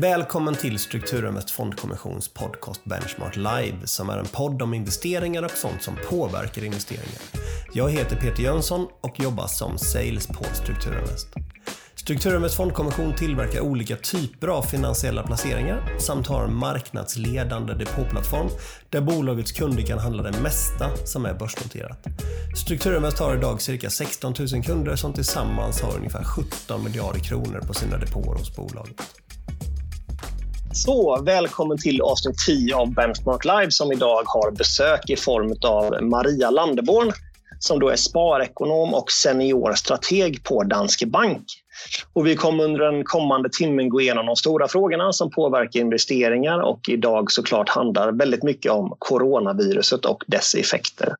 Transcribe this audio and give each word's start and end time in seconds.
Välkommen 0.00 0.54
till 0.54 0.78
Strukturinvest 0.78 1.50
Fondkommissions 1.50 2.28
podcast 2.28 2.84
Benchmark 2.84 3.36
Live 3.36 3.76
som 3.86 4.10
är 4.10 4.18
en 4.18 4.26
podd 4.26 4.62
om 4.62 4.74
investeringar 4.74 5.42
och 5.42 5.50
sånt 5.50 5.82
som 5.82 5.96
påverkar 6.10 6.64
investeringar. 6.64 7.22
Jag 7.72 7.90
heter 7.90 8.16
Peter 8.16 8.42
Jönsson 8.42 8.88
och 9.00 9.20
jobbar 9.20 9.46
som 9.46 9.78
sales 9.78 10.26
på 10.26 10.44
Strukturinvest. 10.44 11.28
Strukturinvest 11.94 12.56
Fondkommission 12.56 13.14
tillverkar 13.14 13.60
olika 13.60 13.96
typer 13.96 14.48
av 14.48 14.62
finansiella 14.62 15.22
placeringar 15.22 15.98
samt 15.98 16.26
har 16.26 16.44
en 16.44 16.54
marknadsledande 16.54 17.74
depåplattform 17.74 18.48
där 18.90 19.00
bolagets 19.00 19.52
kunder 19.52 19.82
kan 19.82 19.98
handla 19.98 20.22
det 20.22 20.40
mesta 20.40 20.96
som 21.04 21.26
är 21.26 21.34
börsnoterat. 21.34 22.06
Strukturinvest 22.56 23.18
har 23.18 23.36
idag 23.36 23.62
cirka 23.62 23.90
16 23.90 24.34
000 24.52 24.64
kunder 24.64 24.96
som 24.96 25.12
tillsammans 25.12 25.80
har 25.80 25.96
ungefär 25.96 26.24
17 26.24 26.84
miljarder 26.84 27.20
kronor 27.20 27.60
på 27.66 27.74
sina 27.74 27.98
depåer 27.98 28.38
hos 28.38 28.56
bolaget. 28.56 29.02
Så, 30.84 31.22
välkommen 31.22 31.78
till 31.78 32.02
avsnitt 32.02 32.38
10 32.46 32.76
av 32.76 32.94
Benchmark 32.94 33.44
Live 33.44 33.70
som 33.70 33.92
idag 33.92 34.22
har 34.26 34.50
besök 34.50 35.10
i 35.10 35.16
form 35.16 35.54
av 35.62 36.02
Maria 36.02 36.50
Landeborn 36.50 37.12
som 37.58 37.78
då 37.78 37.88
är 37.88 37.96
sparekonom 37.96 38.94
och 38.94 39.10
senior 39.10 39.72
strateg 39.72 40.44
på 40.44 40.62
Danske 40.62 41.06
Bank. 41.06 41.44
Och 42.12 42.26
vi 42.26 42.36
kommer 42.36 42.64
under 42.64 42.80
den 42.80 43.04
kommande 43.04 43.48
timmen 43.52 43.88
gå 43.88 44.00
igenom 44.00 44.26
de 44.26 44.36
stora 44.36 44.68
frågorna 44.68 45.12
som 45.12 45.30
påverkar 45.30 45.80
investeringar 45.80 46.58
och 46.58 46.80
idag 46.88 47.32
såklart 47.32 47.68
handlar 47.68 48.12
väldigt 48.12 48.42
mycket 48.42 48.72
om 48.72 48.94
coronaviruset 48.98 50.04
och 50.04 50.24
dess 50.26 50.54
effekter. 50.54 51.14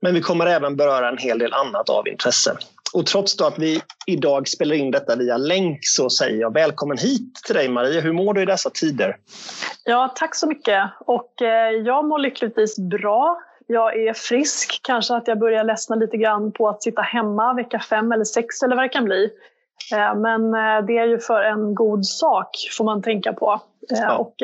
Men 0.00 0.14
vi 0.14 0.20
kommer 0.20 0.46
även 0.46 0.76
beröra 0.76 1.08
en 1.08 1.18
hel 1.18 1.38
del 1.38 1.52
annat 1.52 1.88
av 1.88 2.08
intresse. 2.08 2.56
Och 2.94 3.06
trots 3.06 3.36
då 3.36 3.44
att 3.44 3.58
vi 3.58 3.80
idag 4.06 4.48
spelar 4.48 4.74
in 4.74 4.90
detta 4.90 5.16
via 5.16 5.36
länk 5.36 5.78
så 5.82 6.10
säger 6.10 6.40
jag 6.40 6.54
välkommen 6.54 6.98
hit 6.98 7.34
till 7.46 7.54
dig 7.54 7.68
Maria. 7.68 8.00
Hur 8.00 8.12
mår 8.12 8.34
du 8.34 8.42
i 8.42 8.46
dessa 8.46 8.70
tider? 8.70 9.16
Ja, 9.84 10.12
tack 10.16 10.34
så 10.34 10.46
mycket. 10.46 10.90
Och 11.00 11.42
eh, 11.42 11.70
jag 11.70 12.04
mår 12.04 12.18
lyckligtvis 12.18 12.78
bra. 12.78 13.42
Jag 13.66 13.98
är 13.98 14.12
frisk. 14.12 14.80
Kanske 14.82 15.14
att 15.14 15.28
jag 15.28 15.38
börjar 15.38 15.64
ledsna 15.64 15.96
lite 15.96 16.16
grann 16.16 16.52
på 16.52 16.68
att 16.68 16.82
sitta 16.82 17.02
hemma 17.02 17.54
vecka 17.54 17.80
fem 17.80 18.12
eller 18.12 18.24
sex 18.24 18.62
eller 18.62 18.76
vad 18.76 18.84
det 18.84 18.88
kan 18.88 19.04
bli. 19.04 19.30
Eh, 19.92 20.14
men 20.14 20.54
eh, 20.54 20.86
det 20.86 20.98
är 20.98 21.06
ju 21.06 21.18
för 21.18 21.42
en 21.42 21.74
god 21.74 22.06
sak, 22.06 22.48
får 22.76 22.84
man 22.84 23.02
tänka 23.02 23.32
på. 23.32 23.60
Eh, 23.92 23.98
ja. 23.98 24.16
Och 24.16 24.34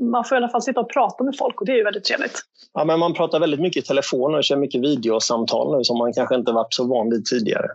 man 0.00 0.24
får 0.24 0.36
i 0.36 0.38
alla 0.38 0.48
fall 0.48 0.62
sitta 0.62 0.80
och 0.80 0.90
prata 0.90 1.24
med 1.24 1.34
folk 1.38 1.60
och 1.60 1.66
det 1.66 1.72
är 1.72 1.76
ju 1.76 1.84
väldigt 1.84 2.04
trevligt. 2.04 2.40
Ja, 2.74 2.84
men 2.84 2.98
man 2.98 3.14
pratar 3.14 3.40
väldigt 3.40 3.60
mycket 3.60 3.84
i 3.84 3.86
telefon 3.86 4.34
och 4.34 4.44
kör 4.44 4.56
mycket 4.56 4.80
videosamtal 4.80 5.76
nu 5.76 5.84
som 5.84 5.98
man 5.98 6.12
kanske 6.12 6.34
inte 6.34 6.52
varit 6.52 6.74
så 6.74 6.86
van 6.86 7.10
vid 7.10 7.24
tidigare. 7.24 7.66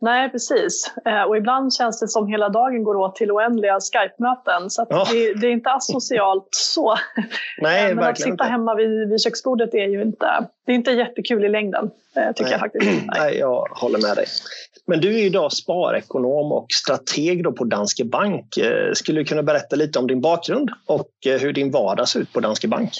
Nej, 0.00 0.30
precis. 0.30 0.94
Och 1.28 1.36
ibland 1.36 1.74
känns 1.74 2.00
det 2.00 2.08
som 2.08 2.26
hela 2.26 2.48
dagen 2.48 2.84
går 2.84 2.96
åt 2.96 3.16
till 3.16 3.32
oändliga 3.32 3.78
Skype-möten. 3.80 4.70
Så 4.70 4.86
ja. 4.88 5.06
det, 5.12 5.34
det, 5.34 5.46
är 5.46 5.50
inte 5.50 5.70
asocialt 5.70 6.48
så. 6.50 6.94
Nej, 7.62 7.94
Men 7.94 8.04
att 8.04 8.18
sitta 8.18 8.30
inte. 8.30 8.44
hemma 8.44 8.74
vid, 8.74 9.08
vid 9.08 9.20
köksbordet 9.20 9.74
är 9.74 9.88
ju 9.88 10.02
inte, 10.02 10.46
det 10.66 10.72
är 10.72 10.76
inte 10.76 10.90
jättekul 10.90 11.44
i 11.44 11.48
längden, 11.48 11.90
tycker 12.14 12.42
Nej. 12.42 12.52
jag 12.52 12.60
faktiskt. 12.60 12.86
Nej. 12.86 13.06
Nej, 13.18 13.38
jag 13.38 13.68
håller 13.70 13.98
med 13.98 14.16
dig. 14.16 14.26
Men 14.92 15.00
du 15.00 15.20
är 15.20 15.26
idag 15.26 15.52
sparekonom 15.52 16.52
och 16.52 16.66
strateg 16.70 17.44
då 17.44 17.52
på 17.52 17.64
Danske 17.64 18.04
Bank. 18.04 18.56
Eh, 18.56 18.92
skulle 18.92 19.20
du 19.20 19.24
kunna 19.24 19.42
berätta 19.42 19.76
lite 19.76 19.98
om 19.98 20.06
din 20.06 20.20
bakgrund 20.20 20.70
och 20.86 21.10
eh, 21.26 21.40
hur 21.40 21.52
din 21.52 21.70
vardag 21.70 22.08
ser 22.08 22.20
ut 22.20 22.32
på 22.32 22.40
Danske 22.40 22.68
Bank? 22.68 22.90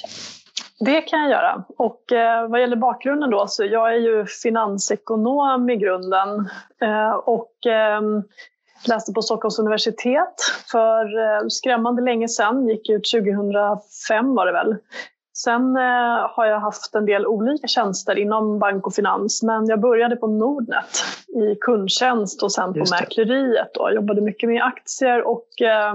Det 0.81 1.01
kan 1.01 1.21
jag 1.21 1.31
göra. 1.31 1.65
Och 1.79 2.13
eh, 2.13 2.49
vad 2.49 2.61
gäller 2.61 2.77
bakgrunden 2.77 3.31
då, 3.31 3.47
så 3.49 3.65
jag 3.65 3.95
är 3.95 3.99
ju 3.99 4.27
finansekonom 4.27 5.71
i 5.71 5.77
grunden 5.77 6.49
och 7.25 7.67
ehm, 7.67 8.23
läste 8.89 9.13
på 9.13 9.23
Stockholms 9.23 9.59
universitet 9.59 10.35
för 10.71 11.07
skrämmande 11.49 12.03
länge 12.03 12.29
sedan, 12.29 12.69
gick 12.69 12.89
ut 12.89 13.11
2005 13.13 14.35
var 14.35 14.47
det 14.47 14.53
väl. 14.53 14.77
Sen 15.35 15.77
eh, 15.77 16.31
har 16.31 16.47
jag 16.47 16.61
haft 16.61 16.95
en 16.95 17.07
del 17.07 17.27
olika 17.27 17.67
tjänster 17.67 18.19
inom 18.19 18.59
bank 18.59 18.87
och 18.87 18.95
finans 18.95 19.43
men 19.43 19.67
jag 19.67 19.81
började 19.81 20.17
på 20.17 20.27
Nordnet 20.27 21.05
i 21.29 21.55
kundtjänst 21.61 22.43
och 22.43 22.53
sen 22.53 22.73
på 22.73 22.85
mäkleriet. 22.91 23.71
Jag 23.75 23.95
jobbade 23.95 24.21
mycket 24.21 24.49
med 24.49 24.63
aktier 24.63 25.27
och 25.27 25.63
eh, 25.63 25.95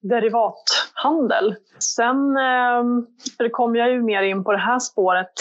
derivathandel. 0.00 1.54
Sen 1.78 2.36
eh, 2.36 3.48
kom 3.50 3.76
jag 3.76 3.90
ju 3.90 4.02
mer 4.02 4.22
in 4.22 4.44
på 4.44 4.52
det 4.52 4.58
här 4.58 4.78
spåret 4.78 5.32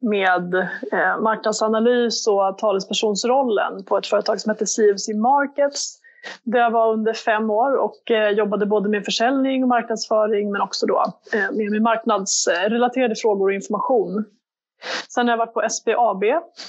med 0.00 0.54
eh, 0.92 1.20
marknadsanalys 1.20 2.26
och 2.26 2.58
talespersonsrollen 2.58 3.84
på 3.84 3.98
ett 3.98 4.06
företag 4.06 4.40
som 4.40 4.50
heter 4.50 4.66
CFC 4.66 5.08
Markets 5.08 5.99
där 6.42 6.58
jag 6.58 6.70
var 6.70 6.92
under 6.92 7.12
fem 7.12 7.50
år 7.50 7.76
och 7.76 8.10
eh, 8.10 8.30
jobbade 8.30 8.66
både 8.66 8.88
med 8.88 9.04
försäljning 9.04 9.62
och 9.62 9.68
marknadsföring 9.68 10.52
men 10.52 10.60
också 10.60 10.86
då 10.86 11.04
eh, 11.32 11.70
med 11.70 11.82
marknadsrelaterade 11.82 13.14
frågor 13.16 13.48
och 13.48 13.54
information. 13.54 14.24
Sen 15.08 15.28
har 15.28 15.32
jag 15.32 15.38
varit 15.38 15.54
på 15.54 15.68
SBAB 15.70 16.24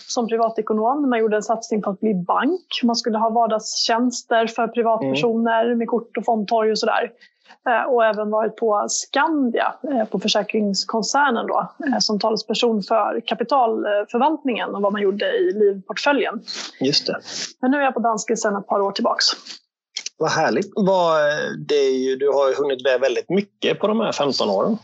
som 0.08 0.28
privatekonom. 0.28 1.10
Man 1.10 1.20
gjorde 1.20 1.36
en 1.36 1.44
satsning 1.44 1.82
på 1.82 1.90
att 1.90 2.00
bli 2.00 2.14
bank. 2.14 2.82
Man 2.84 2.96
skulle 2.96 3.18
ha 3.18 3.30
vardagstjänster 3.30 4.48
för 4.48 4.68
privatpersoner 4.68 5.66
mm. 5.66 5.78
med 5.78 5.88
kort 5.88 6.18
och 6.18 6.26
fondtorg 6.26 6.72
och 6.72 6.80
sådär. 6.80 7.12
Eh, 7.70 7.94
och 7.94 8.06
även 8.06 8.30
varit 8.30 8.56
på 8.56 8.86
Skandia, 8.90 9.74
på 10.12 10.20
försäkringskoncernen 10.20 11.48
då, 11.48 11.72
som 12.00 12.20
talesperson 12.20 12.84
för 12.84 13.22
kapitalförvaltningen 13.26 14.76
och 14.76 14.82
vad 14.82 14.94
man 14.94 15.02
gjorde 15.02 15.26
i 15.26 15.52
livportföljen. 15.54 16.42
Just 16.80 17.08
det. 17.08 17.20
Men 17.62 17.72
nu 17.72 17.78
är 17.78 17.82
jag 17.82 17.94
på 17.94 18.00
Danske 18.00 18.38
sedan 18.38 18.56
ett 18.56 18.68
par 18.68 18.82
år 18.82 18.92
tillbaks. 18.92 19.26
Vad 20.18 20.32
härligt. 20.32 20.72
Det 21.68 21.76
är 21.76 22.10
ju, 22.10 22.16
du 22.16 22.30
har 22.30 22.50
ju 22.50 22.56
hunnit 22.56 22.84
med 22.84 23.00
väldigt 23.00 23.30
mycket 23.30 23.80
på 23.80 23.88
de 23.88 24.00
här 24.00 24.12
15 24.12 24.50
åren. 24.50 24.78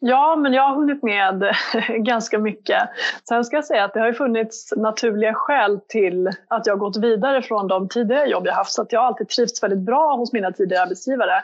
Ja, 0.00 0.36
men 0.36 0.52
jag 0.52 0.62
har 0.62 0.74
hunnit 0.74 1.02
med 1.02 1.56
ganska 2.04 2.38
mycket. 2.38 2.82
Sen 3.28 3.44
ska 3.44 3.56
jag 3.56 3.64
säga 3.64 3.84
att 3.84 3.94
det 3.94 4.00
har 4.00 4.12
funnits 4.12 4.72
naturliga 4.76 5.34
skäl 5.34 5.80
till 5.88 6.30
att 6.48 6.66
jag 6.66 6.78
gått 6.78 6.96
vidare 6.96 7.42
från 7.42 7.68
de 7.68 7.88
tidigare 7.88 8.28
jobb 8.28 8.46
jag 8.46 8.54
haft. 8.54 8.72
Så 8.72 8.82
att 8.82 8.92
jag 8.92 9.00
har 9.00 9.06
alltid 9.06 9.28
trivts 9.28 9.62
väldigt 9.62 9.78
bra 9.78 10.16
hos 10.16 10.32
mina 10.32 10.52
tidigare 10.52 10.82
arbetsgivare. 10.82 11.42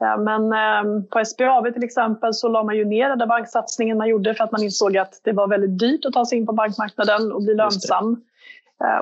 Men 0.00 0.52
ehm, 0.52 1.06
på 1.06 1.24
SBAB 1.24 1.72
till 1.72 1.84
exempel 1.84 2.34
så 2.34 2.48
la 2.48 2.62
man 2.62 2.76
ju 2.76 2.84
ner 2.84 3.08
den 3.08 3.18
där 3.18 3.26
banksatsningen 3.26 3.98
man 3.98 4.08
gjorde 4.08 4.34
för 4.34 4.44
att 4.44 4.52
man 4.52 4.62
insåg 4.62 4.96
att 4.96 5.20
det 5.24 5.32
var 5.32 5.48
väldigt 5.48 5.78
dyrt 5.78 6.04
att 6.04 6.12
ta 6.12 6.26
sig 6.26 6.38
in 6.38 6.46
på 6.46 6.52
bankmarknaden 6.52 7.32
och 7.32 7.42
bli 7.42 7.54
lönsam. 7.54 8.22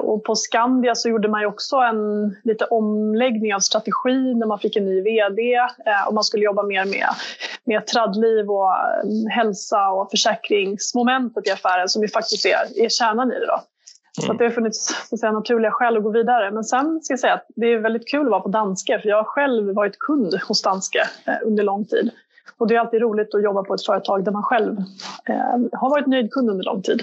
Och 0.01 0.25
på 0.25 0.35
Skandia 0.35 0.95
så 0.95 1.09
gjorde 1.09 1.29
man 1.29 1.41
ju 1.41 1.47
också 1.47 1.77
en 1.77 2.37
lite 2.45 2.65
omläggning 2.65 3.55
av 3.55 3.61
strategi 3.61 4.35
när 4.35 4.47
man 4.47 4.59
fick 4.59 4.77
en 4.77 4.85
ny 4.85 5.03
VD 5.03 5.41
och 6.09 6.15
man 6.15 6.25
skulle 6.25 6.45
jobba 6.45 6.63
mer 6.63 6.85
med, 6.85 7.07
med 7.65 7.87
traddliv 7.87 8.51
och 8.51 8.73
hälsa 9.31 9.91
och 9.91 10.11
försäkringsmomentet 10.11 11.47
i 11.47 11.51
affären 11.51 11.89
som 11.89 12.03
ju 12.03 12.09
faktiskt 12.09 12.47
är, 12.47 12.85
är 12.85 12.89
kärnan 12.89 13.33
i 13.33 13.35
det. 13.35 13.47
Då. 13.47 13.61
Så 14.23 14.33
att 14.33 14.39
det 14.39 14.45
har 14.45 14.51
funnits 14.51 15.09
så 15.09 15.15
att 15.15 15.21
säga, 15.21 15.33
naturliga 15.33 15.71
skäl 15.71 15.97
att 15.97 16.03
gå 16.03 16.11
vidare. 16.11 16.51
Men 16.51 16.65
sen 16.65 17.01
ska 17.03 17.13
jag 17.13 17.21
säga 17.21 17.35
att 17.35 17.47
det 17.57 17.73
är 17.73 17.79
väldigt 17.79 18.09
kul 18.09 18.27
att 18.27 18.31
vara 18.31 18.41
på 18.41 18.49
Danske 18.49 19.01
för 19.01 19.09
jag 19.09 19.17
har 19.17 19.25
själv 19.25 19.75
varit 19.75 19.99
kund 19.99 20.35
hos 20.49 20.63
Danske 20.63 21.09
eh, 21.27 21.35
under 21.47 21.63
lång 21.63 21.85
tid. 21.85 22.11
Och 22.59 22.69
det 22.69 22.75
är 22.75 22.79
alltid 22.79 23.01
roligt 23.01 23.35
att 23.35 23.43
jobba 23.43 23.63
på 23.63 23.75
ett 23.75 23.87
företag 23.87 24.25
där 24.25 24.33
man 24.33 24.43
själv 24.43 24.77
eh, 25.29 25.79
har 25.81 25.91
varit 25.91 26.07
nöjd 26.07 26.31
kund 26.31 26.51
under 26.51 26.65
lång 26.65 26.83
tid. 26.83 27.03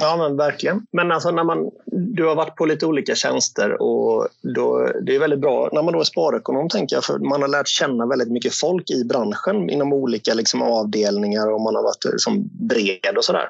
Ja, 0.00 0.16
men 0.16 0.36
verkligen. 0.36 0.86
Men 0.92 1.12
alltså 1.12 1.30
när 1.30 1.44
man, 1.44 1.70
du 1.86 2.26
har 2.26 2.34
varit 2.34 2.56
på 2.56 2.66
lite 2.66 2.86
olika 2.86 3.14
tjänster 3.14 3.82
och 3.82 4.28
då, 4.42 4.88
det 5.02 5.14
är 5.14 5.20
väldigt 5.20 5.40
bra 5.40 5.68
när 5.72 5.82
man 5.82 5.92
då 5.92 6.00
är 6.00 6.04
sparekonom, 6.04 6.68
tänker 6.68 6.96
jag, 6.96 7.04
för 7.04 7.18
man 7.18 7.42
har 7.42 7.48
lärt 7.48 7.68
känna 7.68 8.06
väldigt 8.06 8.30
mycket 8.30 8.54
folk 8.54 8.90
i 8.90 9.04
branschen 9.04 9.70
inom 9.70 9.92
olika 9.92 10.34
liksom, 10.34 10.62
avdelningar 10.62 11.52
och 11.52 11.60
man 11.60 11.74
har 11.74 11.82
varit 11.82 12.04
liksom, 12.04 12.50
bred 12.52 13.16
och 13.16 13.24
sådär. 13.24 13.48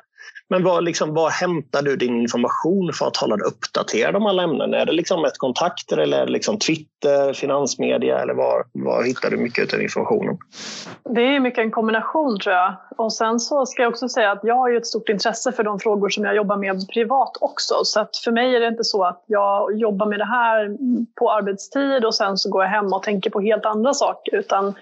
Men 0.52 0.64
var, 0.64 0.80
liksom, 0.80 1.14
var 1.14 1.30
hämtar 1.30 1.82
du 1.82 1.96
din 1.96 2.20
information 2.20 2.92
för 2.92 3.06
att 3.06 3.16
hålla 3.16 3.36
dig 3.36 3.46
uppdaterad 3.46 4.16
om 4.16 4.26
alla 4.26 4.42
ämnen? 4.42 4.74
Är 4.74 4.86
det 4.86 4.92
liksom 4.92 5.24
ett 5.24 5.38
kontakter 5.38 5.96
eller 5.96 6.18
är 6.18 6.26
det 6.26 6.32
liksom 6.32 6.58
Twitter, 6.58 7.32
finansmedia 7.32 8.18
eller 8.18 8.34
var, 8.34 8.64
var 8.72 9.02
hittar 9.04 9.30
du 9.30 9.36
mycket 9.36 9.74
av 9.74 9.82
informationen? 9.82 10.38
Det 11.04 11.20
är 11.20 11.40
mycket 11.40 11.58
en 11.58 11.70
kombination 11.70 12.38
tror 12.38 12.54
jag. 12.54 12.74
Och 12.96 13.12
sen 13.12 13.40
så 13.40 13.66
ska 13.66 13.82
jag 13.82 13.90
också 13.90 14.08
säga 14.08 14.30
att 14.30 14.40
jag 14.42 14.54
har 14.54 14.68
ju 14.68 14.76
ett 14.76 14.86
stort 14.86 15.08
intresse 15.08 15.52
för 15.52 15.62
de 15.62 15.78
frågor 15.78 16.08
som 16.08 16.24
jag 16.24 16.36
jobbar 16.36 16.56
med 16.56 16.88
privat 16.88 17.36
också. 17.40 17.74
Så 17.84 18.00
att 18.00 18.16
för 18.16 18.32
mig 18.32 18.56
är 18.56 18.60
det 18.60 18.68
inte 18.68 18.84
så 18.84 19.04
att 19.04 19.24
jag 19.26 19.78
jobbar 19.78 20.06
med 20.06 20.18
det 20.18 20.24
här 20.24 20.76
på 21.18 21.32
arbetstid 21.32 22.04
och 22.04 22.14
sen 22.14 22.38
så 22.38 22.50
går 22.50 22.62
jag 22.62 22.70
hem 22.70 22.92
och 22.92 23.02
tänker 23.02 23.30
på 23.30 23.40
helt 23.40 23.66
andra 23.66 23.94
saker. 23.94 24.36
Utan 24.36 24.74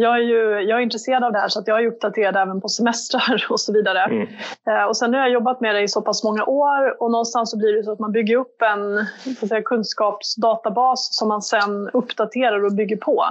jag 0.00 0.16
är, 0.16 0.22
ju, 0.22 0.60
jag 0.60 0.78
är 0.78 0.82
intresserad 0.82 1.24
av 1.24 1.32
det 1.32 1.38
här 1.38 1.48
så 1.48 1.60
att 1.60 1.68
jag 1.68 1.82
är 1.82 1.86
uppdaterad 1.86 2.36
även 2.36 2.60
på 2.60 2.68
semestrar 2.68 3.46
och 3.50 3.60
så 3.60 3.72
vidare. 3.72 4.02
Mm. 4.04 4.28
Eh, 4.68 4.84
och 4.84 4.96
sen 4.96 5.14
har 5.14 5.20
jag 5.20 5.30
jobbat 5.30 5.60
med 5.60 5.74
det 5.74 5.80
i 5.80 5.88
så 5.88 6.02
pass 6.02 6.24
många 6.24 6.44
år 6.44 7.02
och 7.02 7.10
någonstans 7.10 7.50
så 7.50 7.58
blir 7.58 7.72
det 7.72 7.84
så 7.84 7.92
att 7.92 7.98
man 7.98 8.12
bygger 8.12 8.36
upp 8.36 8.62
en 8.62 9.06
säga, 9.48 9.62
kunskapsdatabas 9.62 11.08
som 11.16 11.28
man 11.28 11.42
sen 11.42 11.88
uppdaterar 11.92 12.64
och 12.64 12.72
bygger 12.72 12.96
på. 12.96 13.24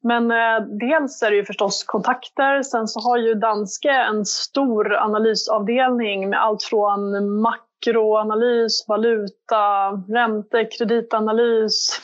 Men 0.00 0.30
eh, 0.30 0.66
dels 0.80 1.22
är 1.22 1.30
det 1.30 1.36
ju 1.36 1.44
förstås 1.44 1.84
kontakter. 1.84 2.62
Sen 2.62 2.88
så 2.88 3.00
har 3.00 3.16
ju 3.16 3.34
Danske 3.34 3.90
en 3.90 4.24
stor 4.24 4.94
analysavdelning 4.96 6.30
med 6.30 6.42
allt 6.42 6.62
från 6.62 7.30
makroanalys, 7.40 8.84
valuta, 8.88 9.90
ränte, 10.08 10.64
kreditanalys, 10.64 12.00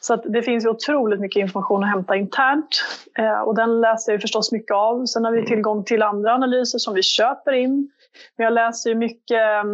Så 0.00 0.16
det 0.16 0.42
finns 0.42 0.64
ju 0.64 0.68
otroligt 0.68 1.20
mycket 1.20 1.40
information 1.40 1.84
att 1.84 1.90
hämta 1.90 2.16
internt 2.16 2.84
eh, 3.18 3.40
och 3.40 3.54
den 3.54 3.80
läser 3.80 4.12
jag 4.12 4.20
förstås 4.20 4.52
mycket 4.52 4.74
av. 4.74 5.06
Sen 5.06 5.24
har 5.24 5.32
vi 5.32 5.38
mm. 5.38 5.48
tillgång 5.48 5.84
till 5.84 6.02
andra 6.02 6.34
analyser 6.34 6.78
som 6.78 6.94
vi 6.94 7.02
köper 7.02 7.52
in. 7.52 7.90
Men 8.36 8.44
jag 8.44 8.52
läser 8.52 8.90
ju 8.90 8.96
mycket, 8.96 9.64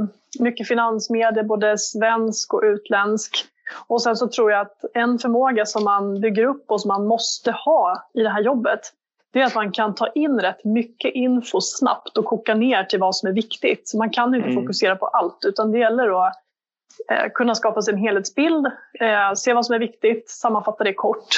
mycket 0.41 0.69
finansmedier, 0.69 1.43
både 1.43 1.79
svensk 1.79 2.55
och 2.55 2.63
utländsk. 2.65 3.45
Och 3.87 4.03
sen 4.03 4.17
så 4.17 4.29
tror 4.29 4.51
jag 4.51 4.61
att 4.61 4.85
en 4.95 5.19
förmåga 5.19 5.67
som 5.67 5.85
man 5.85 6.21
bygger 6.21 6.45
upp 6.45 6.65
och 6.71 6.81
som 6.81 6.89
man 6.89 7.07
måste 7.07 7.53
ha 7.53 8.09
i 8.15 8.23
det 8.23 8.31
här 8.31 8.43
jobbet, 8.43 8.81
det 9.33 9.41
är 9.41 9.47
att 9.47 9.55
man 9.55 9.73
kan 9.73 9.95
ta 9.95 10.07
in 10.07 10.41
rätt 10.41 10.65
mycket 10.65 11.15
info 11.15 11.61
snabbt 11.61 12.17
och 12.19 12.25
koka 12.25 12.55
ner 12.55 12.85
till 12.85 12.99
vad 12.99 13.17
som 13.17 13.29
är 13.29 13.33
viktigt. 13.33 13.89
Så 13.89 13.99
man 13.99 14.11
kan 14.11 14.35
inte 14.35 14.49
mm. 14.49 14.63
fokusera 14.63 14.97
på 14.97 15.07
allt, 15.07 15.45
utan 15.45 15.73
det 15.73 15.79
gäller 15.79 16.27
att 16.27 16.35
Eh, 17.11 17.31
kunna 17.35 17.55
skapa 17.55 17.83
sig 17.83 17.95
en 17.95 18.01
helhetsbild, 18.01 18.67
eh, 19.01 19.35
se 19.37 19.53
vad 19.53 19.67
som 19.67 19.75
är 19.75 19.79
viktigt, 19.79 20.31
sammanfatta 20.31 20.85
det 20.85 20.95
kort. 20.95 21.29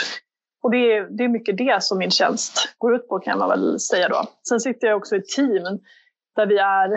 Och 0.62 0.70
det 0.70 0.92
är, 0.92 1.06
det 1.10 1.24
är 1.24 1.28
mycket 1.28 1.58
det 1.58 1.82
som 1.82 1.98
min 1.98 2.10
tjänst 2.10 2.74
går 2.78 2.94
ut 2.94 3.08
på 3.08 3.18
kan 3.18 3.38
man 3.38 3.48
väl 3.48 3.80
säga 3.80 4.08
då. 4.08 4.22
Sen 4.48 4.60
sitter 4.60 4.86
jag 4.86 4.96
också 4.96 5.16
i 5.16 5.22
team 5.22 5.78
där 6.36 6.46
vi 6.46 6.58
är 6.58 6.88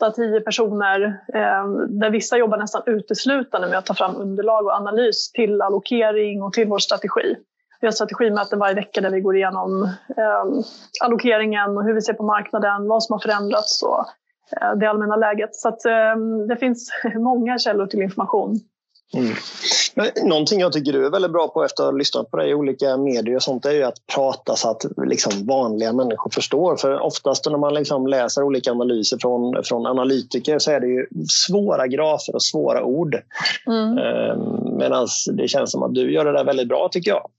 8-10 0.00 0.40
personer, 0.40 1.04
eh, 1.34 1.68
där 1.88 2.10
vissa 2.10 2.36
jobbar 2.36 2.58
nästan 2.58 2.82
uteslutande 2.86 3.68
med 3.68 3.78
att 3.78 3.86
ta 3.86 3.94
fram 3.94 4.16
underlag 4.16 4.66
och 4.66 4.72
analys 4.72 5.32
till 5.32 5.62
allokering 5.62 6.42
och 6.42 6.52
till 6.52 6.68
vår 6.68 6.78
strategi. 6.78 7.36
Vi 7.80 7.86
har 7.86 7.92
strategimöten 7.92 8.58
varje 8.58 8.74
vecka 8.74 9.00
där 9.00 9.10
vi 9.10 9.20
går 9.20 9.36
igenom 9.36 9.82
eh, 10.16 10.44
allokeringen 11.04 11.76
och 11.76 11.84
hur 11.84 11.94
vi 11.94 12.02
ser 12.02 12.12
på 12.12 12.22
marknaden, 12.22 12.88
vad 12.88 13.04
som 13.04 13.12
har 13.12 13.20
förändrats 13.20 13.82
och 13.82 14.06
det 14.76 14.86
allmänna 14.86 15.16
läget. 15.16 15.54
Så 15.54 15.68
att, 15.68 15.84
eh, 15.84 16.16
det 16.48 16.56
finns 16.56 16.90
många 17.14 17.58
källor 17.58 17.86
till 17.86 18.02
information. 18.02 18.60
Mm. 19.14 19.34
Någonting 20.28 20.60
jag 20.60 20.72
tycker 20.72 20.92
du 20.92 21.06
är 21.06 21.10
väldigt 21.10 21.32
bra 21.32 21.48
på 21.48 21.64
efter 21.64 21.82
att 21.82 21.90
ha 21.90 21.98
lyssnat 21.98 22.30
på 22.30 22.36
dig 22.36 22.50
i 22.50 22.54
olika 22.54 22.96
medier 22.96 23.36
och 23.36 23.42
sånt 23.42 23.66
är 23.66 23.70
ju 23.70 23.82
att 23.82 24.06
prata 24.14 24.56
så 24.56 24.70
att 24.70 24.84
liksom 25.06 25.46
vanliga 25.46 25.92
människor 25.92 26.30
förstår. 26.30 26.76
För 26.76 27.00
oftast 27.00 27.50
när 27.50 27.58
man 27.58 27.74
liksom 27.74 28.06
läser 28.06 28.42
olika 28.42 28.70
analyser 28.70 29.18
från, 29.20 29.64
från 29.64 29.86
analytiker 29.86 30.58
så 30.58 30.70
är 30.70 30.80
det 30.80 30.86
ju 30.86 31.06
svåra 31.28 31.86
grafer 31.86 32.34
och 32.34 32.42
svåra 32.42 32.84
ord. 32.84 33.16
Mm. 33.66 33.98
Ehm, 33.98 34.66
Medan 34.78 35.08
det 35.32 35.48
känns 35.48 35.72
som 35.72 35.82
att 35.82 35.94
du 35.94 36.12
gör 36.12 36.24
det 36.24 36.32
där 36.32 36.44
väldigt 36.44 36.68
bra 36.68 36.88
tycker 36.92 37.10
jag. 37.10 37.30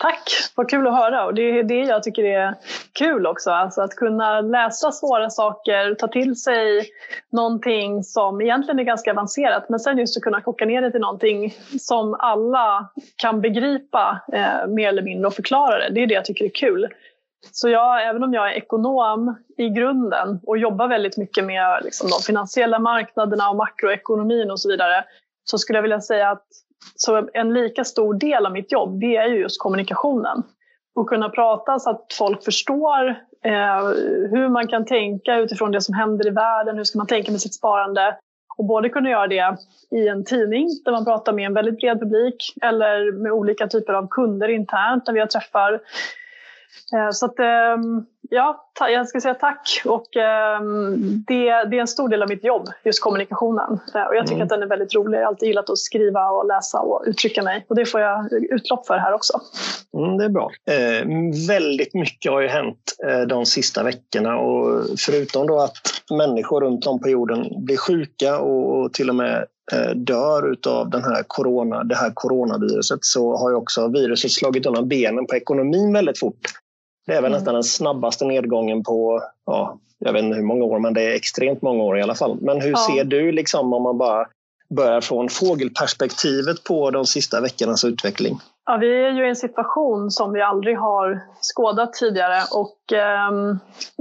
Tack, 0.00 0.30
vad 0.54 0.70
kul 0.70 0.86
att 0.86 0.94
höra. 0.94 1.26
Och 1.26 1.34
det 1.34 1.58
är 1.58 1.62
det 1.62 1.80
jag 1.80 2.02
tycker 2.02 2.24
är 2.24 2.54
kul 2.92 3.26
också. 3.26 3.50
Alltså 3.50 3.80
att 3.80 3.94
kunna 3.94 4.40
läsa 4.40 4.92
svåra 4.92 5.30
saker, 5.30 5.94
ta 5.94 6.08
till 6.08 6.36
sig 6.36 6.88
någonting 7.32 8.02
som 8.02 8.40
egentligen 8.40 8.78
är 8.78 8.84
ganska 8.84 9.10
avancerat 9.10 9.68
men 9.68 9.80
sen 9.80 9.98
just 9.98 10.16
att 10.16 10.22
kunna 10.22 10.40
koka 10.40 10.64
ner 10.64 10.82
det 10.82 10.90
till 10.90 11.00
någonting 11.00 11.54
som 11.80 12.16
alla 12.18 12.88
kan 13.16 13.40
begripa 13.40 14.20
eh, 14.32 14.66
mer 14.68 14.88
eller 14.88 15.02
mindre 15.02 15.26
och 15.26 15.34
förklara 15.34 15.78
det. 15.78 15.94
Det 15.94 16.02
är 16.02 16.06
det 16.06 16.14
jag 16.14 16.24
tycker 16.24 16.44
är 16.44 16.54
kul. 16.54 16.88
Så 17.52 17.68
jag, 17.68 18.08
även 18.08 18.22
om 18.22 18.34
jag 18.34 18.52
är 18.52 18.56
ekonom 18.56 19.36
i 19.56 19.68
grunden 19.68 20.40
och 20.46 20.58
jobbar 20.58 20.88
väldigt 20.88 21.16
mycket 21.16 21.44
med 21.44 21.80
liksom, 21.84 22.10
de 22.10 22.22
finansiella 22.26 22.78
marknaderna 22.78 23.50
och 23.50 23.56
makroekonomin 23.56 24.50
och 24.50 24.60
så 24.60 24.68
vidare 24.68 25.04
så 25.44 25.58
skulle 25.58 25.76
jag 25.76 25.82
vilja 25.82 26.00
säga 26.00 26.30
att 26.30 26.46
så 26.94 27.28
en 27.32 27.52
lika 27.52 27.84
stor 27.84 28.14
del 28.14 28.46
av 28.46 28.52
mitt 28.52 28.72
jobb 28.72 29.00
det 29.00 29.16
är 29.16 29.28
ju 29.28 29.40
just 29.40 29.60
kommunikationen. 29.60 30.42
Och 30.94 31.08
kunna 31.08 31.28
prata 31.28 31.78
så 31.78 31.90
att 31.90 32.06
folk 32.18 32.44
förstår 32.44 33.08
eh, 33.44 33.82
hur 34.30 34.48
man 34.48 34.68
kan 34.68 34.84
tänka 34.84 35.38
utifrån 35.38 35.72
det 35.72 35.80
som 35.80 35.94
händer 35.94 36.26
i 36.26 36.30
världen. 36.30 36.76
Hur 36.76 36.84
ska 36.84 36.98
man 36.98 37.06
tänka 37.06 37.32
med 37.32 37.40
sitt 37.40 37.54
sparande? 37.54 38.16
Och 38.58 38.64
både 38.64 38.88
kunna 38.88 39.10
göra 39.10 39.26
det 39.26 39.56
i 39.90 40.08
en 40.08 40.24
tidning 40.24 40.68
där 40.84 40.92
man 40.92 41.04
pratar 41.04 41.32
med 41.32 41.46
en 41.46 41.54
väldigt 41.54 41.80
bred 41.80 42.00
publik 42.00 42.54
eller 42.62 43.12
med 43.12 43.32
olika 43.32 43.66
typer 43.66 43.92
av 43.92 44.08
kunder 44.08 44.48
internt 44.48 45.06
när 45.06 45.14
vi 45.14 45.20
har 45.20 45.26
träffar. 45.26 45.80
Eh, 46.94 47.10
så 47.10 47.26
att, 47.26 47.38
eh, 47.38 47.76
Ja, 48.30 48.70
jag 48.80 49.08
ska 49.08 49.20
säga 49.20 49.34
tack. 49.34 49.82
Och, 49.84 50.16
eh, 50.16 50.60
det, 51.26 51.64
det, 51.70 51.76
är 51.76 51.80
en 51.80 51.88
stor 51.88 52.08
del 52.08 52.22
av 52.22 52.28
mitt 52.28 52.44
jobb, 52.44 52.68
just 52.84 53.02
kommunikationen. 53.02 53.80
Eh, 53.94 54.02
och 54.02 54.16
jag 54.16 54.26
tycker 54.26 54.34
mm. 54.34 54.42
att 54.42 54.48
den 54.48 54.62
är 54.62 54.66
väldigt 54.66 54.94
rolig. 54.94 55.18
Jag 55.18 55.22
har 55.22 55.28
alltid 55.28 55.48
gillat 55.48 55.70
att 55.70 55.78
skriva 55.78 56.30
och 56.30 56.46
läsa 56.46 56.80
och 56.80 57.02
uttrycka 57.06 57.42
mig. 57.42 57.66
Och 57.68 57.76
det 57.76 57.86
får 57.86 58.00
jag 58.00 58.32
utlopp 58.32 58.86
för 58.86 58.98
här 58.98 59.12
också. 59.12 59.40
Mm, 59.94 60.16
det 60.16 60.24
är 60.24 60.28
bra. 60.28 60.50
Eh, 60.70 61.06
väldigt 61.48 61.94
mycket 61.94 62.32
har 62.32 62.40
ju 62.40 62.48
hänt 62.48 62.96
eh, 63.08 63.20
de 63.20 63.46
sista 63.46 63.82
veckorna. 63.82 64.38
Och 64.38 64.84
förutom 64.98 65.46
då 65.46 65.60
att 65.60 65.76
människor 66.10 66.60
runt 66.60 66.86
om 66.86 67.00
på 67.00 67.08
jorden 67.08 67.64
blir 67.64 67.76
sjuka 67.76 68.38
och, 68.38 68.78
och 68.78 68.92
till 68.92 69.08
och 69.08 69.14
med 69.14 69.46
eh, 69.72 69.90
dör 69.94 70.56
av 70.68 70.90
den 70.90 71.02
här 71.02 71.24
corona, 71.26 71.84
det 71.84 71.94
här 71.94 72.10
coronaviruset 72.14 72.98
så 73.02 73.36
har 73.36 73.50
ju 73.50 73.56
också 73.56 73.88
viruset 73.88 74.30
slagit 74.30 74.66
undan 74.66 74.88
benen 74.88 75.26
på 75.26 75.36
ekonomin 75.36 75.92
väldigt 75.92 76.18
fort. 76.18 76.40
Det 77.08 77.14
är 77.14 77.22
väl 77.22 77.32
mm. 77.32 77.38
nästan 77.38 77.54
den 77.54 77.64
snabbaste 77.64 78.24
nedgången 78.24 78.82
på, 78.82 79.22
ja, 79.46 79.78
jag 79.98 80.12
vet 80.12 80.22
inte 80.22 80.36
hur 80.36 80.44
många 80.44 80.64
år, 80.64 80.78
men 80.78 80.94
det 80.94 81.02
är 81.02 81.14
extremt 81.14 81.62
många 81.62 81.82
år 81.84 81.98
i 81.98 82.02
alla 82.02 82.14
fall. 82.14 82.38
Men 82.40 82.60
hur 82.60 82.70
ja. 82.70 82.86
ser 82.90 83.04
du, 83.04 83.32
liksom, 83.32 83.72
om 83.72 83.82
man 83.82 83.98
bara 83.98 84.26
börjar 84.70 85.00
från 85.00 85.28
fågelperspektivet 85.28 86.64
på 86.64 86.90
de 86.90 87.06
sista 87.06 87.40
veckornas 87.40 87.84
utveckling? 87.84 88.38
Ja, 88.70 88.76
vi 88.76 89.04
är 89.04 89.10
ju 89.10 89.26
i 89.26 89.28
en 89.28 89.36
situation 89.36 90.10
som 90.10 90.32
vi 90.32 90.42
aldrig 90.42 90.78
har 90.78 91.20
skådat 91.54 91.92
tidigare 91.92 92.40
och 92.54 92.92
eh, 92.92 93.30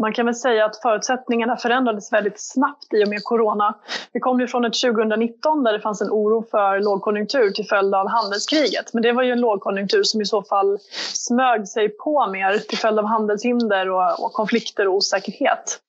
man 0.01 0.13
kan 0.13 0.25
väl 0.25 0.35
säga 0.35 0.65
att 0.65 0.81
förutsättningarna 0.81 1.57
förändrades 1.57 2.13
väldigt 2.13 2.41
snabbt 2.41 2.93
i 2.93 3.03
och 3.03 3.07
med 3.07 3.23
corona. 3.23 3.75
Vi 4.13 4.19
kom 4.19 4.39
ju 4.39 4.47
från 4.47 4.65
ett 4.65 4.81
2019 4.81 5.63
där 5.63 5.73
det 5.73 5.79
fanns 5.79 6.01
en 6.01 6.09
oro 6.09 6.45
för 6.51 6.79
lågkonjunktur 6.79 7.49
till 7.49 7.65
följd 7.65 7.95
av 7.95 8.07
handelskriget. 8.07 8.93
Men 8.93 9.03
det 9.03 9.11
var 9.11 9.23
ju 9.23 9.31
en 9.31 9.39
lågkonjunktur 9.39 10.03
som 10.03 10.21
i 10.21 10.25
så 10.25 10.43
fall 10.43 10.77
smög 11.13 11.67
sig 11.67 11.89
på 11.89 12.27
mer 12.27 12.57
till 12.57 12.77
följd 12.77 12.99
av 12.99 13.05
handelshinder 13.05 13.89
och, 13.89 14.25
och 14.25 14.33
konflikter 14.33 14.87
och 14.87 14.95
osäkerhet. 14.95 15.79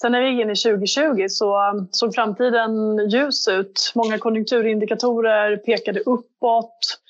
Sen 0.00 0.12
när 0.12 0.20
vi 0.20 0.28
gick 0.30 0.40
in 0.40 0.50
i 0.50 0.56
2020 0.56 1.26
så 1.28 1.56
ehm, 1.56 1.88
såg 1.90 2.14
framtiden 2.14 2.98
ljus 3.08 3.48
ut. 3.48 3.92
Många 3.94 4.18
konjunkturindikatorer 4.18 5.56
pekade 5.56 6.00
uppåt. 6.00 7.00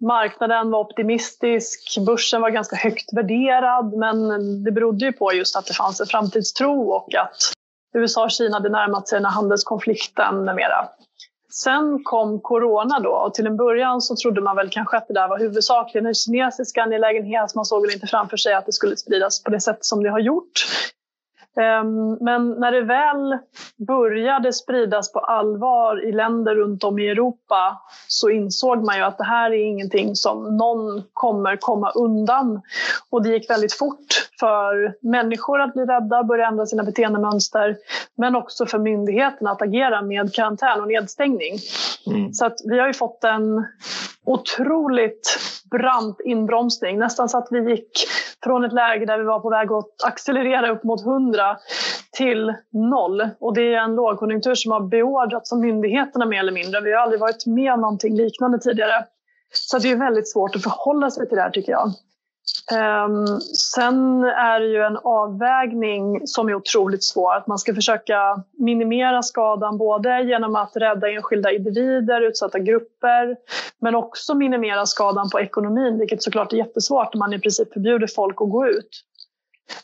Marknaden 0.00 0.70
var 0.70 0.80
optimistisk, 0.80 1.98
börsen 2.06 2.40
var 2.40 2.50
ganska 2.50 2.76
högt 2.76 3.12
värderad 3.12 3.92
men 3.92 4.28
det 4.64 4.72
berodde 4.72 5.04
ju 5.04 5.12
på 5.12 5.32
just 5.32 5.56
att 5.56 5.66
det 5.66 5.74
fanns 5.74 6.00
en 6.00 6.06
framtidstro 6.06 6.90
och 6.90 7.14
att 7.14 7.52
USA 7.94 8.24
och 8.24 8.30
Kina 8.30 8.56
hade 8.56 8.68
närmat 8.68 9.08
sig 9.08 9.16
den 9.16 9.24
här 9.24 9.32
handelskonflikten 9.32 10.44
med 10.44 10.56
mera. 10.56 10.88
Sen 11.52 12.04
kom 12.04 12.40
corona 12.40 13.00
då 13.00 13.10
och 13.10 13.34
till 13.34 13.46
en 13.46 13.56
början 13.56 14.00
så 14.00 14.16
trodde 14.16 14.40
man 14.40 14.56
väl 14.56 14.70
kanske 14.70 14.96
att 14.96 15.08
det 15.08 15.14
där 15.14 15.28
var 15.28 15.38
huvudsakligen 15.38 16.06
en 16.06 16.14
kinesisk 16.14 16.78
angelägenhet. 16.78 17.54
Man 17.54 17.64
såg 17.64 17.82
väl 17.82 17.94
inte 17.94 18.06
framför 18.06 18.36
sig 18.36 18.54
att 18.54 18.66
det 18.66 18.72
skulle 18.72 18.96
spridas 18.96 19.42
på 19.42 19.50
det 19.50 19.60
sätt 19.60 19.78
som 19.80 20.02
det 20.02 20.10
har 20.10 20.18
gjort. 20.18 20.52
Ehm, 21.60 22.12
men 22.20 22.50
när 22.50 22.72
det 22.72 22.82
väl 22.82 23.38
började 23.76 24.52
spridas 24.52 25.12
på 25.12 25.18
allvar 25.18 26.04
i 26.04 26.12
länder 26.12 26.54
runt 26.54 26.84
om 26.84 26.98
i 26.98 27.08
Europa 27.08 27.80
så 28.08 28.30
insåg 28.30 28.84
man 28.84 28.96
ju 28.96 29.02
att 29.02 29.18
det 29.18 29.24
här 29.24 29.50
är 29.50 29.64
ingenting 29.64 30.16
som 30.16 30.56
någon 30.56 31.02
kommer 31.12 31.56
komma 31.56 31.90
undan. 31.90 32.62
Och 33.10 33.22
det 33.22 33.28
gick 33.28 33.50
väldigt 33.50 33.72
fort 33.72 34.28
för 34.40 34.94
människor 35.00 35.60
att 35.60 35.72
bli 35.72 35.84
rädda, 35.84 36.22
börja 36.22 36.46
ändra 36.46 36.66
sina 36.66 36.82
beteendemönster, 36.82 37.76
men 38.16 38.36
också 38.36 38.66
för 38.66 38.78
myndigheterna 38.78 39.50
att 39.50 39.62
agera 39.62 40.02
med 40.02 40.34
karantän 40.34 40.80
och 40.80 40.88
nedstängning. 40.88 41.58
Mm. 42.06 42.32
Så 42.32 42.46
att 42.46 42.56
vi 42.64 42.78
har 42.78 42.86
ju 42.86 42.92
fått 42.92 43.24
en 43.24 43.66
otroligt 44.28 45.38
brant 45.70 46.20
inbromsning. 46.24 46.98
Nästan 46.98 47.28
så 47.28 47.38
att 47.38 47.48
vi 47.50 47.70
gick 47.70 47.90
från 48.44 48.64
ett 48.64 48.72
läge 48.72 49.06
där 49.06 49.18
vi 49.18 49.24
var 49.24 49.40
på 49.40 49.50
väg 49.50 49.72
att 49.72 50.04
accelerera 50.04 50.70
upp 50.70 50.84
mot 50.84 51.06
100 51.06 51.56
till 52.12 52.54
noll. 52.72 53.28
Och 53.40 53.54
det 53.54 53.74
är 53.74 53.78
en 53.78 53.94
lågkonjunktur 53.94 54.54
som 54.54 54.72
har 54.72 54.80
beordrats 54.80 55.52
av 55.52 55.58
myndigheterna 55.58 56.26
mer 56.26 56.38
eller 56.38 56.52
mindre. 56.52 56.80
Vi 56.80 56.92
har 56.92 57.00
aldrig 57.00 57.20
varit 57.20 57.46
med 57.46 57.72
om 57.72 57.80
någonting 57.80 58.16
liknande 58.16 58.58
tidigare. 58.58 59.04
Så 59.52 59.78
det 59.78 59.90
är 59.90 59.96
väldigt 59.96 60.32
svårt 60.32 60.56
att 60.56 60.62
förhålla 60.62 61.10
sig 61.10 61.28
till 61.28 61.36
det 61.36 61.42
här 61.42 61.50
tycker 61.50 61.72
jag. 61.72 61.88
Um, 62.72 63.40
sen 63.40 64.24
är 64.24 64.60
det 64.60 64.66
ju 64.66 64.82
en 64.82 64.96
avvägning 64.96 66.26
som 66.26 66.48
är 66.48 66.54
otroligt 66.54 67.04
svår. 67.04 67.34
Att 67.34 67.46
man 67.46 67.58
ska 67.58 67.74
försöka 67.74 68.42
minimera 68.58 69.22
skadan 69.22 69.78
både 69.78 70.22
genom 70.22 70.56
att 70.56 70.76
rädda 70.76 71.10
enskilda 71.10 71.52
individer, 71.52 72.20
utsatta 72.20 72.58
grupper 72.58 73.36
men 73.80 73.94
också 73.94 74.34
minimera 74.34 74.86
skadan 74.86 75.30
på 75.30 75.40
ekonomin 75.40 75.98
vilket 75.98 76.22
såklart 76.22 76.52
är 76.52 76.56
jättesvårt 76.56 77.14
när 77.14 77.18
man 77.18 77.32
i 77.32 77.38
princip 77.38 77.72
förbjuder 77.72 78.06
folk 78.06 78.42
att 78.42 78.50
gå 78.50 78.66
ut. 78.66 79.04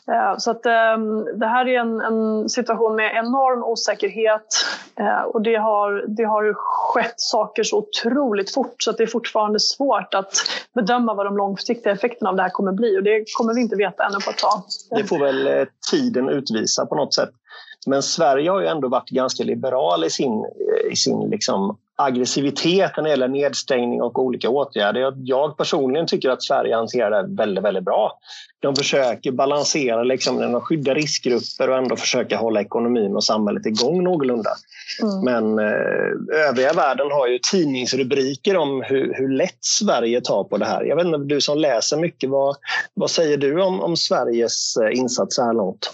Eh, 0.07 0.37
så 0.37 0.51
att, 0.51 0.65
ehm, 0.65 1.39
det 1.39 1.45
här 1.45 1.67
är 1.67 1.79
en, 1.79 2.01
en, 2.01 2.49
situation 2.49 2.95
med 2.95 3.15
enorm 3.15 3.63
osäkerhet 3.63 4.65
eh, 4.99 5.21
och 5.21 5.41
det 5.41 5.55
har, 5.55 6.05
det 6.07 6.23
har 6.23 6.53
skett 6.53 7.13
saker 7.17 7.63
så 7.63 7.77
otroligt 7.77 8.53
fort 8.53 8.83
så 8.83 8.89
att 8.89 8.97
det 8.97 9.03
är 9.03 9.07
fortfarande 9.07 9.59
svårt 9.59 10.13
att 10.13 10.33
bedöma 10.73 11.13
vad 11.13 11.25
de 11.25 11.37
långsiktiga 11.37 11.93
effekterna 11.93 12.29
av 12.29 12.35
det 12.35 12.41
här 12.41 12.49
kommer 12.49 12.71
bli 12.71 12.99
och 12.99 13.03
det 13.03 13.23
kommer 13.37 13.53
vi 13.53 13.61
inte 13.61 13.75
veta 13.75 14.03
ännu 14.03 14.17
på 14.25 14.31
ett 14.31 14.37
tag. 14.37 14.63
Det 14.89 15.03
får 15.03 15.19
väl 15.19 15.47
eh, 15.47 15.65
tiden 15.91 16.29
utvisa 16.29 16.85
på 16.85 16.95
något 16.95 17.13
sätt. 17.13 17.29
Men 17.87 18.03
Sverige 18.03 18.49
har 18.49 18.61
ju 18.61 18.67
ändå 18.67 18.87
varit 18.87 19.09
ganska 19.09 19.43
liberal 19.43 20.03
i 20.03 20.09
sin, 20.09 20.45
i 20.91 20.95
sin 20.95 21.29
liksom 21.29 21.77
aggressivitet 21.95 22.91
när 22.97 23.03
det 23.03 23.09
gäller 23.09 23.27
nedstängning 23.27 24.01
och 24.01 24.19
olika 24.19 24.49
åtgärder. 24.49 25.13
Jag 25.17 25.57
personligen 25.57 26.07
tycker 26.07 26.29
att 26.29 26.43
Sverige 26.43 26.75
hanterar 26.75 27.23
det 27.23 27.35
väldigt, 27.35 27.63
väldigt 27.63 27.83
bra. 27.83 28.19
De 28.59 28.75
försöker 28.75 29.31
balansera, 29.31 30.03
liksom, 30.03 30.51
de 30.51 30.61
skyddar 30.61 30.95
riskgrupper 30.95 31.69
och 31.69 31.77
ändå 31.77 31.95
försöka 31.95 32.37
hålla 32.37 32.61
ekonomin 32.61 33.15
och 33.15 33.23
samhället 33.23 33.65
igång 33.65 34.03
någorlunda. 34.03 34.49
Mm. 35.01 35.23
Men 35.23 35.67
eh, 35.67 36.47
övriga 36.49 36.73
världen 36.73 37.11
har 37.11 37.27
ju 37.27 37.39
tidningsrubriker 37.51 38.57
om 38.57 38.81
hur, 38.81 39.13
hur 39.13 39.29
lätt 39.29 39.57
Sverige 39.61 40.21
tar 40.21 40.43
på 40.43 40.57
det 40.57 40.65
här. 40.65 40.83
Jag 40.83 40.95
vet 40.95 41.05
inte, 41.05 41.17
du 41.17 41.41
som 41.41 41.57
läser 41.57 41.97
mycket, 41.97 42.29
vad, 42.29 42.55
vad 42.93 43.11
säger 43.11 43.37
du 43.37 43.61
om, 43.61 43.81
om 43.81 43.97
Sveriges 43.97 44.77
eh, 44.77 44.99
insats 44.99 45.35
så 45.35 45.43
här 45.43 45.53
långt? 45.53 45.91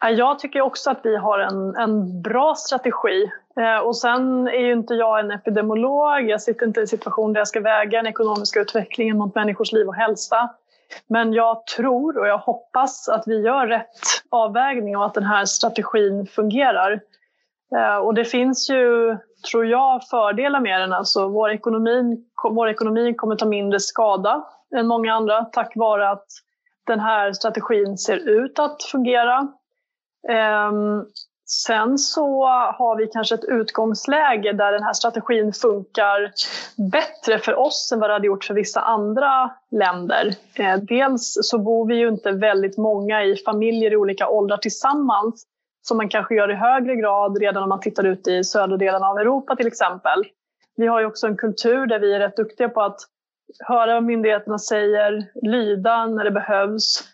Jag 0.00 0.38
tycker 0.38 0.60
också 0.60 0.90
att 0.90 1.00
vi 1.02 1.16
har 1.16 1.38
en, 1.38 1.76
en 1.76 2.22
bra 2.22 2.54
strategi. 2.54 3.30
Eh, 3.60 3.78
och 3.78 3.96
sen 3.96 4.48
är 4.48 4.60
ju 4.60 4.72
inte 4.72 4.94
jag 4.94 5.20
en 5.20 5.30
epidemiolog. 5.30 6.30
Jag 6.30 6.42
sitter 6.42 6.66
inte 6.66 6.80
i 6.80 6.82
en 6.82 6.88
situation 6.88 7.32
där 7.32 7.40
jag 7.40 7.48
ska 7.48 7.60
väga 7.60 7.98
den 7.98 8.06
ekonomiska 8.06 8.60
utvecklingen 8.60 9.18
mot 9.18 9.34
människors 9.34 9.72
liv 9.72 9.88
och 9.88 9.94
hälsa. 9.94 10.50
Men 11.06 11.32
jag 11.32 11.66
tror 11.66 12.18
och 12.18 12.28
jag 12.28 12.38
hoppas 12.38 13.08
att 13.08 13.22
vi 13.26 13.40
gör 13.40 13.66
rätt 13.66 13.88
avvägning 14.30 14.96
och 14.96 15.06
att 15.06 15.14
den 15.14 15.24
här 15.24 15.44
strategin 15.44 16.26
fungerar. 16.26 17.00
Eh, 17.76 17.96
och 17.96 18.14
det 18.14 18.24
finns 18.24 18.70
ju, 18.70 19.16
tror 19.50 19.66
jag, 19.66 20.08
fördelar 20.08 20.60
med 20.60 20.80
den. 20.80 20.92
Alltså 20.92 21.28
vår, 21.28 21.50
ekonomi, 21.50 22.24
vår 22.50 22.68
ekonomi 22.68 23.14
kommer 23.14 23.36
ta 23.36 23.46
mindre 23.46 23.80
skada 23.80 24.44
än 24.76 24.86
många 24.86 25.14
andra 25.14 25.44
tack 25.44 25.72
vare 25.76 26.10
att 26.10 26.26
den 26.86 27.00
här 27.00 27.32
strategin 27.32 27.98
ser 27.98 28.16
ut 28.16 28.58
att 28.58 28.82
fungera. 28.82 29.48
Ehm, 30.28 31.04
sen 31.46 31.98
så 31.98 32.46
har 32.46 32.96
vi 32.96 33.06
kanske 33.06 33.34
ett 33.34 33.44
utgångsläge 33.44 34.52
där 34.52 34.72
den 34.72 34.82
här 34.82 34.92
strategin 34.92 35.52
funkar 35.52 36.32
bättre 36.90 37.38
för 37.38 37.58
oss 37.58 37.92
än 37.92 38.00
vad 38.00 38.10
det 38.10 38.14
hade 38.14 38.26
gjort 38.26 38.44
för 38.44 38.54
vissa 38.54 38.80
andra 38.80 39.50
länder. 39.70 40.34
Eh, 40.54 40.76
dels 40.76 41.38
så 41.42 41.58
bor 41.58 41.86
vi 41.86 41.94
ju 41.96 42.08
inte 42.08 42.32
väldigt 42.32 42.76
många 42.76 43.24
i 43.24 43.36
familjer 43.36 43.92
i 43.92 43.96
olika 43.96 44.28
åldrar 44.28 44.56
tillsammans 44.56 45.46
som 45.88 45.96
man 45.96 46.08
kanske 46.08 46.34
gör 46.34 46.50
i 46.50 46.54
högre 46.54 46.96
grad 46.96 47.38
redan 47.38 47.62
om 47.62 47.68
man 47.68 47.80
tittar 47.80 48.04
ut 48.04 48.28
i 48.28 48.44
södra 48.44 48.76
delen 48.76 49.02
av 49.02 49.18
Europa 49.18 49.56
till 49.56 49.66
exempel. 49.66 50.24
Vi 50.76 50.86
har 50.86 51.00
ju 51.00 51.06
också 51.06 51.26
en 51.26 51.36
kultur 51.36 51.86
där 51.86 51.98
vi 51.98 52.14
är 52.14 52.18
rätt 52.18 52.36
duktiga 52.36 52.68
på 52.68 52.82
att 52.82 53.00
höra 53.58 53.94
vad 53.94 54.04
myndigheterna 54.04 54.58
säger, 54.58 55.24
lyda 55.42 56.06
när 56.06 56.24
det 56.24 56.30
behövs 56.30 57.04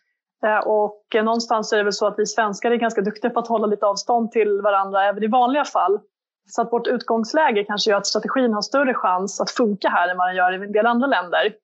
och 0.64 1.02
någonstans 1.14 1.72
är 1.72 1.76
det 1.76 1.82
väl 1.82 1.92
så 1.92 2.06
att 2.06 2.18
vi 2.18 2.26
svenskar 2.26 2.70
är 2.70 2.76
ganska 2.76 3.00
duktiga 3.00 3.30
på 3.30 3.40
att 3.40 3.48
hålla 3.48 3.66
lite 3.66 3.86
avstånd 3.86 4.30
till 4.30 4.60
varandra 4.60 5.04
även 5.04 5.22
i 5.22 5.26
vanliga 5.26 5.64
fall. 5.64 6.00
Så 6.48 6.62
att 6.62 6.72
vårt 6.72 6.86
utgångsläge 6.86 7.64
kanske 7.64 7.90
gör 7.90 7.98
att 7.98 8.06
strategin 8.06 8.54
har 8.54 8.62
större 8.62 8.94
chans 8.94 9.40
att 9.40 9.50
funka 9.50 9.88
här 9.88 10.08
än 10.08 10.16
vad 10.16 10.28
den 10.28 10.36
gör 10.36 10.52
i 10.52 10.66
en 10.66 10.72
del 10.72 10.86
andra 10.86 11.06
länder. 11.06 11.54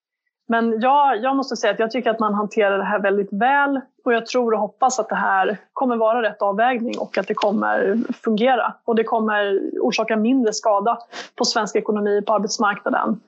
Men 0.49 0.81
jag, 0.81 1.23
jag 1.23 1.37
måste 1.37 1.57
säga 1.57 1.73
att 1.73 1.79
jag 1.79 1.91
tycker 1.91 2.11
att 2.11 2.19
man 2.19 2.35
hanterar 2.35 2.79
det 2.79 2.85
här 2.85 2.99
väldigt 2.99 3.33
väl 3.33 3.81
och 4.05 4.13
jag 4.13 4.27
tror 4.27 4.55
och 4.55 4.61
hoppas 4.61 4.99
att 4.99 5.09
det 5.09 5.15
här 5.15 5.59
kommer 5.73 5.97
vara 5.97 6.23
rätt 6.23 6.43
avvägning 6.43 6.99
och 6.99 7.19
att 7.19 7.27
det 7.27 7.35
kommer 7.35 7.97
fungera. 8.13 8.75
Och 8.85 8.95
det 8.95 9.05
kommer 9.05 9.61
orsaka 9.81 10.17
mindre 10.17 10.53
skada 10.53 10.99
på 11.37 11.45
svensk 11.45 11.77
ekonomi 11.77 12.23
på 12.27 12.33
arbetsmarknaden 12.33 13.21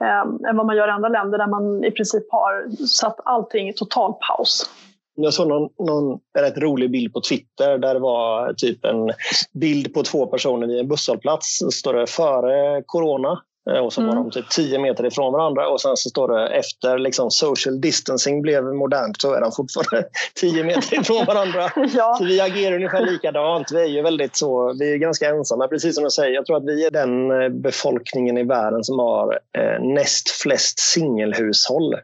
eh, 0.00 0.48
än 0.50 0.56
vad 0.56 0.66
man 0.66 0.76
gör 0.76 0.88
i 0.88 0.90
andra 0.90 1.08
länder 1.08 1.38
där 1.38 1.46
man 1.46 1.84
i 1.84 1.90
princip 1.90 2.32
har 2.32 2.86
satt 2.86 3.20
allting 3.24 3.68
i 3.68 3.72
total 3.72 4.14
paus. 4.28 4.70
Jag 5.16 5.34
såg 5.34 5.48
någon, 5.48 5.68
någon 5.78 6.20
rätt 6.38 6.58
rolig 6.58 6.90
bild 6.90 7.12
på 7.12 7.20
Twitter 7.20 7.78
där 7.78 7.94
det 7.94 8.00
var 8.00 8.52
typ 8.52 8.84
en 8.84 9.10
bild 9.52 9.94
på 9.94 10.02
två 10.02 10.26
personer 10.26 10.66
vid 10.66 10.78
en 10.78 10.88
busshållplats. 10.88 11.58
Står 11.72 11.94
det 11.94 12.06
före 12.06 12.82
corona 12.86 13.42
och 13.66 13.92
så 13.92 14.00
mm. 14.00 14.08
var 14.08 14.22
de 14.22 14.30
typ 14.30 14.48
10 14.48 14.78
meter 14.78 15.06
ifrån 15.06 15.32
varandra 15.32 15.68
och 15.68 15.80
sen 15.80 15.96
så 15.96 16.10
står 16.10 16.28
det 16.28 16.48
efter 16.48 16.98
liksom 16.98 17.30
social 17.30 17.80
distancing 17.80 18.42
blev 18.42 18.64
modernt 18.64 19.20
så 19.20 19.34
är 19.34 19.40
de 19.40 19.52
fortfarande 19.52 20.08
10 20.40 20.64
meter 20.64 21.00
ifrån 21.00 21.24
varandra. 21.24 21.70
ja. 21.96 22.16
Så 22.18 22.24
vi 22.24 22.40
agerar 22.40 22.76
ungefär 22.76 23.06
likadant. 23.06 23.72
Vi 23.72 23.80
är 23.80 23.86
ju 23.86 24.02
väldigt 24.02 24.36
så, 24.36 24.76
vi 24.78 24.92
är 24.92 24.96
ganska 24.96 25.28
ensamma 25.28 25.68
precis 25.68 25.94
som 25.94 26.04
du 26.04 26.10
säger. 26.10 26.34
Jag 26.34 26.46
tror 26.46 26.56
att 26.56 26.64
vi 26.64 26.86
är 26.86 26.90
den 26.90 27.42
eh, 27.42 27.48
befolkningen 27.48 28.38
i 28.38 28.44
världen 28.44 28.84
som 28.84 28.98
har 28.98 29.38
eh, 29.58 29.84
näst 29.94 30.30
flest 30.30 30.78
singelhushåll. 30.78 31.94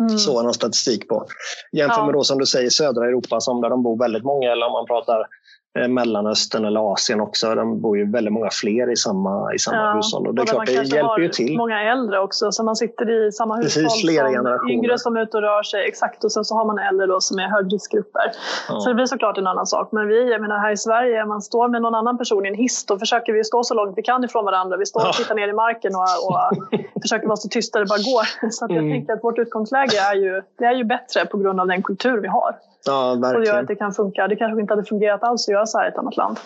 Mm. 0.00 0.18
Så 0.18 0.36
har 0.36 0.42
någon 0.42 0.54
statistik 0.54 1.08
på. 1.08 1.26
Jämför 1.72 2.00
ja. 2.00 2.04
med 2.04 2.14
då 2.14 2.24
som 2.24 2.38
du 2.38 2.46
säger 2.46 2.70
södra 2.70 3.04
Europa 3.04 3.40
som 3.40 3.60
där 3.60 3.70
de 3.70 3.82
bor 3.82 3.98
väldigt 3.98 4.24
många 4.24 4.52
eller 4.52 4.66
om 4.66 4.72
man 4.72 4.86
pratar 4.86 5.18
Eh, 5.20 5.43
Mellanöstern 5.74 6.64
eller 6.64 6.92
Asien 6.92 7.20
också. 7.20 7.54
De 7.54 7.80
bor 7.80 7.98
ju 7.98 8.10
väldigt 8.10 8.32
många 8.32 8.50
fler 8.50 8.92
i 8.92 8.96
samma, 8.96 9.54
i 9.54 9.58
samma 9.58 9.76
ja, 9.76 9.92
hushåll. 9.92 10.26
Och 10.26 10.34
det 10.34 10.42
är 10.42 10.46
klart, 10.46 10.66
det 10.66 10.72
hjälper 10.72 11.18
ju 11.18 11.28
till. 11.28 11.56
många 11.56 11.82
äldre 11.82 12.20
också, 12.20 12.52
så 12.52 12.62
man 12.62 12.76
sitter 12.76 13.10
i 13.10 13.32
samma 13.32 13.56
Precis, 13.56 13.76
hushåll 13.76 13.98
flera 14.00 14.26
som 14.26 14.34
generationer. 14.34 14.72
yngre 14.72 14.98
som 14.98 15.16
är 15.16 15.22
ute 15.22 15.36
och 15.36 15.42
rör 15.42 15.62
sig. 15.62 15.88
Exakt, 15.88 16.24
och 16.24 16.32
sen 16.32 16.44
så 16.44 16.54
har 16.54 16.64
man 16.64 16.78
äldre 16.78 17.06
då 17.06 17.20
som 17.20 17.38
är 17.38 17.48
högriskgrupper. 17.48 18.32
Ja. 18.68 18.80
Så 18.80 18.88
det 18.88 18.94
blir 18.94 19.06
såklart 19.06 19.38
en 19.38 19.46
annan 19.46 19.66
sak. 19.66 19.88
Men 19.92 20.08
vi, 20.08 20.30
jag 20.30 20.40
menar 20.40 20.58
här 20.58 20.72
i 20.72 20.76
Sverige, 20.76 21.24
man 21.24 21.42
står 21.42 21.68
med 21.68 21.82
någon 21.82 21.94
annan 21.94 22.18
person 22.18 22.46
i 22.46 22.48
en 22.48 22.54
hiss, 22.54 22.86
då 22.86 22.98
försöker 22.98 23.32
vi 23.32 23.44
stå 23.44 23.62
så 23.64 23.74
långt 23.74 23.98
vi 23.98 24.02
kan 24.02 24.24
ifrån 24.24 24.44
varandra. 24.44 24.76
Vi 24.76 24.86
står 24.86 25.00
och 25.00 25.06
ja. 25.06 25.12
tittar 25.12 25.34
ner 25.34 25.48
i 25.48 25.52
marken 25.52 25.92
och, 25.94 26.02
och 26.02 27.02
försöker 27.02 27.26
vara 27.26 27.36
så 27.36 27.48
tysta 27.48 27.78
det 27.78 27.86
bara 27.86 27.98
går. 27.98 28.50
Så 28.50 28.66
jag 28.68 28.78
mm. 28.78 28.92
tänker 28.92 29.12
att 29.12 29.24
vårt 29.24 29.38
utgångsläge 29.38 29.98
är 30.12 30.14
ju, 30.14 30.42
det 30.58 30.64
är 30.64 30.74
ju 30.74 30.84
bättre 30.84 31.26
på 31.26 31.38
grund 31.38 31.60
av 31.60 31.66
den 31.66 31.82
kultur 31.82 32.20
vi 32.20 32.28
har. 32.28 32.54
Ja, 32.86 33.14
verkligen. 33.14 33.36
Och 33.36 33.46
gör 33.46 33.60
att 33.60 33.68
det 33.68 33.76
kan 33.76 33.92
funka. 33.92 34.28
Det 34.28 34.36
kanske 34.36 34.60
inte 34.60 34.72
hade 34.72 34.84
fungerat 34.84 35.22
alls 35.22 35.48
att 35.48 35.52
göra 35.52 35.66
så 35.66 35.78
här 35.78 35.86
i 35.86 35.88
ett 35.88 35.98
annat 35.98 36.16
land. 36.16 36.38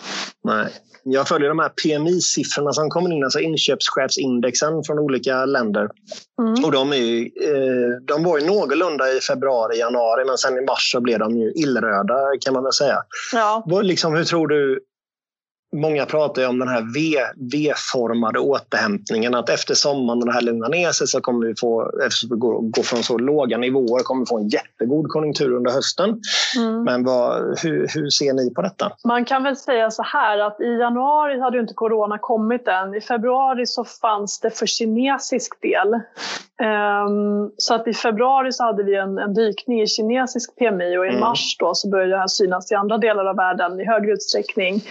Nej. 0.43 0.67
Jag 1.03 1.27
följer 1.27 1.49
de 1.49 1.59
här 1.59 1.69
PMI-siffrorna 1.69 2.71
som 2.71 2.89
kommer 2.89 3.13
in, 3.13 3.23
alltså 3.23 3.39
inköpschefsindexen 3.39 4.83
från 4.83 4.99
olika 4.99 5.45
länder. 5.45 5.89
Mm. 6.41 6.65
Och 6.65 6.71
de, 6.71 6.93
är 6.93 6.95
ju, 6.95 7.21
eh, 7.21 8.01
de 8.07 8.23
var 8.23 8.39
ju 8.39 8.45
någorlunda 8.45 9.11
i 9.11 9.19
februari, 9.19 9.79
januari 9.79 10.25
men 10.25 10.37
sen 10.37 10.57
i 10.57 10.61
mars 10.61 10.91
så 10.91 11.01
blev 11.01 11.19
de 11.19 11.37
ju 11.37 11.51
illröda 11.55 12.15
kan 12.41 12.53
man 12.53 12.63
väl 12.63 12.73
säga. 12.73 12.97
Ja. 13.33 13.63
Liksom, 13.81 14.15
hur 14.15 14.23
tror 14.23 14.47
du 14.47 14.79
Många 15.71 16.05
pratar 16.05 16.47
om 16.47 16.59
den 16.59 16.67
här 16.67 16.81
V-formade 17.51 18.39
återhämtningen. 18.39 19.35
Att 19.35 19.49
efter 19.49 19.73
sommaren 19.73 20.19
när 20.19 20.25
det 20.25 20.31
här 20.31 20.41
lugnar 20.41 20.69
ner 20.69 20.91
sig 20.91 21.07
så 21.07 21.21
kommer 21.21 21.47
vi 21.47 21.55
få, 21.55 21.91
efter 22.05 22.27
vi 22.27 22.35
går, 22.35 22.61
går 22.61 22.83
från 22.83 23.03
så 23.03 23.17
låga 23.17 23.57
nivåer, 23.57 24.03
kommer 24.03 24.21
vi 24.21 24.25
få 24.25 24.37
en 24.37 24.47
jättegod 24.47 25.07
konjunktur 25.07 25.53
under 25.53 25.71
hösten. 25.71 26.21
Mm. 26.57 26.83
Men 26.83 27.03
vad, 27.03 27.59
hur, 27.63 27.87
hur, 27.93 28.09
ser 28.09 28.33
ni 28.33 28.53
på 28.53 28.61
detta? 28.61 28.91
Man 29.03 29.25
kan 29.25 29.43
väl 29.43 29.55
säga 29.55 29.91
så 29.91 30.03
här 30.03 30.39
att 30.39 30.61
i 30.61 30.77
januari 30.79 31.39
hade 31.39 31.59
inte 31.59 31.73
corona 31.73 32.17
kommit 32.17 32.67
än. 32.67 32.95
I 32.95 33.01
februari 33.01 33.65
så 33.65 33.83
fanns 33.83 34.39
det 34.39 34.49
för 34.49 34.65
kinesisk 34.65 35.61
del. 35.61 35.93
Um, 36.61 37.51
så 37.57 37.73
att 37.73 37.87
i 37.87 37.93
februari 37.93 38.51
så 38.51 38.63
hade 38.63 38.83
vi 38.83 38.95
en, 38.95 39.17
en 39.17 39.33
dykning 39.33 39.81
i 39.81 39.87
kinesisk 39.87 40.55
PMI 40.55 40.97
och 40.97 41.05
i 41.05 41.09
mm. 41.09 41.19
mars 41.19 41.57
då 41.59 41.75
så 41.75 41.89
började 41.89 42.11
det 42.11 42.17
här 42.17 42.27
synas 42.27 42.71
i 42.71 42.75
andra 42.75 42.97
delar 42.97 43.25
av 43.25 43.35
världen 43.35 43.79
i 43.79 43.85
högre 43.85 44.11
utsträckning. 44.11 44.81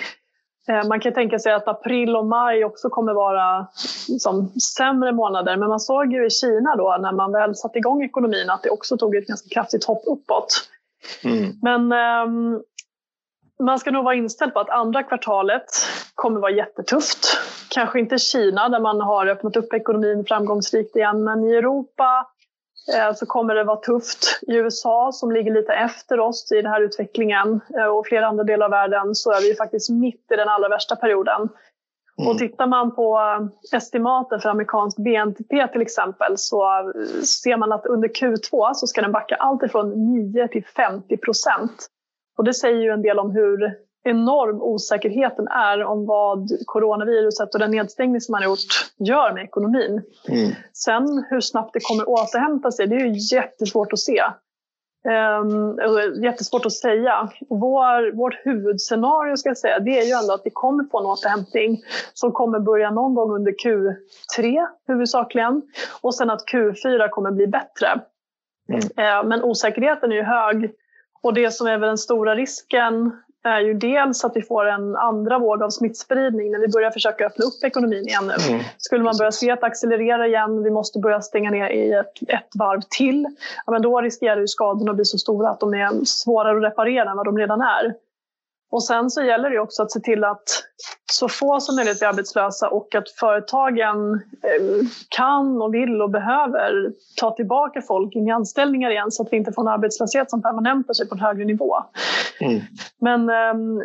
Eh, 0.68 0.88
man 0.88 1.00
kan 1.00 1.12
tänka 1.12 1.38
sig 1.38 1.52
att 1.52 1.68
april 1.68 2.16
och 2.16 2.26
maj 2.26 2.64
också 2.64 2.88
kommer 2.90 3.12
vara 3.12 3.66
liksom, 4.08 4.52
sämre 4.76 5.12
månader. 5.12 5.56
Men 5.56 5.68
man 5.68 5.80
såg 5.80 6.12
ju 6.12 6.26
i 6.26 6.30
Kina 6.30 6.76
då 6.76 6.96
när 7.00 7.12
man 7.12 7.32
väl 7.32 7.54
satte 7.54 7.78
igång 7.78 8.02
ekonomin 8.02 8.50
att 8.50 8.62
det 8.62 8.70
också 8.70 8.96
tog 8.96 9.16
ett 9.16 9.26
ganska 9.26 9.48
kraftigt 9.48 9.84
hopp 9.84 10.02
uppåt. 10.06 10.68
Mm. 11.25 11.52
Men 11.62 11.92
um, 12.26 12.62
man 13.62 13.78
ska 13.78 13.90
nog 13.90 14.04
vara 14.04 14.14
inställd 14.14 14.54
på 14.54 14.60
att 14.60 14.70
andra 14.70 15.02
kvartalet 15.02 15.64
kommer 16.14 16.40
vara 16.40 16.52
jättetufft. 16.52 17.38
Kanske 17.70 18.00
inte 18.00 18.18
Kina 18.18 18.68
där 18.68 18.80
man 18.80 19.00
har 19.00 19.26
öppnat 19.26 19.56
upp 19.56 19.72
ekonomin 19.72 20.25
framgångsrikt 20.25 20.96
igen, 20.96 21.25
men 21.25 21.44
i 21.44 21.54
Europa 21.54 22.26
så 23.14 23.26
kommer 23.26 23.54
det 23.54 23.64
vara 23.64 23.76
tufft. 23.76 24.40
I 24.42 24.54
USA 24.54 25.12
som 25.12 25.33
ligger 25.33 25.52
lite 25.52 25.73
efter 25.73 26.21
oss 26.21 26.52
i 26.52 26.62
den 26.62 26.73
här 26.73 26.80
utvecklingen 26.80 27.61
eh, 27.78 27.87
och 27.87 28.07
flera 28.07 28.26
andra 28.26 28.45
delar 28.45 28.64
av 28.64 28.71
världen 28.71 29.14
så 29.14 29.33
är 29.33 29.40
vi 29.40 29.54
faktiskt 29.54 29.90
mitt 29.90 30.33
i 30.33 30.37
den 30.37 30.49
allra 30.49 30.68
värsta 30.68 30.97
perioden. 30.97 31.49
Mm. 32.18 32.30
Och 32.30 32.38
tittar 32.38 32.66
man 32.66 32.95
på 32.95 33.18
eh, 33.18 33.76
estimaten 33.76 34.40
för 34.40 34.49
amerikansk 34.49 34.97
BNP 34.97 35.68
till 35.68 35.83
exempel 35.83 36.38
så 36.38 36.92
ser 37.42 37.57
man 37.57 37.73
att 37.73 37.87
under 37.87 38.09
Q2 38.09 38.75
så 38.75 38.87
ska 38.87 39.00
den 39.00 39.12
backa 39.12 39.35
allt 39.35 39.62
ifrån 39.62 40.12
9 40.12 40.49
till 40.49 40.64
50 40.64 41.16
procent. 41.16 41.87
Och 42.38 42.45
det 42.45 42.54
säger 42.54 42.80
ju 42.80 42.90
en 42.90 43.02
del 43.02 43.18
om 43.18 43.30
hur 43.30 43.88
enorm 44.05 44.62
osäkerheten 44.62 45.49
är 45.49 45.85
om 45.85 46.07
vad 46.07 46.50
coronaviruset 46.67 47.55
och 47.55 47.61
den 47.61 47.71
nedstängning 47.71 48.21
som 48.21 48.33
man 48.33 48.43
har 48.43 48.50
gjort 48.50 48.90
gör 48.99 49.33
med 49.33 49.45
ekonomin. 49.45 50.02
Mm. 50.28 50.50
Sen 50.73 51.25
hur 51.31 51.40
snabbt 51.40 51.73
det 51.73 51.81
kommer 51.83 52.09
återhämta 52.09 52.71
sig, 52.73 52.87
det 52.87 52.97
är 52.97 53.07
ju 53.07 53.37
jättesvårt 53.37 53.93
att 53.93 53.99
se. 53.99 54.23
Um, 55.09 55.78
jättesvårt 56.25 56.67
att 56.67 56.73
säga. 56.73 57.28
Vår, 57.49 58.12
vårt 58.12 58.35
huvudscenario 58.47 59.37
ska 59.37 59.49
jag 59.49 59.59
säga, 59.59 59.78
det 59.78 59.99
är 59.99 60.05
ju 60.05 60.12
ändå 60.12 60.35
att 60.35 60.43
vi 60.45 60.50
kommer 60.50 60.85
få 60.85 60.99
en 60.99 61.07
återhämtning 61.07 61.83
som 62.14 62.33
kommer 62.33 62.61
börja 62.61 62.90
någon 62.90 63.14
gång 63.14 63.35
under 63.35 63.52
Q3 63.52 64.67
huvudsakligen 64.87 65.62
och 66.00 66.14
sen 66.14 66.31
att 66.31 66.45
Q4 66.52 67.09
kommer 67.09 67.31
bli 67.31 67.47
bättre. 67.47 68.00
Mm. 68.69 68.81
Uh, 68.81 69.28
men 69.28 69.43
osäkerheten 69.43 70.12
är 70.12 70.17
ju 70.17 70.23
hög 70.23 70.71
och 71.23 71.35
det 71.35 71.50
som 71.50 71.67
är 71.67 71.78
väl 71.78 71.88
den 71.88 71.99
stora 71.99 72.35
risken 72.35 73.12
är 73.49 73.61
ju 73.61 73.75
dels 73.75 74.25
att 74.25 74.33
vi 74.35 74.43
får 74.43 74.69
en 74.69 74.97
andra 74.97 75.38
våg 75.38 75.62
av 75.62 75.71
smittspridning 75.71 76.50
när 76.50 76.59
vi 76.59 76.69
börjar 76.69 76.90
försöka 76.90 77.26
öppna 77.26 77.45
upp 77.45 77.64
ekonomin 77.64 78.09
igen 78.09 78.26
nu. 78.26 78.52
Mm. 78.52 78.64
Skulle 78.78 79.05
man 79.05 79.17
börja 79.19 79.33
se 79.33 79.50
att 79.50 79.64
accelerera 79.64 80.26
igen, 80.26 80.62
vi 80.62 80.71
måste 80.71 80.99
börja 80.99 81.21
stänga 81.21 81.50
ner 81.50 81.71
i 81.71 81.93
ett, 81.93 82.12
ett 82.28 82.50
varv 82.59 82.81
till, 82.90 83.26
ja, 83.67 83.73
men 83.73 83.83
då 83.83 84.00
riskerar 84.00 84.40
ju 84.40 84.49
skadorna 84.49 84.90
att 84.90 84.97
bli 84.97 85.05
så 85.05 85.19
stora 85.19 85.50
att 85.50 85.61
de 85.61 85.75
är 85.75 86.05
svårare 86.05 86.57
att 86.57 86.64
reparera 86.64 87.11
än 87.11 87.17
vad 87.17 87.26
de 87.26 87.38
redan 87.38 87.61
är. 87.61 87.95
Och 88.70 88.84
sen 88.84 89.10
så 89.10 89.22
gäller 89.22 89.50
det 89.50 89.58
också 89.58 89.82
att 89.82 89.92
se 89.92 90.00
till 90.00 90.25
att 90.25 90.64
så 91.12 91.28
få 91.28 91.60
som 91.60 91.76
möjligt 91.76 91.98
blir 91.98 92.08
arbetslösa 92.08 92.68
och 92.68 92.94
att 92.94 93.10
företagen 93.10 94.14
eh, 94.14 94.87
kan 95.08 95.62
och 95.62 95.75
vill 95.75 96.02
och 96.02 96.10
behöver 96.10 96.92
ta 97.16 97.30
tillbaka 97.30 97.82
folk 97.82 98.14
in 98.14 98.28
i 98.28 98.30
anställningar 98.30 98.90
igen 98.90 99.10
så 99.10 99.22
att 99.22 99.32
vi 99.32 99.37
inte 99.37 99.52
får 99.52 99.62
en 99.62 99.68
arbetslöshet 99.68 100.30
som 100.30 100.42
permanentar 100.42 100.94
sig 100.94 101.08
på 101.08 101.14
en 101.14 101.20
högre 101.20 101.44
nivå. 101.44 101.76
Mm. 102.40 102.60
Men 102.98 103.30
um, 103.30 103.82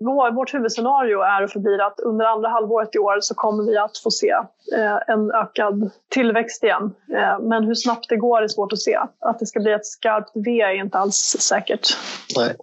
vår, 0.00 0.30
vårt 0.30 0.54
huvudscenario 0.54 1.20
är 1.20 1.44
och 1.44 1.50
förblir 1.50 1.86
att 1.86 2.00
under 2.00 2.26
andra 2.26 2.48
halvåret 2.48 2.94
i 2.94 2.98
år 2.98 3.18
så 3.20 3.34
kommer 3.34 3.64
vi 3.64 3.76
att 3.76 3.98
få 3.98 4.10
se 4.10 4.30
eh, 4.76 4.98
en 5.06 5.30
ökad 5.30 5.90
tillväxt 6.08 6.64
igen. 6.64 6.94
Eh, 7.14 7.40
men 7.40 7.64
hur 7.64 7.74
snabbt 7.74 8.08
det 8.08 8.16
går 8.16 8.42
är 8.42 8.48
svårt 8.48 8.72
att 8.72 8.80
se. 8.80 8.98
Att 9.20 9.38
det 9.38 9.46
ska 9.46 9.60
bli 9.60 9.72
ett 9.72 9.86
skarpt 9.86 10.30
V 10.34 10.60
är 10.60 10.74
inte 10.74 10.98
alls 10.98 11.36
säkert. 11.40 11.88
Nej. 12.36 12.56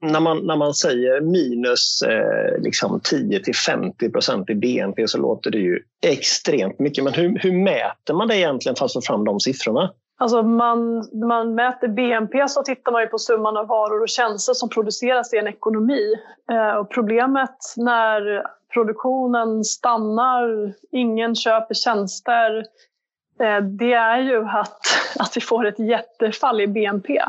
När, 0.00 0.20
man, 0.20 0.46
när 0.46 0.56
man 0.56 0.74
säger 0.74 1.20
minus 1.20 2.02
eh, 2.02 2.60
liksom 2.62 3.00
10 3.04 3.42
till 3.42 3.54
50 3.54 4.10
procent 4.10 4.50
i 4.50 4.54
BNP 4.54 5.08
så 5.08 5.18
låter 5.18 5.50
det 5.50 5.58
ju 5.58 5.80
extremt 6.06 6.78
mycket. 6.78 7.04
Men 7.04 7.12
hur, 7.12 7.38
hur 7.38 7.52
mäter 7.52 8.14
man 8.14 8.28
det 8.28 8.36
egentligen 8.36 8.76
för 8.76 8.84
att 8.84 8.92
få 8.92 9.00
fram 9.00 9.24
de 9.24 9.40
siffrorna? 9.40 9.90
Alltså 10.20 10.42
man, 10.42 10.96
när 11.12 11.26
man 11.26 11.54
mäter 11.54 11.88
BNP 11.88 12.48
så 12.48 12.62
tittar 12.62 12.92
man 12.92 13.02
ju 13.02 13.08
på 13.08 13.18
summan 13.18 13.56
av 13.56 13.66
varor 13.66 14.02
och 14.02 14.08
tjänster 14.08 14.54
som 14.54 14.68
produceras 14.68 15.34
i 15.34 15.36
en 15.36 15.48
ekonomi. 15.48 16.14
Eh, 16.50 16.76
och 16.76 16.90
problemet 16.90 17.74
när 17.76 18.46
produktionen 18.72 19.64
stannar, 19.64 20.72
ingen 20.92 21.34
köper 21.34 21.74
tjänster, 21.74 22.64
eh, 23.40 23.60
det 23.60 23.92
är 23.92 24.18
ju 24.18 24.44
att, 24.44 24.80
att 25.18 25.36
vi 25.36 25.40
får 25.40 25.66
ett 25.66 25.78
jättefall 25.78 26.60
i 26.60 26.66
BNP. 26.66 27.22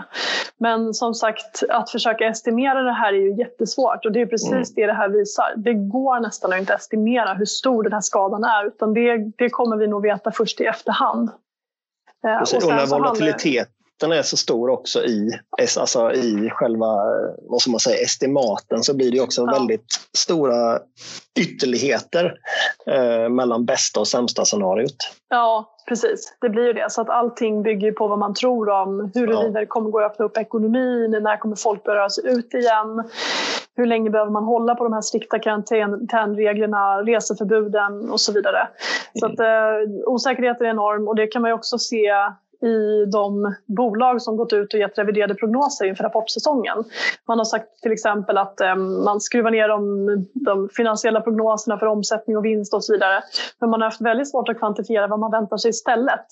Men 0.57 0.93
som 0.93 1.13
sagt, 1.13 1.63
att 1.69 1.89
försöka 1.89 2.27
estimera 2.27 2.81
det 2.81 2.91
här 2.91 3.13
är 3.13 3.17
ju 3.17 3.35
jättesvårt 3.35 4.05
och 4.05 4.11
det 4.11 4.21
är 4.21 4.25
precis 4.25 4.51
mm. 4.51 4.63
det 4.75 4.85
det 4.85 4.93
här 4.93 5.09
visar. 5.09 5.53
Det 5.55 5.73
går 5.73 6.19
nästan 6.19 6.53
att 6.53 6.59
inte 6.59 6.73
estimera 6.73 7.33
hur 7.33 7.45
stor 7.45 7.83
den 7.83 7.93
här 7.93 8.01
skadan 8.01 8.43
är 8.43 8.67
utan 8.67 8.93
det, 8.93 9.17
det 9.37 9.49
kommer 9.49 9.77
vi 9.77 9.87
nog 9.87 10.01
veta 10.03 10.31
först 10.31 10.61
i 10.61 10.65
efterhand. 10.65 11.29
Eh, 12.27 12.41
och, 12.41 12.63
och 12.63 12.75
när 12.75 12.85
volatiliteten 12.85 14.11
är 14.11 14.21
så 14.21 14.37
stor 14.37 14.69
också 14.69 15.05
i, 15.05 15.39
alltså 15.77 16.13
i 16.13 16.49
själva 16.49 16.95
vad 17.49 17.61
ska 17.61 17.71
man 17.71 17.79
säga, 17.79 18.03
estimaten 18.03 18.83
så 18.83 18.93
blir 18.93 19.11
det 19.11 19.21
också 19.21 19.41
ja. 19.41 19.51
väldigt 19.51 19.99
stora 20.17 20.79
ytterligheter 21.39 22.33
eh, 22.91 23.29
mellan 23.29 23.65
bästa 23.65 23.99
och 23.99 24.07
sämsta 24.07 24.45
scenariot. 24.45 24.97
Ja, 25.29 25.75
precis. 25.89 26.37
Det 26.39 26.49
blir 26.49 26.65
ju 26.65 26.73
det. 26.73 26.91
Så 26.91 27.01
att 27.01 27.09
allting 27.09 27.63
bygger 27.63 27.91
på 27.91 28.07
vad 28.07 28.19
man 28.19 28.33
tror 28.33 28.69
om 28.69 29.11
huruvida 29.13 29.43
ja. 29.43 29.59
det 29.59 29.65
kommer 29.65 29.89
gå 29.89 29.99
att 29.99 30.11
öppna 30.11 30.25
upp 30.25 30.37
ekonomin, 30.37 31.11
när 31.11 31.37
kommer 31.37 31.55
folk 31.55 31.83
börja 31.83 31.99
röra 31.99 32.09
sig 32.09 32.23
ut 32.27 32.53
igen, 32.53 33.03
hur 33.75 33.85
länge 33.85 34.09
behöver 34.09 34.31
man 34.31 34.43
hålla 34.43 34.75
på 34.75 34.83
de 34.83 34.93
här 34.93 35.01
strikta 35.01 35.39
karantänreglerna, 35.39 37.01
reseförbuden 37.01 38.09
och 38.11 38.21
så 38.21 38.33
vidare. 38.33 38.67
Så 39.19 39.25
att, 39.25 39.39
eh, 39.39 39.89
osäkerheten 40.05 40.67
är 40.67 40.71
enorm 40.71 41.07
och 41.07 41.15
det 41.15 41.27
kan 41.27 41.41
man 41.41 41.51
ju 41.51 41.55
också 41.55 41.77
se 41.77 42.11
i 42.61 43.05
de 43.05 43.55
bolag 43.65 44.21
som 44.21 44.37
gått 44.37 44.53
ut 44.53 44.73
och 44.73 44.79
gett 44.79 44.97
reviderade 44.97 45.35
prognoser 45.35 45.85
inför 45.85 46.03
rapportsäsongen. 46.03 46.83
Man 47.27 47.37
har 47.37 47.45
sagt 47.45 47.81
till 47.81 47.91
exempel 47.91 48.37
att 48.37 48.61
eh, 48.61 48.75
man 48.75 49.21
skruvar 49.21 49.51
ner 49.51 49.67
de, 49.67 50.05
de, 50.33 50.69
finansiella 50.69 51.21
prognoserna 51.21 51.77
för 51.77 51.85
omsättning 51.85 52.37
och 52.37 52.45
vinst 52.45 52.73
och 52.73 52.83
så 52.83 52.93
vidare. 52.93 53.23
Men 53.59 53.69
man 53.69 53.81
har 53.81 53.87
haft 53.87 54.01
väldigt 54.01 54.31
svårt 54.31 54.49
att 54.49 54.59
kvantifiera 54.59 55.07
vad 55.07 55.19
man 55.19 55.31
väntar 55.31 55.57
sig 55.57 55.69
istället. 55.69 56.25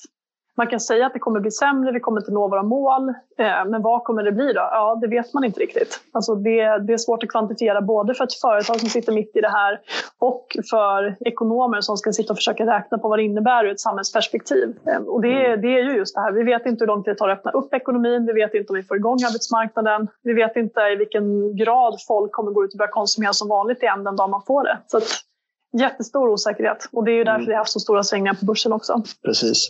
Man 0.57 0.67
kan 0.67 0.79
säga 0.79 1.05
att 1.05 1.13
det 1.13 1.19
kommer 1.19 1.39
bli 1.39 1.51
sämre, 1.51 1.91
vi 1.91 1.99
kommer 1.99 2.21
inte 2.21 2.31
nå 2.31 2.47
våra 2.47 2.63
mål. 2.63 3.09
Eh, 3.37 3.65
men 3.67 3.81
vad 3.81 4.03
kommer 4.03 4.23
det 4.23 4.31
bli 4.31 4.53
då? 4.53 4.59
Ja, 4.71 4.97
det 5.01 5.07
vet 5.07 5.33
man 5.33 5.43
inte 5.43 5.59
riktigt. 5.59 5.99
Alltså 6.11 6.35
det, 6.35 6.77
det 6.77 6.93
är 6.93 6.97
svårt 6.97 7.23
att 7.23 7.29
kvantifiera 7.29 7.81
både 7.81 8.13
för 8.13 8.23
ett 8.23 8.33
företag 8.33 8.79
som 8.79 8.89
sitter 8.89 9.11
mitt 9.13 9.35
i 9.35 9.41
det 9.41 9.49
här 9.49 9.79
och 10.19 10.57
för 10.69 11.15
ekonomer 11.19 11.81
som 11.81 11.97
ska 11.97 12.11
sitta 12.11 12.33
och 12.33 12.37
försöka 12.37 12.65
räkna 12.65 12.97
på 12.97 13.09
vad 13.09 13.19
det 13.19 13.23
innebär 13.23 13.65
ur 13.65 13.71
ett 13.71 13.79
samhällsperspektiv. 13.79 14.77
Eh, 14.87 15.01
och 15.01 15.21
det, 15.21 15.45
mm. 15.45 15.61
det 15.61 15.67
är 15.67 15.83
ju 15.83 15.97
just 15.97 16.15
det 16.15 16.21
här, 16.21 16.31
vi 16.31 16.43
vet 16.43 16.65
inte 16.65 16.81
hur 16.83 16.87
lång 16.87 17.03
tid 17.03 17.13
det 17.13 17.17
tar 17.17 17.29
att 17.29 17.37
öppna 17.37 17.51
upp 17.51 17.73
ekonomin, 17.73 18.25
vi 18.25 18.33
vet 18.33 18.53
inte 18.53 18.69
om 18.69 18.75
vi 18.75 18.83
får 18.83 18.97
igång 18.97 19.17
arbetsmarknaden, 19.27 20.07
vi 20.23 20.33
vet 20.33 20.55
inte 20.55 20.81
i 20.81 20.95
vilken 20.95 21.55
grad 21.55 21.95
folk 22.07 22.31
kommer 22.31 22.51
gå 22.51 22.63
ut 22.63 22.73
och 22.73 22.77
börja 22.77 22.91
konsumera 22.91 23.33
som 23.33 23.47
vanligt 23.47 23.83
igen 23.83 24.03
den 24.03 24.15
dag 24.15 24.29
man 24.29 24.41
får 24.41 24.63
det. 24.63 24.77
Så 24.87 24.99
jättestor 25.77 26.29
osäkerhet 26.29 26.89
och 26.91 27.03
det 27.03 27.11
är 27.11 27.15
ju 27.15 27.23
därför 27.23 27.39
mm. 27.39 27.47
vi 27.47 27.53
har 27.53 27.59
haft 27.59 27.71
så 27.71 27.79
stora 27.79 28.03
svängningar 28.03 28.33
på 28.33 28.45
börsen 28.45 28.73
också. 28.73 29.01
Precis. 29.25 29.69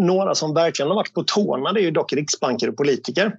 Några 0.00 0.34
som 0.34 0.54
verkligen 0.54 0.88
har 0.88 0.96
varit 0.96 1.14
på 1.14 1.22
tårna 1.22 1.72
det 1.72 1.80
är 1.80 1.84
ju 1.84 1.90
dock 1.90 2.12
riksbanker 2.12 2.68
och 2.68 2.76
politiker 2.76 3.32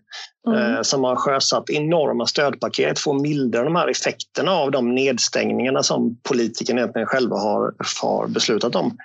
mm. 0.48 0.76
eh, 0.76 0.82
som 0.82 1.04
har 1.04 1.16
sjösatt 1.16 1.70
enorma 1.70 2.26
stödpaket 2.26 3.00
för 3.00 3.16
att 3.16 3.22
mildra 3.22 3.64
de 3.64 3.76
här 3.76 3.88
effekterna 3.88 4.52
av 4.52 4.72
de 4.72 4.96
nedstängningarna 4.96 5.84
som 5.84 6.18
politikerna 6.30 6.82
egentligen 6.82 7.08
själva 7.08 7.36
har, 7.36 7.74
har 8.02 8.28
beslutat 8.28 8.76
om. 8.76 8.98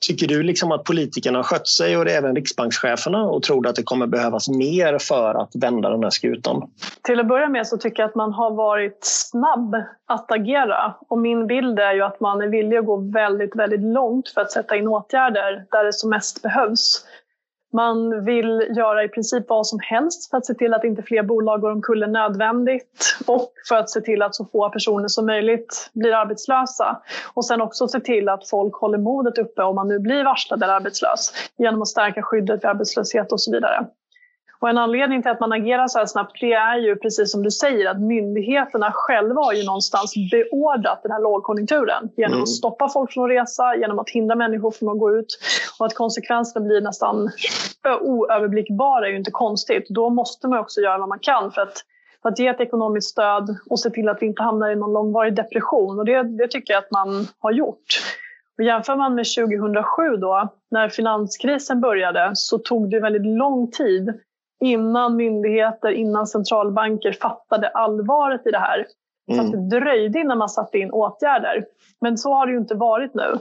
Tycker 0.00 0.26
du 0.26 0.42
liksom 0.42 0.72
att 0.72 0.84
politikerna 0.84 1.38
har 1.38 1.42
skött 1.42 1.68
sig 1.68 1.96
och 1.96 2.04
det 2.04 2.12
är 2.12 2.18
även 2.18 2.36
riksbankscheferna 2.36 3.24
och 3.24 3.42
tror 3.42 3.66
att 3.66 3.76
det 3.76 3.82
kommer 3.82 4.06
behövas 4.06 4.48
mer 4.48 4.98
för 4.98 5.34
att 5.34 5.50
vända 5.54 5.90
den 5.90 6.02
här 6.02 6.10
skutan? 6.10 6.70
Till 7.02 7.20
att 7.20 7.28
börja 7.28 7.48
med 7.48 7.66
så 7.66 7.76
tycker 7.76 8.02
jag 8.02 8.08
att 8.08 8.14
man 8.14 8.32
har 8.32 8.50
varit 8.50 8.98
snabb 9.02 9.76
att 10.06 10.32
agera 10.32 10.94
och 11.08 11.18
min 11.18 11.46
bild 11.46 11.78
är 11.78 11.94
ju 11.94 12.02
att 12.02 12.20
man 12.20 12.42
är 12.42 12.46
villig 12.46 12.76
att 12.76 12.86
gå 12.86 12.96
väldigt, 12.96 13.56
väldigt 13.56 13.80
långt 13.80 14.28
för 14.28 14.40
att 14.40 14.52
sätta 14.52 14.76
in 14.76 14.88
åtgärder 14.88 15.64
där 15.70 15.84
det 15.84 15.92
som 15.92 16.10
mest 16.10 16.42
behövs. 16.42 16.95
Man 17.72 18.24
vill 18.24 18.68
göra 18.76 19.04
i 19.04 19.08
princip 19.08 19.44
vad 19.48 19.66
som 19.66 19.78
helst 19.82 20.30
för 20.30 20.38
att 20.38 20.46
se 20.46 20.54
till 20.54 20.74
att 20.74 20.84
inte 20.84 21.02
fler 21.02 21.22
bolag 21.22 21.60
går 21.60 21.70
omkull 21.70 22.02
än 22.02 22.12
nödvändigt 22.12 23.18
och 23.26 23.52
för 23.68 23.76
att 23.76 23.90
se 23.90 24.00
till 24.00 24.22
att 24.22 24.34
så 24.34 24.44
få 24.44 24.70
personer 24.70 25.08
som 25.08 25.26
möjligt 25.26 25.90
blir 25.92 26.14
arbetslösa. 26.14 27.02
Och 27.34 27.44
sen 27.44 27.60
också 27.60 27.88
se 27.88 28.00
till 28.00 28.28
att 28.28 28.48
folk 28.48 28.74
håller 28.74 28.98
modet 28.98 29.38
uppe 29.38 29.62
om 29.62 29.74
man 29.74 29.88
nu 29.88 29.98
blir 29.98 30.24
varslad 30.24 30.62
eller 30.62 30.74
arbetslös 30.74 31.32
genom 31.58 31.82
att 31.82 31.88
stärka 31.88 32.22
skyddet 32.22 32.64
vid 32.64 32.70
arbetslöshet 32.70 33.32
och 33.32 33.40
så 33.40 33.52
vidare. 33.52 33.86
Och 34.58 34.68
en 34.68 34.78
anledning 34.78 35.22
till 35.22 35.30
att 35.30 35.40
man 35.40 35.52
agerar 35.52 35.88
så 35.88 35.98
här 35.98 36.06
snabbt 36.06 36.40
det 36.40 36.52
är 36.52 36.76
ju 36.76 36.96
precis 36.96 37.32
som 37.32 37.42
du 37.42 37.50
säger 37.50 37.90
att 37.90 38.00
myndigheterna 38.00 38.92
själva 38.94 39.40
har 39.40 39.52
ju 39.52 39.64
någonstans 39.64 40.14
beordrat 40.30 41.02
den 41.02 41.12
här 41.12 41.22
lågkonjunkturen 41.22 42.10
genom 42.16 42.32
mm. 42.32 42.42
att 42.42 42.48
stoppa 42.48 42.88
folk 42.88 43.12
från 43.12 43.24
att 43.24 43.30
resa, 43.30 43.76
genom 43.76 43.98
att 43.98 44.10
hindra 44.10 44.34
människor 44.34 44.70
från 44.70 44.88
att 44.88 44.98
gå 44.98 45.12
ut 45.18 45.38
och 45.78 45.86
att 45.86 45.94
konsekvenserna 45.94 46.66
blir 46.66 46.80
nästan 46.80 47.30
oöverblickbara 48.00 49.06
är 49.06 49.10
ju 49.10 49.16
inte 49.16 49.30
konstigt. 49.30 49.86
Då 49.88 50.10
måste 50.10 50.48
man 50.48 50.58
också 50.58 50.80
göra 50.80 50.98
vad 50.98 51.08
man 51.08 51.18
kan 51.18 51.52
för 51.52 51.62
att, 51.62 51.82
för 52.22 52.28
att 52.28 52.38
ge 52.38 52.46
ett 52.46 52.60
ekonomiskt 52.60 53.10
stöd 53.10 53.56
och 53.70 53.80
se 53.80 53.90
till 53.90 54.08
att 54.08 54.22
vi 54.22 54.26
inte 54.26 54.42
hamnar 54.42 54.70
i 54.70 54.76
någon 54.76 54.92
långvarig 54.92 55.34
depression 55.36 55.98
och 55.98 56.04
det, 56.04 56.22
det 56.22 56.48
tycker 56.48 56.74
jag 56.74 56.78
att 56.78 56.90
man 56.90 57.28
har 57.38 57.52
gjort. 57.52 57.84
Och 58.58 58.64
jämför 58.64 58.96
man 58.96 59.14
med 59.14 59.26
2007 59.38 60.16
då, 60.16 60.48
när 60.70 60.88
finanskrisen 60.88 61.80
började, 61.80 62.30
så 62.34 62.58
tog 62.58 62.90
det 62.90 63.00
väldigt 63.00 63.26
lång 63.26 63.70
tid 63.70 64.20
innan 64.64 65.16
myndigheter, 65.16 65.90
innan 65.90 66.26
centralbanker 66.26 67.12
fattade 67.12 67.68
allvaret 67.68 68.46
i 68.46 68.50
det 68.50 68.58
här. 68.58 68.86
Så 69.34 69.40
att 69.40 69.46
mm. 69.46 69.68
det 69.68 69.80
dröjde 69.80 70.18
innan 70.18 70.38
man 70.38 70.48
satte 70.48 70.78
in 70.78 70.90
åtgärder. 70.90 71.64
Men 72.00 72.18
så 72.18 72.34
har 72.34 72.46
det 72.46 72.52
ju 72.52 72.58
inte 72.58 72.74
varit 72.74 73.14
nu. 73.14 73.32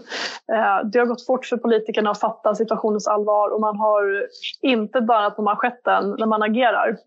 Eh, 0.54 0.86
det 0.86 0.99
har 0.99 1.06
gått 1.06 1.25
fort 1.25 1.45
för 1.45 1.58
politikerna 1.58 2.12
att 2.12 2.19
fatta 2.19 2.56
situationens 2.56 3.08
allvar 3.08 3.49
och 3.49 3.62
man 3.62 3.78
har 3.78 4.28
inte 4.62 4.99
darrat 4.99 5.36
på 5.36 5.41
manschetten 5.41 6.15
när 6.19 6.25
man 6.25 6.43
agerar. 6.43 6.97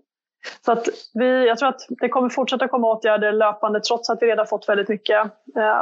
Så 0.64 0.73
att 0.73 0.88
vi, 1.14 1.47
jag 1.47 1.59
tror 1.59 1.68
att 1.68 1.87
det 1.88 2.09
kommer 2.09 2.29
fortsätta 2.29 2.68
komma 2.68 2.92
åtgärder 2.92 3.33
löpande 3.33 3.81
trots 3.81 4.11
att 4.11 4.23
vi 4.23 4.27
redan 4.27 4.47
fått 4.47 4.68
väldigt 4.68 4.88
mycket. 4.88 5.25
Eh, 5.57 5.81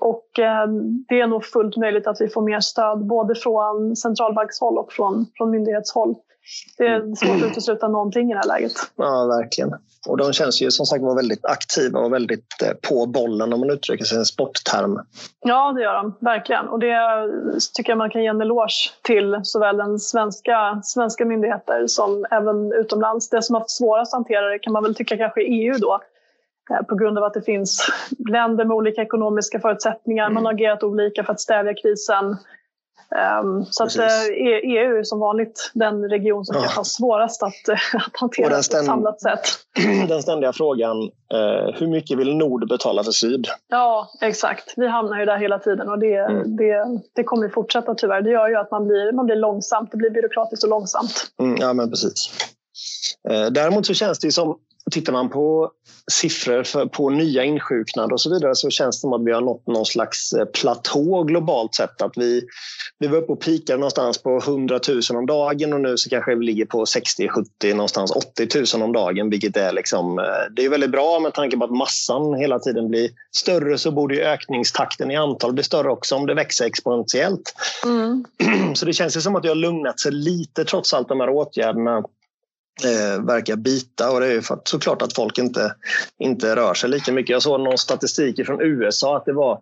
och 0.00 0.38
eh, 0.38 0.66
det 1.08 1.20
är 1.20 1.26
nog 1.26 1.44
fullt 1.44 1.76
möjligt 1.76 2.06
att 2.06 2.20
vi 2.20 2.28
får 2.28 2.42
mer 2.42 2.60
stöd 2.60 3.06
både 3.06 3.34
från 3.34 3.96
centralbankshåll 3.96 4.78
och 4.78 4.92
från, 4.92 5.26
från 5.36 5.50
myndighetshåll. 5.50 6.14
Det 6.78 6.86
är 6.86 7.16
svårt 7.16 7.42
att 7.42 7.50
utesluta 7.50 7.88
någonting 7.88 8.30
i 8.30 8.34
det 8.34 8.40
här 8.40 8.48
läget. 8.48 8.72
Ja, 8.96 9.26
verkligen. 9.26 9.74
Och 10.08 10.16
de 10.16 10.32
känns 10.32 10.62
ju 10.62 10.70
som 10.70 10.86
sagt 10.86 11.02
var 11.02 11.14
väldigt 11.14 11.44
aktiva 11.44 12.00
och 12.00 12.12
väldigt 12.12 12.62
eh, 12.62 12.72
på 12.88 13.06
bollen 13.06 13.52
om 13.52 13.60
man 13.60 13.70
uttrycker 13.70 14.04
sig 14.04 14.16
i 14.16 14.18
en 14.18 14.24
sportterm. 14.24 15.00
Ja, 15.40 15.72
det 15.72 15.82
gör 15.82 15.94
de 15.94 16.14
verkligen. 16.20 16.68
Och 16.68 16.78
det 16.78 16.96
tycker 17.74 17.90
jag 17.90 17.98
man 17.98 18.10
kan 18.10 18.22
ge 18.22 18.28
en 18.28 18.40
eloge 18.40 18.92
till 19.02 19.40
såväl 19.42 19.76
den 19.76 19.98
svenska, 19.98 20.80
svenska 20.84 21.24
myndigheter 21.24 21.86
som 21.86 22.26
även 22.30 22.72
utomlands. 22.72 23.28
Det 23.30 23.42
som 23.42 23.54
har 23.54 23.60
haft 23.60 23.70
svårast 23.70 24.14
att 24.14 24.18
hantera 24.18 24.48
det 24.48 24.58
kan 24.58 24.72
man 24.72 24.82
väl 24.82 24.94
tycka 24.94 25.16
kanske 25.16 25.40
EU 25.42 25.74
då 25.78 26.00
eh, 26.70 26.86
på 26.86 26.94
grund 26.94 27.18
av 27.18 27.24
att 27.24 27.34
det 27.34 27.42
finns 27.42 27.86
länder 28.28 28.64
med 28.64 28.74
olika 28.74 29.02
ekonomiska 29.02 29.60
förutsättningar. 29.60 30.30
Man 30.30 30.44
har 30.44 30.52
agerat 30.52 30.82
olika 30.82 31.24
för 31.24 31.32
att 31.32 31.40
stävja 31.40 31.74
krisen. 31.74 32.36
Um, 33.42 33.66
så 33.70 33.84
att, 33.84 33.96
EU 33.96 34.98
är 34.98 35.02
som 35.02 35.18
vanligt 35.18 35.70
den 35.74 36.08
region 36.10 36.44
som 36.44 36.56
ja. 36.56 36.60
kanske 36.60 36.78
har 36.78 36.84
svårast 36.84 37.42
att, 37.42 37.68
att 37.94 38.16
hantera 38.20 38.48
på 38.48 38.56
ett 38.56 38.64
samlat 38.64 39.20
sätt. 39.20 39.40
Den 40.08 40.22
ständiga 40.22 40.52
frågan, 40.52 41.02
eh, 41.32 41.74
hur 41.74 41.86
mycket 41.86 42.18
vill 42.18 42.36
Nord 42.36 42.68
betala 42.68 43.04
för 43.04 43.12
Syd? 43.12 43.46
Ja, 43.68 44.10
exakt. 44.20 44.74
Vi 44.76 44.88
hamnar 44.88 45.18
ju 45.18 45.24
där 45.24 45.38
hela 45.38 45.58
tiden 45.58 45.88
och 45.88 45.98
det, 45.98 46.16
mm. 46.16 46.56
det, 46.56 47.00
det 47.14 47.24
kommer 47.24 47.44
ju 47.44 47.50
fortsätta 47.50 47.94
tyvärr. 47.94 48.22
Det 48.22 48.30
gör 48.30 48.48
ju 48.48 48.56
att 48.56 48.70
man 48.70 48.86
blir, 48.86 49.12
man 49.12 49.26
blir 49.26 49.36
långsamt, 49.36 49.90
det 49.90 49.96
blir 49.96 50.10
byråkratiskt 50.10 50.64
och 50.64 50.70
långsamt. 50.70 51.30
Mm, 51.40 51.56
ja, 51.60 51.72
men 51.72 51.90
precis. 51.90 52.30
Eh, 53.28 53.46
däremot 53.46 53.86
så 53.86 53.94
känns 53.94 54.18
det 54.18 54.26
ju 54.26 54.32
som 54.32 54.58
Tittar 54.90 55.12
man 55.12 55.28
på 55.28 55.70
siffror 56.08 56.62
för, 56.62 56.86
på 56.86 57.10
nya 57.10 57.44
insjuknade 57.44 58.14
och 58.14 58.20
så 58.20 58.30
vidare 58.30 58.54
så 58.54 58.70
känns 58.70 58.96
det 58.96 59.00
som 59.00 59.12
att 59.12 59.24
vi 59.24 59.32
har 59.32 59.40
nått 59.40 59.66
någon 59.66 59.86
slags 59.86 60.32
eh, 60.32 60.44
platå 60.44 61.22
globalt 61.22 61.74
sett. 61.74 62.02
Att 62.02 62.12
vi, 62.16 62.42
vi 62.98 63.06
var 63.06 63.18
uppe 63.18 63.32
och 63.32 63.40
pikade 63.40 63.78
någonstans 63.78 64.22
på 64.22 64.38
100 64.38 64.80
000 64.88 65.00
om 65.10 65.26
dagen 65.26 65.72
och 65.72 65.80
nu 65.80 65.96
så 65.96 66.10
kanske 66.10 66.34
vi 66.34 66.44
ligger 66.44 66.66
på 66.66 66.86
60, 66.86 67.28
70, 67.28 67.74
någonstans 67.74 68.10
80 68.10 68.48
000 68.76 68.82
om 68.82 68.92
dagen. 68.92 69.30
Vilket 69.30 69.56
är, 69.56 69.72
liksom, 69.72 70.18
eh, 70.18 70.24
det 70.56 70.64
är 70.64 70.68
väldigt 70.68 70.90
bra 70.90 71.20
med 71.20 71.34
tanke 71.34 71.56
på 71.56 71.64
att 71.64 71.76
massan 71.76 72.34
hela 72.34 72.58
tiden 72.58 72.88
blir 72.88 73.10
större 73.36 73.78
så 73.78 73.90
borde 73.90 74.32
ökningstakten 74.32 75.10
i 75.10 75.16
antal 75.16 75.52
bli 75.52 75.62
större 75.62 75.90
också 75.90 76.14
om 76.14 76.26
det 76.26 76.34
växer 76.34 76.66
exponentiellt. 76.66 77.54
Mm. 77.84 78.24
Så 78.74 78.86
det 78.86 78.92
känns 78.92 79.16
ju 79.16 79.20
som 79.20 79.36
att 79.36 79.42
det 79.42 79.48
har 79.48 79.56
lugnat 79.56 80.00
sig 80.00 80.12
lite 80.12 80.64
trots 80.64 80.94
allt 80.94 81.08
de 81.08 81.20
här 81.20 81.30
åtgärderna 81.30 82.02
eh, 82.84 83.24
verkar 83.24 83.56
bita 83.56 84.10
och 84.10 84.20
det 84.20 84.26
är 84.26 84.32
ju 84.32 84.42
för 84.42 84.54
att, 84.54 84.68
såklart 84.68 85.02
att 85.02 85.14
folk 85.14 85.38
inte, 85.38 85.74
inte 86.18 86.56
rör 86.56 86.74
sig 86.74 86.90
lika 86.90 87.12
mycket. 87.12 87.30
Jag 87.30 87.42
såg 87.42 87.60
någon 87.60 87.78
statistik 87.78 88.46
från 88.46 88.60
USA 88.60 89.16
att 89.16 89.24
det 89.24 89.32
var 89.32 89.60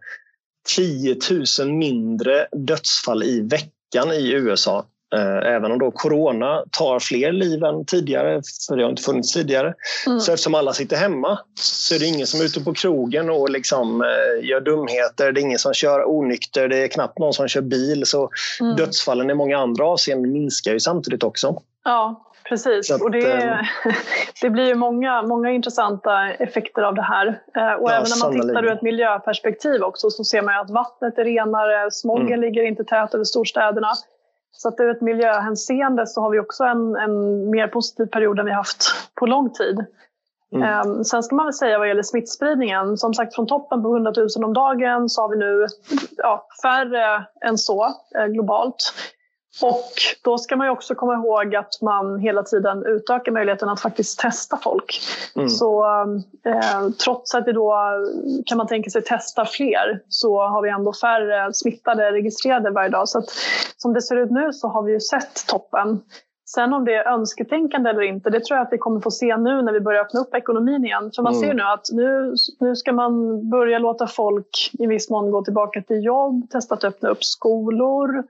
10 0.77 1.17
000 1.61 1.73
mindre 1.73 2.47
dödsfall 2.53 3.23
i 3.23 3.41
veckan 3.41 4.13
i 4.13 4.33
USA. 4.33 4.87
Eh, 5.15 5.55
även 5.55 5.73
om 5.73 5.79
då 5.79 5.91
corona 5.91 6.65
tar 6.71 6.99
fler 6.99 7.33
liv 7.33 7.65
än 7.65 7.85
tidigare, 7.85 8.43
för 8.69 8.77
det 8.77 8.83
har 8.83 8.91
inte 8.91 9.03
funnits 9.03 9.33
tidigare. 9.33 9.75
Mm. 10.07 10.21
Så 10.21 10.33
eftersom 10.33 10.55
alla 10.55 10.73
sitter 10.73 10.97
hemma 10.97 11.39
så 11.61 11.95
är 11.95 11.99
det 11.99 12.07
ingen 12.07 12.27
som 12.27 12.41
är 12.41 12.45
ute 12.45 12.61
på 12.61 12.75
krogen 12.75 13.31
och 13.31 13.51
liksom, 13.51 14.03
eh, 14.03 14.49
gör 14.49 14.61
dumheter. 14.61 15.33
Det 15.33 15.41
är 15.41 15.43
ingen 15.43 15.59
som 15.59 15.75
kör 15.75 16.11
onykter. 16.11 16.69
Det 16.69 16.77
är 16.77 16.89
knappt 16.89 17.19
någon 17.19 17.33
som 17.33 17.49
kör 17.49 17.61
bil. 17.61 18.07
Så 18.07 18.31
mm. 18.61 18.77
dödsfallen 18.77 19.31
i 19.31 19.35
många 19.35 19.59
andra 19.59 19.87
avseenden 19.87 20.33
minskar 20.33 20.73
ju 20.73 20.81
samtidigt 20.81 21.23
också. 21.23 21.63
Ja, 21.85 22.26
Precis, 22.49 22.91
att, 22.91 23.03
och 23.03 23.11
det, 23.11 23.33
eh, 23.33 23.59
det 24.43 24.51
blir 24.51 24.67
ju 24.67 24.75
många, 24.75 25.23
många 25.23 25.51
intressanta 25.51 26.29
effekter 26.29 26.83
av 26.83 26.95
det 26.95 27.03
här. 27.03 27.27
Eh, 27.27 27.73
och 27.73 27.91
ja, 27.91 27.95
även 27.95 28.07
när 28.11 28.25
man 28.25 28.41
tittar 28.41 28.65
ur 28.65 28.73
ett 28.73 28.83
miljöperspektiv 28.83 29.83
också 29.83 30.11
så 30.11 30.25
ser 30.25 30.43
man 30.43 30.61
att 30.61 30.71
vattnet 30.71 31.19
är 31.19 31.25
renare, 31.25 31.91
smogen 31.91 32.27
mm. 32.27 32.41
ligger 32.41 32.63
inte 32.63 32.85
tät 32.85 33.15
över 33.15 33.25
storstäderna. 33.25 33.93
Så 34.53 34.69
att 34.69 34.81
ur 34.81 34.91
ett 34.91 35.01
miljöhänseende 35.01 36.07
så 36.07 36.21
har 36.21 36.31
vi 36.31 36.41
också 36.41 36.65
en, 36.65 36.97
en 36.97 37.51
mer 37.51 37.69
positiv 37.69 38.07
period 38.07 38.39
än 38.39 38.47
vi 38.47 38.53
haft 38.53 38.85
på 39.15 39.27
lång 39.27 39.51
tid. 39.51 39.85
Mm. 40.55 40.89
Um, 40.89 41.05
sen 41.05 41.23
ska 41.23 41.37
man 41.37 41.47
väl 41.47 41.53
säga 41.53 41.79
vad 41.79 41.89
gäller 41.89 42.03
smittspridningen, 42.03 42.97
som 42.97 43.15
sagt 43.15 43.35
från 43.35 43.47
toppen 43.47 43.83
på 43.83 43.89
100 43.89 44.13
000 44.17 44.45
om 44.45 44.55
dagen 44.55 45.09
så 45.09 45.23
har 45.23 45.29
vi 45.29 45.37
nu 45.37 45.67
ja, 46.17 46.47
färre 46.63 47.27
än 47.45 47.59
så 47.59 47.85
eh, 48.19 48.27
globalt. 48.27 48.93
Och 49.63 49.93
då 50.23 50.39
ska 50.39 50.57
man 50.57 50.67
ju 50.67 50.71
också 50.71 50.95
komma 50.95 51.15
ihåg 51.15 51.55
att 51.55 51.83
man 51.83 52.19
hela 52.19 52.43
tiden 52.43 52.87
utökar 52.87 53.33
möjligheten 53.33 53.69
att 53.69 53.81
faktiskt 53.81 54.19
testa 54.19 54.57
folk. 54.63 55.01
Mm. 55.37 55.49
Så 55.49 55.85
eh, 56.45 56.89
trots 57.05 57.35
att 57.35 57.49
vi 57.49 57.53
då 57.53 57.75
kan 58.47 58.59
man 58.59 58.67
tänka 58.67 58.91
sig 58.91 59.03
testa 59.03 59.45
fler 59.45 60.03
så 60.09 60.41
har 60.41 60.63
vi 60.63 60.71
ändå 60.71 60.93
färre 60.93 61.55
smittade 61.55 62.13
registrerade 62.13 62.71
varje 62.71 62.91
dag. 62.91 63.09
Så 63.09 63.19
att, 63.19 63.25
som 63.77 63.93
det 63.93 64.03
ser 64.03 64.17
ut 64.17 64.31
nu 64.31 64.53
så 64.53 64.69
har 64.69 64.83
vi 64.83 64.93
ju 64.93 65.01
sett 65.01 65.47
toppen. 65.47 66.01
Sen 66.49 66.73
om 66.73 66.85
det 66.85 66.95
är 66.95 67.13
önsketänkande 67.13 67.91
eller 67.91 68.03
inte, 68.03 68.31
det 68.31 68.45
tror 68.45 68.57
jag 68.57 68.67
att 68.67 68.73
vi 68.73 68.79
kommer 68.79 69.01
få 69.01 69.11
se 69.11 69.37
nu 69.37 69.63
när 69.63 69.73
vi 69.73 69.81
börjar 69.81 70.01
öppna 70.01 70.21
upp 70.21 70.35
ekonomin 70.35 70.85
igen. 70.85 71.11
För 71.17 71.23
man 71.23 71.35
mm. 71.35 71.49
ser 71.49 71.55
nu 71.55 71.63
att 71.63 71.87
nu, 71.93 72.35
nu 72.61 72.77
ska 72.77 72.93
man 72.93 73.49
börja 73.51 73.79
låta 73.79 74.07
folk 74.07 74.71
i 74.73 74.87
viss 74.87 75.11
mån 75.11 75.31
gå 75.31 75.45
tillbaka 75.45 75.83
till 75.83 76.05
jobb, 76.05 76.51
testa 76.51 76.75
att 76.75 76.85
öppna 76.85 77.09
upp 77.09 77.25
skolor, 77.25 78.25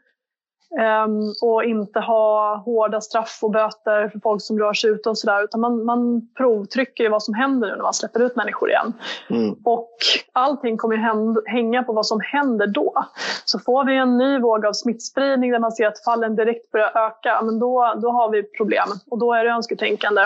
och 1.42 1.64
inte 1.64 2.00
ha 2.00 2.56
hårda 2.56 3.00
straff 3.00 3.38
och 3.42 3.50
böter 3.50 4.08
för 4.08 4.20
folk 4.20 4.42
som 4.42 4.58
rör 4.58 4.72
sig 4.72 4.90
ute 4.90 5.08
och 5.10 5.18
sådär. 5.18 5.44
Utan 5.44 5.60
man, 5.60 5.84
man 5.84 6.28
provtrycker 6.36 7.10
vad 7.10 7.22
som 7.22 7.34
händer 7.34 7.68
nu 7.68 7.76
när 7.76 7.82
man 7.82 7.94
släpper 7.94 8.22
ut 8.22 8.36
människor 8.36 8.70
igen. 8.70 8.92
Mm. 9.30 9.54
Och 9.64 9.90
allting 10.32 10.76
kommer 10.76 10.96
ju 10.96 11.34
hänga 11.46 11.82
på 11.82 11.92
vad 11.92 12.06
som 12.06 12.20
händer 12.20 12.66
då. 12.66 13.04
Så 13.44 13.58
får 13.58 13.84
vi 13.84 13.96
en 13.96 14.18
ny 14.18 14.38
våg 14.38 14.66
av 14.66 14.72
smittspridning 14.72 15.52
där 15.52 15.58
man 15.58 15.72
ser 15.72 15.86
att 15.86 16.04
fallen 16.04 16.36
direkt 16.36 16.70
börjar 16.70 17.06
öka, 17.06 17.42
men 17.42 17.58
då, 17.58 17.94
då 18.02 18.10
har 18.10 18.30
vi 18.30 18.42
problem. 18.42 18.88
Och 19.10 19.18
då 19.18 19.32
är 19.32 19.44
det 19.44 19.50
önsketänkande. 19.50 20.22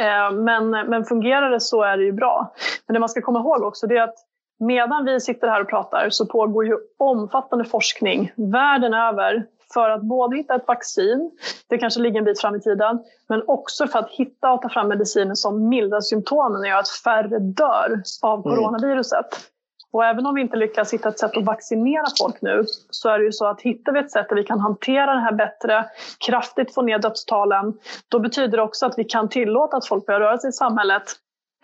Ehm, 0.00 0.44
men, 0.44 0.70
men 0.70 1.04
fungerar 1.04 1.50
det 1.50 1.60
så 1.60 1.82
är 1.82 1.96
det 1.96 2.04
ju 2.04 2.12
bra. 2.12 2.54
Men 2.86 2.94
det 2.94 3.00
man 3.00 3.08
ska 3.08 3.20
komma 3.20 3.38
ihåg 3.38 3.62
också 3.62 3.86
det 3.86 3.96
är 3.96 4.02
att 4.02 4.18
Medan 4.66 5.04
vi 5.04 5.20
sitter 5.20 5.48
här 5.48 5.60
och 5.60 5.68
pratar 5.68 6.10
så 6.10 6.26
pågår 6.26 6.66
ju 6.66 6.76
omfattande 6.98 7.64
forskning 7.64 8.32
världen 8.36 8.94
över 8.94 9.46
för 9.74 9.90
att 9.90 10.02
både 10.02 10.36
hitta 10.36 10.54
ett 10.54 10.68
vaccin, 10.68 11.30
det 11.68 11.78
kanske 11.78 12.00
ligger 12.00 12.18
en 12.18 12.24
bit 12.24 12.40
fram 12.40 12.54
i 12.54 12.60
tiden, 12.60 13.04
men 13.28 13.42
också 13.46 13.86
för 13.86 13.98
att 13.98 14.10
hitta 14.10 14.52
och 14.52 14.62
ta 14.62 14.68
fram 14.68 14.88
mediciner 14.88 15.34
som 15.34 15.68
mildrar 15.68 16.00
symptomen 16.00 16.60
och 16.60 16.66
gör 16.66 16.78
att 16.78 16.88
färre 16.88 17.38
dör 17.38 18.02
av 18.22 18.46
mm. 18.46 18.56
coronaviruset. 18.56 19.32
Mm. 19.32 19.54
Och 19.92 20.04
även 20.04 20.26
om 20.26 20.34
vi 20.34 20.40
inte 20.40 20.56
lyckas 20.56 20.92
hitta 20.92 21.08
ett 21.08 21.18
sätt 21.18 21.36
att 21.36 21.44
vaccinera 21.44 22.04
folk 22.18 22.42
nu 22.42 22.64
så 22.90 23.08
är 23.08 23.18
det 23.18 23.24
ju 23.24 23.32
så 23.32 23.46
att 23.46 23.60
hittar 23.60 23.92
vi 23.92 23.98
ett 23.98 24.10
sätt 24.10 24.28
där 24.28 24.36
vi 24.36 24.44
kan 24.44 24.60
hantera 24.60 25.14
det 25.14 25.20
här 25.20 25.32
bättre, 25.32 25.84
kraftigt 26.26 26.74
få 26.74 26.82
ner 26.82 26.98
dödstalen, 26.98 27.72
då 28.08 28.18
betyder 28.18 28.56
det 28.56 28.62
också 28.62 28.86
att 28.86 28.98
vi 28.98 29.04
kan 29.04 29.28
tillåta 29.28 29.76
att 29.76 29.86
folk 29.86 30.06
börjar 30.06 30.20
röra 30.20 30.38
sig 30.38 30.50
i 30.50 30.52
samhället 30.52 31.02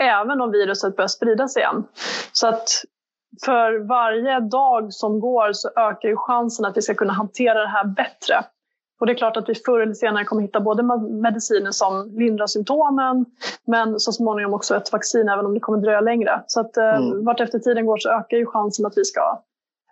även 0.01 0.41
om 0.41 0.51
viruset 0.51 0.97
börjar 0.97 1.09
sprida 1.09 1.49
sig 1.49 1.63
igen. 1.63 1.85
Så 2.33 2.49
att 2.49 2.69
för 3.45 3.89
varje 3.89 4.41
dag 4.41 4.93
som 4.93 5.21
går 5.21 5.53
så 5.53 5.69
ökar 5.69 6.09
ju 6.09 6.17
chansen 6.17 6.65
att 6.65 6.77
vi 6.77 6.83
ska 6.83 6.95
kunna 6.95 7.13
hantera 7.13 7.61
det 7.61 7.69
här 7.69 7.85
bättre. 7.85 8.45
Och 9.01 9.07
det 9.07 9.13
är 9.13 9.17
klart 9.17 9.37
att 9.37 9.49
vi 9.49 9.55
förr 9.55 9.81
eller 9.81 9.95
senare 9.95 10.25
kommer 10.25 10.43
hitta 10.43 10.61
både 10.61 10.83
mediciner 11.23 11.71
som 11.71 12.11
lindrar 12.19 12.47
symptomen 12.47 13.27
men 13.67 14.01
så 14.01 14.13
småningom 14.13 14.55
också 14.55 14.77
ett 14.77 14.93
vaccin 14.93 15.29
även 15.29 15.47
om 15.47 15.55
det 15.55 15.61
kommer 15.61 15.79
dröja 15.79 16.01
längre. 16.01 16.43
Så 16.47 16.61
att 16.61 16.77
eh, 16.77 16.97
mm. 16.97 17.25
vart 17.25 17.41
efter 17.41 17.59
tiden 17.59 17.87
går 17.87 17.97
så 17.97 18.11
ökar 18.11 18.37
ju 18.37 18.47
chansen 18.47 18.87
att 18.87 18.93
vi 18.97 19.05
ska 19.05 19.43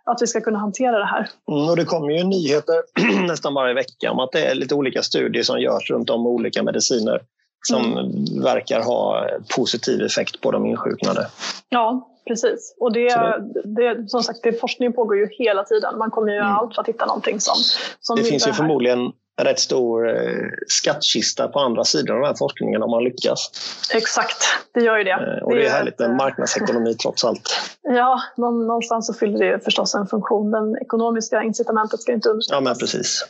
att 0.05 0.21
vi 0.21 0.27
ska 0.27 0.41
kunna 0.41 0.59
hantera 0.59 0.99
det 0.99 1.05
här. 1.05 1.29
Mm, 1.51 1.69
och 1.69 1.75
det 1.75 1.85
kommer 1.85 2.09
ju 2.09 2.23
nyheter 2.23 2.75
nästan 3.27 3.53
varje 3.53 3.73
vecka 3.73 4.11
om 4.11 4.19
att 4.19 4.31
det 4.31 4.45
är 4.45 4.55
lite 4.55 4.75
olika 4.75 5.01
studier 5.01 5.43
som 5.43 5.59
görs 5.59 5.89
runt 5.89 6.09
om 6.09 6.27
olika 6.27 6.63
mediciner 6.63 7.21
som 7.67 7.97
mm. 7.97 8.43
verkar 8.43 8.81
ha 8.81 9.27
positiv 9.55 10.01
effekt 10.01 10.41
på 10.41 10.51
de 10.51 10.65
insjuknade. 10.65 11.27
Ja, 11.69 12.09
precis. 12.27 12.75
Och 12.79 12.93
det, 12.93 13.41
det, 13.63 14.09
som 14.09 14.23
sagt, 14.23 14.39
det, 14.43 14.53
forskningen 14.53 14.93
pågår 14.93 15.17
ju 15.17 15.27
hela 15.31 15.63
tiden. 15.63 15.97
Man 15.97 16.11
kommer 16.11 16.31
ju 16.31 16.35
göra 16.35 16.45
mm. 16.45 16.57
allt 16.57 16.75
för 16.75 16.81
att 16.81 16.87
hitta 16.87 17.05
någonting 17.05 17.39
som, 17.39 17.55
som 17.99 18.15
Det 18.15 18.23
finns 18.23 18.47
ju 18.47 18.53
förmodligen 18.53 19.11
en 19.39 19.45
rätt 19.45 19.59
stor 19.59 20.09
eh, 20.09 20.49
skattkista 20.67 21.47
på 21.47 21.59
andra 21.59 21.83
sidan 21.83 22.15
av 22.15 22.21
den 22.21 22.27
här 22.27 22.35
forskningen 22.39 22.83
om 22.83 22.91
man 22.91 23.03
lyckas. 23.03 23.51
Exakt, 23.93 24.43
det 24.73 24.81
gör 24.81 24.97
ju 24.97 25.03
det. 25.03 25.11
Eh, 25.11 25.43
och 25.43 25.55
det, 25.55 25.59
det 25.59 25.67
är 25.67 25.71
härligt 25.71 25.99
med 25.99 26.15
marknadsekonomi 26.15 26.93
trots 27.03 27.23
allt. 27.23 27.61
Ja, 27.81 28.21
någonstans 28.37 29.07
så 29.07 29.13
fyller 29.13 29.45
det 29.45 29.59
förstås 29.59 29.95
en 29.95 30.07
funktion. 30.07 30.51
Det 30.51 30.79
ekonomiska 30.81 31.43
incitamentet 31.43 32.01
ska 32.01 32.11
inte 32.11 32.29
underskattas. 32.29 32.57
Ja, 32.57 32.61
men 32.61 32.77
precis. 32.77 33.25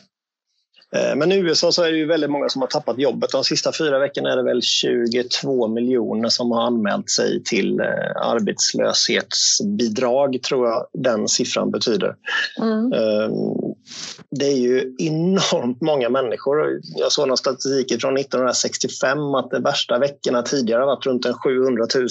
Eh, 0.96 1.16
men 1.16 1.32
i 1.32 1.36
USA 1.36 1.72
så 1.72 1.82
är 1.82 1.92
det 1.92 1.98
ju 1.98 2.06
väldigt 2.06 2.30
många 2.30 2.48
som 2.48 2.62
har 2.62 2.68
tappat 2.68 2.98
jobbet. 2.98 3.30
De 3.30 3.44
sista 3.44 3.72
fyra 3.78 3.98
veckorna 3.98 4.32
är 4.32 4.36
det 4.36 4.42
väl 4.42 4.62
22 4.62 5.68
miljoner 5.68 6.28
som 6.28 6.50
har 6.50 6.62
anmält 6.62 7.10
sig 7.10 7.42
till 7.44 7.80
eh, 7.80 7.86
arbetslöshetsbidrag, 8.16 10.42
tror 10.42 10.68
jag 10.68 10.86
den 10.92 11.28
siffran 11.28 11.70
betyder. 11.70 12.14
Mm. 12.58 12.92
Ehm, 12.92 13.32
det 14.30 14.46
är 14.46 14.56
ju 14.56 14.94
enormt 14.98 15.80
många 15.80 16.08
människor. 16.08 16.80
Jag 16.96 17.12
såg 17.12 17.28
någon 17.28 17.36
statistik 17.36 18.00
från 18.00 18.16
1965 18.16 19.34
att 19.34 19.50
de 19.50 19.62
värsta 19.62 19.98
veckorna 19.98 20.42
tidigare 20.42 20.84
varit 20.84 21.06
runt 21.06 21.26
en 21.26 21.34
700 21.34 21.86
000. 21.94 22.08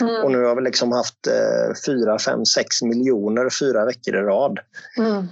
Mm. 0.00 0.24
Och 0.24 0.32
nu 0.32 0.44
har 0.44 0.56
vi 0.56 0.62
liksom 0.62 0.92
haft 0.92 1.28
4, 1.86 2.18
5, 2.18 2.44
6 2.44 2.82
miljoner 2.82 3.48
fyra 3.60 3.84
veckor 3.84 4.14
i 4.14 4.18
rad. 4.18 4.58
Mm. 4.98 5.28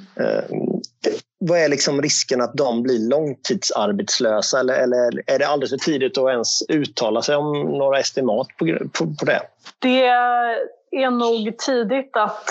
Vad 1.49 1.59
är 1.59 1.69
liksom 1.69 2.03
risken 2.03 2.41
att 2.41 2.55
de 2.55 2.83
blir 2.83 3.09
långtidsarbetslösa 3.09 4.61
eller, 4.61 4.75
eller 4.75 5.23
är 5.27 5.39
det 5.39 5.47
alldeles 5.47 5.71
för 5.71 5.79
tidigt 5.79 6.19
att 6.19 6.31
ens 6.31 6.63
uttala 6.69 7.23
sig 7.23 7.37
om 7.37 7.53
några 7.53 7.99
estimat 7.99 8.47
på, 8.59 8.79
på, 8.99 9.07
på 9.07 9.25
det? 9.25 9.41
Det 9.79 10.07
är 10.97 11.11
nog 11.11 11.59
tidigt 11.59 12.17
att 12.17 12.49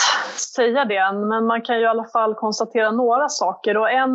säga 0.56 0.86
det, 0.86 1.12
men 1.14 1.46
man 1.46 1.62
kan 1.62 1.76
ju 1.76 1.82
i 1.82 1.88
alla 1.88 2.06
fall 2.06 2.36
konstatera 2.36 2.92
några 2.92 3.30
saker. 3.30 3.78
Och 3.78 3.92
en, 3.92 4.12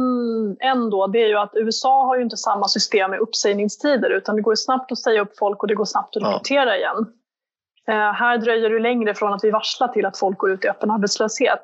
en 0.60 0.90
då, 0.90 1.06
det 1.06 1.22
är 1.22 1.28
ju 1.28 1.36
att 1.38 1.52
USA 1.54 2.06
har 2.06 2.16
ju 2.16 2.22
inte 2.22 2.36
samma 2.36 2.68
system 2.68 3.10
med 3.10 3.20
uppsägningstider 3.20 4.10
utan 4.10 4.36
det 4.36 4.42
går 4.42 4.54
snabbt 4.54 4.92
att 4.92 4.98
säga 4.98 5.22
upp 5.22 5.38
folk 5.38 5.62
och 5.62 5.68
det 5.68 5.74
går 5.74 5.84
snabbt 5.84 6.16
att 6.16 6.22
rekrytera 6.22 6.70
ja. 6.70 6.76
igen. 6.76 7.06
Eh, 7.88 8.12
här 8.12 8.38
dröjer 8.38 8.70
det 8.70 8.78
längre 8.78 9.14
från 9.14 9.32
att 9.32 9.44
vi 9.44 9.50
varslar 9.50 9.88
till 9.88 10.06
att 10.06 10.18
folk 10.18 10.38
går 10.38 10.50
ut 10.50 10.64
i 10.64 10.68
öppen 10.68 10.90
arbetslöshet. 10.90 11.62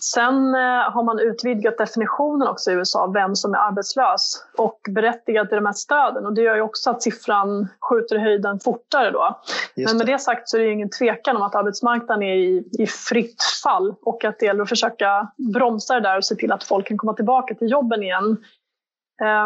Sen 0.00 0.54
eh, 0.54 0.90
har 0.92 1.02
man 1.02 1.18
utvidgat 1.18 1.78
definitionen 1.78 2.48
också 2.48 2.70
i 2.70 2.74
USA, 2.74 3.06
vem 3.06 3.36
som 3.36 3.54
är 3.54 3.58
arbetslös 3.58 4.44
och 4.56 4.80
berättigad 4.90 5.48
till 5.48 5.56
de 5.56 5.66
här 5.66 5.72
stöden. 5.72 6.26
Och 6.26 6.34
det 6.34 6.42
gör 6.42 6.54
ju 6.54 6.60
också 6.60 6.90
att 6.90 7.02
siffran 7.02 7.68
skjuter 7.80 8.16
i 8.16 8.18
höjden 8.18 8.60
fortare 8.60 9.10
då. 9.10 9.40
Men 9.76 9.96
med 9.96 10.06
det 10.06 10.18
sagt 10.18 10.48
så 10.48 10.56
är 10.56 10.60
det 10.60 10.70
ingen 10.70 10.90
tvekan 10.90 11.36
om 11.36 11.42
att 11.42 11.54
arbetsmarknaden 11.54 12.22
är 12.22 12.34
i, 12.34 12.68
i 12.78 12.86
fritt 12.86 13.42
fall 13.62 13.94
och 14.02 14.24
att 14.24 14.38
det 14.38 14.46
gäller 14.46 14.62
att 14.62 14.68
försöka 14.68 15.32
bromsa 15.54 15.94
det 15.94 16.00
där 16.00 16.16
och 16.16 16.24
se 16.24 16.34
till 16.34 16.52
att 16.52 16.64
folk 16.64 16.86
kan 16.86 16.98
komma 16.98 17.14
tillbaka 17.14 17.54
till 17.54 17.70
jobben 17.70 18.02
igen. 18.02 18.36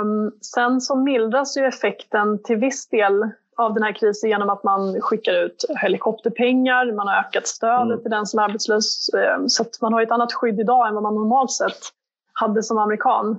Um, 0.03 0.33
sen 0.41 0.81
så 0.81 0.97
mildras 0.97 1.57
ju 1.57 1.65
effekten 1.65 2.43
till 2.43 2.57
viss 2.57 2.89
del 2.89 3.31
av 3.61 3.75
den 3.75 3.83
här 3.83 3.93
krisen 3.93 4.31
genom 4.31 4.51
att 4.51 4.65
man 4.65 5.01
skickar 5.01 5.33
ut 5.33 5.65
helikopterpengar, 5.83 6.93
man 6.93 7.09
har 7.09 7.15
ökat 7.15 7.47
stödet 7.47 7.87
mm. 7.87 8.03
till 8.03 8.11
den 8.11 8.27
som 8.27 8.39
är 8.39 8.45
arbetslös. 8.45 9.11
Ehm, 9.15 9.49
så 9.49 9.63
att 9.63 9.81
man 9.81 9.93
har 9.93 10.03
ett 10.03 10.11
annat 10.11 10.33
skydd 10.33 10.61
idag 10.61 10.89
än 10.89 10.95
vad 10.95 11.03
man 11.03 11.15
normalt 11.15 11.53
sett 11.53 11.79
hade 12.33 12.63
som 12.63 12.79
amerikan. 12.79 13.39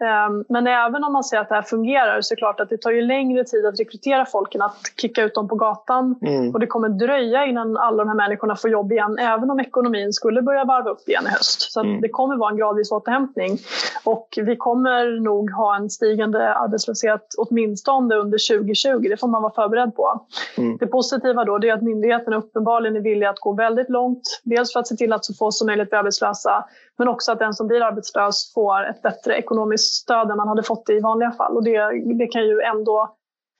Ehm, 0.00 0.44
men 0.48 0.66
även 0.66 1.04
om 1.04 1.12
man 1.12 1.24
ser 1.24 1.38
att 1.38 1.48
det 1.48 1.54
här 1.54 1.62
fungerar 1.62 2.20
så 2.20 2.34
är 2.34 2.36
det 2.36 2.40
klart 2.40 2.60
att 2.60 2.68
det 2.68 2.78
tar 2.78 2.90
ju 2.90 3.02
längre 3.02 3.44
tid 3.44 3.66
att 3.66 3.80
rekrytera 3.80 4.26
folk 4.26 4.54
än 4.54 4.62
att 4.62 4.76
kicka 4.96 5.22
ut 5.22 5.34
dem 5.34 5.48
på 5.48 5.54
gatan. 5.54 6.18
Mm. 6.22 6.50
Och 6.54 6.60
det 6.60 6.66
kommer 6.66 6.88
dröja 6.88 7.46
innan 7.46 7.76
alla 7.76 7.96
de 7.96 8.08
här 8.08 8.16
människorna 8.16 8.56
får 8.56 8.70
jobb 8.70 8.92
igen, 8.92 9.18
även 9.18 9.50
om 9.50 9.60
ekonomin 9.60 10.12
skulle 10.12 10.42
börja 10.42 10.64
varva 10.64 10.90
upp 10.90 11.08
igen 11.08 11.26
i 11.26 11.30
höst. 11.30 11.72
Så 11.72 11.80
mm. 11.80 12.00
det 12.00 12.08
kommer 12.08 12.36
vara 12.36 12.50
en 12.50 12.56
gradvis 12.56 12.92
återhämtning. 12.92 13.58
Och 14.04 14.28
vi 14.36 14.56
kommer 14.56 15.20
nog 15.20 15.50
ha 15.50 15.76
en 15.76 15.90
stigande 15.90 16.54
arbetslöshet 16.54 17.26
åtminstone 17.38 18.14
under 18.14 18.56
2020. 18.58 19.08
Det 19.08 19.20
får 19.20 19.28
man 19.28 19.42
vara 19.42 19.52
förberedd 19.52 19.96
på. 19.96 20.26
Mm. 20.58 20.76
Det 20.76 20.86
positiva 20.86 21.44
då 21.44 21.56
är 21.56 21.72
att 21.72 21.82
myndigheterna 21.82 22.36
uppenbarligen 22.36 22.96
är 22.96 23.00
villiga 23.00 23.30
att 23.30 23.40
gå 23.40 23.52
väldigt 23.52 23.90
långt. 23.90 24.40
Dels 24.42 24.72
för 24.72 24.80
att 24.80 24.88
se 24.88 24.96
till 24.96 25.12
att 25.12 25.24
så 25.24 25.34
få 25.34 25.52
som 25.52 25.66
möjligt 25.66 25.90
blir 25.90 25.98
arbetslösa 25.98 26.64
men 26.96 27.08
också 27.08 27.32
att 27.32 27.38
den 27.38 27.54
som 27.54 27.66
blir 27.66 27.82
arbetslös 27.82 28.52
får 28.54 28.90
ett 28.90 29.02
bättre 29.02 29.34
ekonomiskt 29.34 29.83
stöd 29.84 30.30
än 30.30 30.36
man 30.36 30.48
hade 30.48 30.62
fått 30.62 30.90
i 30.90 31.00
vanliga 31.00 31.32
fall. 31.32 31.56
Och 31.56 31.64
det, 31.64 31.78
det 32.18 32.26
kan 32.26 32.42
ju 32.42 32.60
ändå 32.60 33.16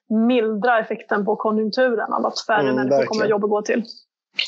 mildra 0.08 0.78
effekten 0.78 1.24
på 1.24 1.36
konjunkturen 1.36 2.12
av 2.12 2.26
att 2.26 2.40
färre 2.40 2.70
mm, 2.70 2.76
människor 2.76 3.04
kommer 3.04 3.24
att 3.24 3.30
jobb 3.30 3.44
att 3.44 3.50
gå 3.50 3.62
till. 3.62 3.84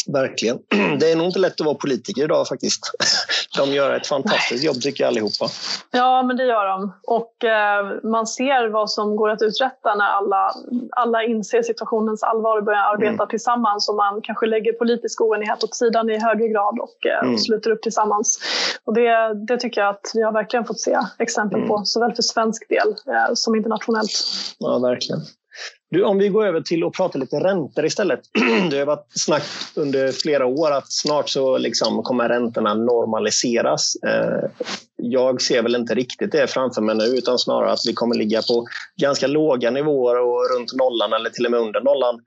Verkligen. 0.07 0.59
Det 1.01 1.13
är 1.13 1.17
nog 1.17 1.27
inte 1.27 1.39
lätt 1.39 1.61
att 1.61 1.67
vara 1.67 1.75
politiker 1.75 2.25
idag 2.25 2.49
faktiskt. 2.49 2.93
De 3.59 3.73
gör 3.73 3.97
ett 3.97 4.07
fantastiskt 4.07 4.65
jobb 4.65 4.81
tycker 4.81 5.05
jag 5.05 5.09
allihopa. 5.09 5.49
Ja, 5.91 6.23
men 6.23 6.37
det 6.37 6.45
gör 6.45 6.67
de. 6.67 6.93
Och 7.07 7.45
eh, 7.45 7.87
man 8.03 8.27
ser 8.27 8.69
vad 8.69 8.91
som 8.91 9.17
går 9.17 9.31
att 9.31 9.43
uträtta 9.43 9.95
när 9.95 10.05
alla, 10.05 10.53
alla 10.91 11.25
inser 11.25 11.63
situationens 11.63 12.23
allvar 12.23 12.57
och 12.57 12.65
börjar 12.65 12.93
arbeta 12.95 13.13
mm. 13.13 13.29
tillsammans. 13.29 13.89
Och 13.89 13.95
man 13.95 14.23
kanske 14.23 14.47
lägger 14.47 14.73
politisk 14.73 15.21
oenighet 15.21 15.65
åt 15.65 15.75
sidan 15.75 16.11
i 16.11 16.19
högre 16.19 16.49
grad 16.49 16.79
och, 16.81 17.07
eh, 17.07 17.25
mm. 17.25 17.39
sluter 17.39 17.71
upp 17.71 17.83
tillsammans. 17.83 18.39
Och 18.85 18.95
det, 18.95 19.35
det 19.49 19.57
tycker 19.57 19.81
jag 19.81 19.91
att 19.91 20.11
vi 20.15 20.23
har 20.23 20.33
verkligen 20.33 20.65
fått 20.65 20.81
se 20.81 20.99
exempel 21.19 21.59
mm. 21.59 21.69
på, 21.69 21.83
såväl 21.85 22.15
för 22.15 22.23
svensk 22.23 22.69
del 22.69 22.89
eh, 22.89 23.35
som 23.35 23.55
internationellt. 23.55 24.13
Ja, 24.59 24.79
verkligen. 24.79 25.21
Du, 25.91 26.05
om 26.05 26.19
vi 26.19 26.29
går 26.29 26.47
över 26.47 26.61
till 26.61 26.85
att 26.85 26.93
prata 26.93 27.19
lite 27.19 27.37
räntor 27.37 27.85
istället. 27.85 28.21
Det 28.71 28.79
har 28.79 28.87
varit 28.87 29.07
snack 29.11 29.43
under 29.75 30.13
flera 30.13 30.47
år 30.47 30.71
att 30.71 30.93
snart 30.93 31.29
så 31.29 31.59
liksom 31.59 32.03
kommer 32.03 32.29
räntorna 32.29 32.75
normaliseras. 32.75 33.97
Eh, 34.07 34.51
jag 34.97 35.43
ser 35.43 35.63
väl 35.63 35.75
inte 35.75 35.95
riktigt 35.95 36.33
det 36.33 36.47
framför 36.47 36.83
mig 36.83 36.97
nu 36.97 37.05
utan 37.05 37.39
snarare 37.39 37.73
att 37.73 37.87
vi 37.87 37.93
kommer 37.93 38.15
ligga 38.15 38.43
på 38.43 38.67
ganska 39.01 39.27
låga 39.27 39.71
nivåer 39.71 40.19
och 40.21 40.57
runt 40.57 40.73
nollan 40.75 41.13
eller 41.13 41.31
till 41.31 41.45
och 41.45 41.51
med 41.51 41.61
under 41.61 41.81
nollan 41.81 42.21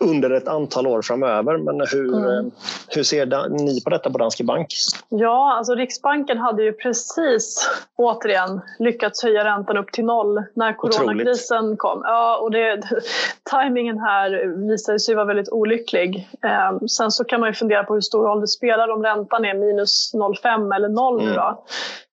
under 0.00 0.30
ett 0.30 0.48
antal 0.48 0.86
år 0.86 1.02
framöver. 1.02 1.56
Men 1.56 1.80
hur, 1.92 2.14
mm. 2.14 2.50
hur 2.88 3.02
ser 3.02 3.48
ni 3.48 3.80
på 3.80 3.90
detta 3.90 4.10
på 4.10 4.18
Danske 4.18 4.44
Bank? 4.44 4.66
Ja, 5.08 5.54
alltså 5.54 5.74
Riksbanken 5.74 6.38
hade 6.38 6.62
ju 6.62 6.72
precis 6.72 7.70
återigen 7.96 8.60
lyckats 8.78 9.22
höja 9.22 9.44
räntan 9.44 9.76
upp 9.76 9.92
till 9.92 10.04
noll 10.04 10.42
när 10.54 10.72
coronakrisen 10.72 11.58
Otroligt. 11.58 11.78
kom. 11.78 12.02
Ja, 12.04 12.38
och 12.42 12.50
det, 12.50 12.82
tajmingen 13.50 13.98
här 13.98 14.46
visade 14.68 15.00
sig 15.00 15.14
vara 15.14 15.24
väldigt 15.24 15.48
olycklig. 15.48 16.28
Eh, 16.44 16.86
sen 16.86 17.10
så 17.10 17.24
kan 17.24 17.40
man 17.40 17.48
ju 17.48 17.54
fundera 17.54 17.84
på 17.84 17.94
hur 17.94 18.00
stor 18.00 18.24
roll 18.24 18.40
det 18.40 18.48
spelar 18.48 18.88
om 18.88 19.02
räntan 19.02 19.44
är 19.44 19.54
minus 19.54 20.14
0,5 20.14 20.74
eller 20.74 20.88
0 20.88 21.14
mm. 21.14 21.26
nu 21.26 21.34
då. 21.34 21.64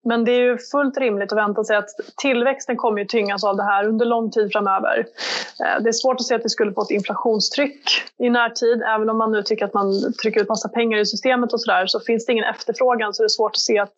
Men 0.06 0.26
det 0.26 0.32
är 0.32 0.40
ju 0.40 0.58
fullt 0.58 0.98
rimligt 0.98 1.32
att 1.32 1.38
vänta 1.38 1.64
sig 1.64 1.76
att 1.76 1.90
tillväxten 2.18 2.78
kommer 2.78 3.00
ju 3.00 3.06
tyngas 3.06 3.44
av 3.44 3.56
det 3.58 3.64
här 3.64 3.88
under 3.88 4.06
lång 4.06 4.32
tid 4.32 4.52
framöver. 4.52 4.98
Eh, 5.60 5.84
det 5.84 5.90
är 5.90 5.94
svårt 5.94 6.20
att 6.20 6.26
se 6.26 6.36
att 6.36 6.46
vi 6.46 6.50
skulle 6.50 6.74
få 6.74 6.82
ett 6.82 6.92
inflationstryck 6.92 7.82
i 8.18 8.30
närtid. 8.30 8.84
Även 8.96 9.10
om 9.10 9.18
man 9.18 9.32
nu 9.32 9.44
tycker 9.44 9.66
att 9.66 9.74
man 9.74 10.14
trycker 10.22 10.42
ut 10.42 10.50
massa 10.50 10.70
pengar 10.70 10.98
i 10.98 11.06
systemet 11.06 11.54
och 11.54 11.62
sådär 11.62 11.88
så 11.88 12.00
finns 12.00 12.26
det 12.26 12.32
ingen 12.32 12.46
efterfrågan 12.46 13.14
så 13.14 13.24
det 13.24 13.28
är 13.28 13.30
svårt 13.30 13.52
att 13.52 13.60
se 13.60 13.80
att, 13.80 13.94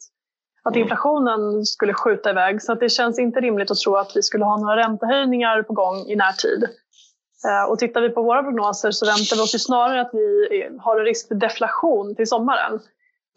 att 0.63 0.75
mm. 0.75 0.81
inflationen 0.81 1.65
skulle 1.65 1.93
skjuta 1.93 2.29
iväg. 2.29 2.61
Så 2.61 2.71
att 2.71 2.79
det 2.79 2.89
känns 2.89 3.19
inte 3.19 3.39
rimligt 3.39 3.71
att 3.71 3.77
tro 3.77 3.95
att 3.95 4.11
vi 4.15 4.21
skulle 4.21 4.45
ha 4.45 4.57
några 4.57 4.77
räntehöjningar 4.77 5.63
på 5.63 5.73
gång 5.73 6.05
i 6.07 6.15
närtid. 6.15 6.67
Eh, 7.47 7.71
och 7.71 7.79
tittar 7.79 8.01
vi 8.01 8.09
på 8.09 8.21
våra 8.21 8.43
prognoser 8.43 8.91
så 8.91 9.05
väntar 9.05 9.35
vi 9.35 9.41
oss 9.41 9.55
ju 9.55 9.59
snarare 9.59 10.01
att 10.01 10.09
vi 10.13 10.69
har 10.79 10.99
en 10.99 11.05
risk 11.05 11.27
för 11.27 11.35
deflation 11.35 12.15
till 12.15 12.27
sommaren. 12.27 12.79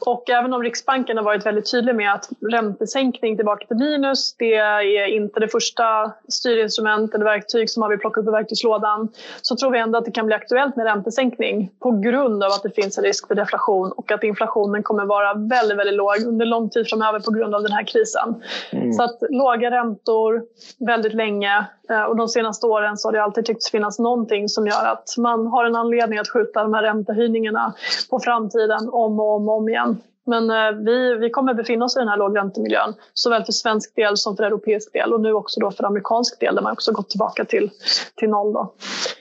Och 0.06 0.30
även 0.30 0.52
om 0.52 0.62
Riksbanken 0.62 1.16
har 1.16 1.24
varit 1.24 1.46
väldigt 1.46 1.70
tydlig 1.70 1.94
med 1.94 2.12
att 2.12 2.28
räntesänkning 2.50 3.36
tillbaka 3.36 3.66
till 3.66 3.76
minus, 3.76 4.34
det 4.38 4.54
är 4.54 5.06
inte 5.06 5.40
det 5.40 5.48
första 5.48 6.12
styrinstrument 6.28 7.14
eller 7.14 7.24
verktyg 7.24 7.70
som 7.70 7.80
man 7.80 7.90
vill 7.90 7.98
plocka 7.98 8.20
upp 8.20 8.28
i 8.28 8.30
verktygslådan, 8.30 9.08
så 9.42 9.56
tror 9.56 9.70
vi 9.70 9.78
ändå 9.78 9.98
att 9.98 10.04
det 10.04 10.10
kan 10.10 10.26
bli 10.26 10.34
aktuellt 10.34 10.76
med 10.76 10.86
räntesänkning 10.86 11.70
på 11.80 11.90
grund 11.90 12.44
av 12.44 12.50
att 12.50 12.62
det 12.62 12.82
finns 12.82 12.98
en 12.98 13.04
risk 13.04 13.28
för 13.28 13.34
deflation 13.34 13.92
och 13.92 14.12
att 14.12 14.24
inflationen 14.24 14.82
kommer 14.82 15.04
vara 15.04 15.34
väldigt, 15.34 15.78
väldigt 15.78 15.96
låg 15.96 16.16
under 16.26 16.46
lång 16.46 16.70
tid 16.70 16.88
framöver 16.88 17.20
på 17.20 17.30
grund 17.30 17.54
av 17.54 17.62
den 17.62 17.72
här 17.72 17.86
krisen. 17.86 18.42
Mm. 18.72 18.92
Så 18.92 19.02
att 19.02 19.18
låga 19.30 19.70
räntor 19.70 20.42
väldigt 20.78 21.14
länge 21.14 21.66
eh, 21.90 22.02
och 22.02 22.16
de 22.16 22.28
senaste 22.28 22.66
åren 22.66 22.96
så 22.96 23.08
har 23.08 23.12
det 23.12 23.22
alltid 23.22 23.44
tyckts 23.44 23.70
finnas 23.70 23.98
någonting 23.98 24.48
som 24.48 24.66
gör 24.66 24.86
att 24.86 25.14
man 25.18 25.46
har 25.46 25.64
en 25.64 25.76
anledning 25.76 26.18
att 26.18 26.28
skjuta 26.28 26.62
de 26.62 26.74
här 26.74 26.82
räntehöjningarna 26.82 27.74
på 28.10 28.20
framtiden 28.20 28.88
om 28.92 29.20
och 29.20 29.34
om, 29.34 29.48
och 29.48 29.56
om 29.56 29.68
igen. 29.68 29.89
Men 30.26 30.50
eh, 30.50 30.84
vi, 30.84 31.14
vi 31.14 31.30
kommer 31.30 31.54
befinna 31.54 31.84
oss 31.84 31.96
i 31.96 31.98
den 31.98 32.08
här 32.08 32.16
lågräntemiljön 32.16 32.94
såväl 33.14 33.44
för 33.44 33.52
svensk 33.52 33.96
del 33.96 34.16
som 34.16 34.36
för 34.36 34.44
europeisk 34.44 34.92
del 34.92 35.12
och 35.12 35.20
nu 35.20 35.32
också 35.32 35.60
då 35.60 35.70
för 35.70 35.84
amerikansk 35.84 36.40
del 36.40 36.54
där 36.54 36.62
man 36.62 36.72
också 36.72 36.92
gått 36.92 37.10
tillbaka 37.10 37.44
till, 37.44 37.70
till 38.16 38.28
noll. 38.28 38.52
Då. 38.52 38.74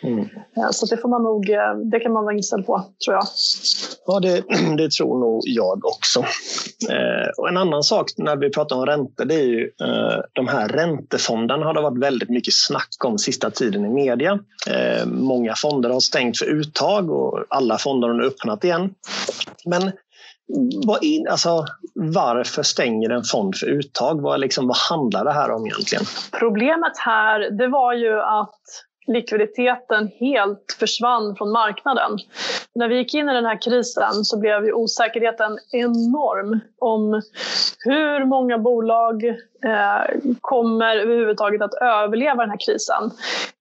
Mm. 0.03 0.19
Eh, 0.57 0.69
så 0.71 0.85
det, 0.85 1.01
får 1.01 1.09
man 1.09 1.23
nog, 1.23 1.49
eh, 1.49 1.75
det 1.91 1.99
kan 1.99 2.13
man 2.13 2.23
vara 2.23 2.35
inställd 2.35 2.65
på, 2.65 2.83
tror 3.05 3.15
jag. 3.15 3.23
Ja, 4.05 4.19
det, 4.19 4.43
det 4.77 4.91
tror 4.91 5.19
nog 5.19 5.41
jag 5.45 5.85
också. 5.85 6.19
Eh, 6.89 7.29
och 7.37 7.49
en 7.49 7.57
annan 7.57 7.83
sak 7.83 8.05
när 8.17 8.35
vi 8.35 8.49
pratar 8.49 8.75
om 8.75 8.85
räntor 8.85 9.25
det 9.25 9.35
är 9.35 9.45
ju 9.45 9.63
eh, 9.81 10.21
de 10.33 10.47
här 10.47 10.67
räntefonderna 10.67 11.65
har 11.65 11.73
det 11.73 11.81
varit 11.81 12.03
väldigt 12.03 12.29
mycket 12.29 12.53
snack 12.53 13.05
om 13.05 13.17
sista 13.17 13.51
tiden 13.51 13.85
i 13.85 13.89
media. 13.89 14.39
Många 15.05 15.53
fonder 15.55 15.89
har 15.89 15.99
stängt 15.99 16.37
för 16.37 16.45
uttag 16.45 17.11
och 17.11 17.45
alla 17.49 17.77
fonder 17.77 18.07
har 18.07 18.21
öppnat 18.21 18.63
igen. 18.63 18.93
Men 19.65 19.91
vad 20.85 21.03
in, 21.03 21.27
alltså, 21.27 21.65
varför 21.93 22.63
stänger 22.63 23.09
en 23.09 23.23
fond 23.23 23.55
för 23.55 23.67
uttag? 23.67 24.21
Vad, 24.21 24.39
liksom, 24.39 24.67
vad 24.67 24.77
handlar 24.77 25.25
det 25.25 25.31
här 25.31 25.51
om 25.51 25.65
egentligen? 25.65 26.03
Problemet 26.39 26.97
här 26.97 27.51
det 27.51 27.67
var 27.67 27.93
ju 27.93 28.21
att 28.21 28.59
likviditeten 29.07 30.07
helt 30.19 30.75
försvann 30.79 31.35
från 31.35 31.51
marknaden. 31.51 32.17
När 32.75 32.87
vi 32.87 32.97
gick 32.97 33.13
in 33.13 33.29
i 33.29 33.33
den 33.33 33.45
här 33.45 33.61
krisen 33.61 34.25
så 34.25 34.39
blev 34.39 34.65
ju 34.65 34.73
osäkerheten 34.73 35.57
enorm 35.71 36.59
om 36.79 37.21
hur 37.85 38.25
många 38.25 38.57
bolag 38.57 39.23
kommer 40.41 40.97
överhuvudtaget 40.97 41.61
att 41.61 41.73
överleva 41.73 42.35
den 42.35 42.49
här 42.49 42.57
krisen. 42.65 43.11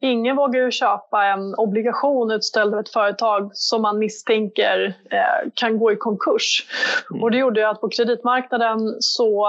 Ingen 0.01 0.37
vågar 0.37 0.61
ju 0.61 0.71
köpa 0.71 1.25
en 1.25 1.55
obligation 1.55 2.31
utställd 2.31 2.75
av 2.75 2.81
ett 2.81 2.89
företag 2.89 3.51
som 3.53 3.83
man 3.83 3.99
misstänker 3.99 4.95
eh, 5.11 5.51
kan 5.55 5.79
gå 5.79 5.93
i 5.93 5.97
konkurs. 5.97 6.67
Mm. 7.11 7.23
Och 7.23 7.31
det 7.31 7.37
gjorde 7.37 7.69
att 7.69 7.81
på 7.81 7.89
kreditmarknaden 7.89 8.97
så 9.01 9.47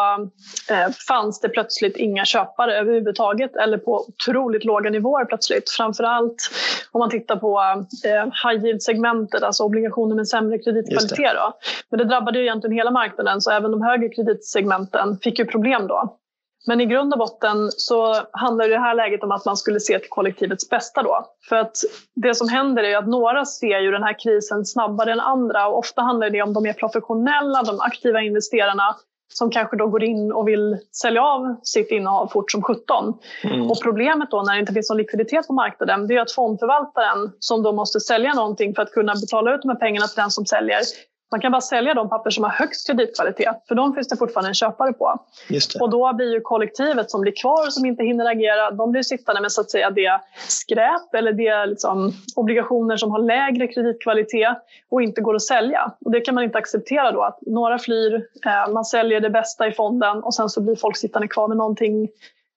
eh, 0.69 0.89
fanns 1.07 1.39
det 1.41 1.49
plötsligt 1.49 1.97
inga 1.97 2.25
köpare 2.25 2.77
överhuvudtaget 2.77 3.55
eller 3.55 3.77
på 3.77 4.05
otroligt 4.07 4.65
låga 4.65 4.89
nivåer 4.89 5.25
plötsligt. 5.25 5.69
Framförallt 5.69 6.49
om 6.91 6.99
man 6.99 7.09
tittar 7.09 7.35
på 7.35 7.59
eh, 8.05 8.23
high 8.23 8.65
yield-segmentet, 8.65 9.43
alltså 9.43 9.63
obligationer 9.63 10.15
med 10.15 10.27
sämre 10.27 10.57
kreditkvalitet. 10.57 11.31
Då. 11.35 11.53
Men 11.89 11.97
det 11.97 12.05
drabbade 12.05 12.39
ju 12.39 12.45
egentligen 12.45 12.75
hela 12.75 12.91
marknaden 12.91 13.41
så 13.41 13.51
även 13.51 13.71
de 13.71 13.81
högre 13.81 14.09
kreditsegmenten 14.09 15.17
fick 15.23 15.39
ju 15.39 15.45
problem 15.45 15.87
då. 15.87 16.15
Men 16.67 16.81
i 16.81 16.85
grund 16.85 17.13
och 17.13 17.19
botten 17.19 17.71
så 17.71 18.15
handlar 18.31 18.69
det 18.69 18.79
här 18.79 18.95
läget 18.95 19.23
om 19.23 19.31
att 19.31 19.45
man 19.45 19.57
skulle 19.57 19.79
se 19.79 19.99
till 19.99 20.09
kollektivets 20.09 20.69
bästa 20.69 21.03
då. 21.03 21.25
För 21.49 21.55
att 21.55 21.77
det 22.15 22.35
som 22.35 22.49
händer 22.49 22.83
är 22.83 22.97
att 22.97 23.07
några 23.07 23.45
ser 23.45 23.79
ju 23.79 23.91
den 23.91 24.03
här 24.03 24.19
krisen 24.19 24.65
snabbare 24.65 25.11
än 25.11 25.19
andra 25.19 25.67
och 25.67 25.77
ofta 25.77 26.01
handlar 26.01 26.29
det 26.29 26.41
om 26.41 26.53
de 26.53 26.63
mer 26.63 26.73
professionella, 26.73 27.63
de 27.63 27.79
aktiva 27.79 28.21
investerarna 28.21 28.95
som 29.33 29.51
kanske 29.51 29.77
då 29.77 29.87
går 29.87 30.03
in 30.03 30.31
och 30.31 30.47
vill 30.47 30.77
sälja 31.01 31.23
av 31.23 31.55
sitt 31.63 31.91
innehav 31.91 32.27
fort 32.27 32.51
som 32.51 32.61
17. 32.61 33.13
Mm. 33.43 33.71
Och 33.71 33.81
problemet 33.81 34.31
då 34.31 34.41
när 34.41 34.53
det 34.53 34.59
inte 34.59 34.73
finns 34.73 34.89
någon 34.89 34.97
likviditet 34.97 35.47
på 35.47 35.53
marknaden 35.53 36.07
det 36.07 36.15
är 36.15 36.21
att 36.21 36.31
fondförvaltaren 36.31 37.31
som 37.39 37.63
då 37.63 37.71
måste 37.71 37.99
sälja 37.99 38.33
någonting 38.33 38.75
för 38.75 38.81
att 38.81 38.91
kunna 38.91 39.13
betala 39.15 39.55
ut 39.55 39.61
de 39.61 39.69
här 39.69 39.75
pengarna 39.75 40.07
till 40.07 40.21
den 40.21 40.31
som 40.31 40.45
säljer 40.45 40.79
Man 41.31 41.41
kan 41.41 41.51
bara 41.51 41.61
sälja 41.61 41.93
de 41.93 42.09
papper 42.09 42.29
som 42.29 42.43
har 42.43 42.51
högst 42.51 42.87
kreditkvalitet, 42.87 43.63
för 43.67 43.75
de 43.75 43.93
finns 43.93 44.07
det 44.07 44.17
fortfarande 44.17 44.49
en 44.49 44.53
köpare 44.53 44.93
på. 44.93 45.19
Och 45.81 45.89
då 45.89 46.13
blir 46.13 46.33
ju 46.33 46.41
kollektivet 46.41 47.11
som 47.11 47.21
blir 47.21 47.33
kvar, 47.41 47.69
som 47.69 47.85
inte 47.85 48.03
hinner 48.03 48.25
agera, 48.31 48.71
de 48.71 48.91
blir 48.91 49.01
sittande 49.01 49.41
med 49.41 49.51
så 49.51 49.61
att 49.61 49.71
säga 49.71 49.89
det 49.89 50.21
skräp 50.47 51.13
eller 51.13 51.33
det 51.33 51.65
liksom, 51.65 52.11
obligationer 52.35 52.97
som 52.97 53.11
har 53.11 53.19
lägre 53.19 53.67
kreditkvalitet 53.67 54.57
och 54.89 55.01
inte 55.01 55.21
går 55.21 55.35
att 55.35 55.41
sälja. 55.41 55.91
Och 56.05 56.11
det 56.11 56.21
kan 56.21 56.35
man 56.35 56.43
inte 56.43 56.57
acceptera 56.57 57.11
då, 57.11 57.21
att 57.21 57.39
några 57.41 57.79
flyr, 57.79 58.13
eh, 58.45 58.73
man 58.73 58.85
säljer 58.85 59.21
det 59.21 59.29
bästa 59.29 59.67
i 59.67 59.71
fonden 59.71 60.23
och 60.23 60.33
sen 60.33 60.49
så 60.49 60.61
blir 60.61 60.75
folk 60.75 60.97
sittande 60.97 61.27
kvar 61.27 61.47
med 61.47 61.57
någonting 61.57 62.09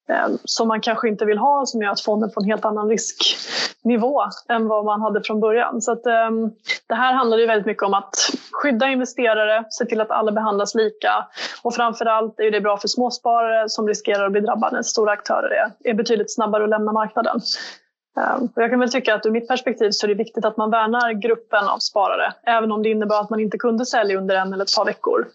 Eh, 0.09 0.29
som 0.45 0.69
man 0.69 0.81
kanske 0.81 1.09
inte 1.09 1.25
vill 1.25 1.39
ha 1.39 1.67
som 1.67 1.83
gör 1.83 1.91
att 1.91 2.01
fonden 2.01 2.31
får 2.31 2.43
en 2.43 2.49
helt 2.49 2.65
annan 2.65 2.89
risknivå 2.89 4.23
än 4.49 4.69
vad 4.69 4.85
man 4.85 5.01
hade 5.01 5.23
från 5.23 5.41
början. 5.41 5.83
Så 5.83 5.93
att, 5.93 6.07
um, 6.07 6.53
det 6.89 6.95
här 6.95 7.13
handlar 7.13 7.39
ju 7.39 7.47
väldigt 7.47 7.67
mycket 7.67 7.83
om 7.83 7.95
att 7.95 8.15
skydda 8.53 8.89
investerare, 8.89 9.65
se 9.71 9.85
till 9.85 10.01
att 10.01 10.11
alla 10.11 10.33
behandlas 10.33 10.75
lika 10.75 11.27
och 11.63 11.75
framförallt 11.75 12.41
är 12.41 12.51
det 12.51 12.61
bra 12.61 12.77
för 12.77 12.89
småsparare 12.89 13.69
som 13.69 13.89
riskerar 13.89 14.27
att 14.27 14.33
bli 14.33 14.41
drabbade 14.41 14.77
när 14.77 14.83
stora 14.83 15.13
aktörer 15.13 15.51
är, 15.51 15.91
är 15.91 15.95
betydligt 15.95 16.35
snabbare 16.35 16.65
att 16.65 16.71
lämna 16.71 16.93
marknaden. 16.93 17.41
Um, 18.17 18.49
jag 18.55 18.71
kan 18.71 18.81
väl 18.81 18.91
tycka 18.91 19.15
att 19.15 19.27
ur 19.27 19.31
mitt 19.31 19.49
perspektiv 19.49 19.91
så 19.91 20.07
är 20.07 20.09
det 20.09 20.15
viktigt 20.15 20.45
att 20.45 20.57
man 20.57 20.71
värnar 20.71 21.13
gruppen 21.13 21.69
av 21.69 21.79
sparare 21.79 22.33
även 22.47 22.73
om 22.73 22.83
det 22.83 22.89
innebär 22.89 23.21
att 23.21 23.31
man 23.31 23.41
inte 23.41 23.59
kunde 23.59 23.87
sälja 23.87 24.19
under 24.19 24.37
en 24.37 24.53
eller 24.53 24.65
ett 24.65 24.77
par 24.77 24.85
veckor. 24.85 25.27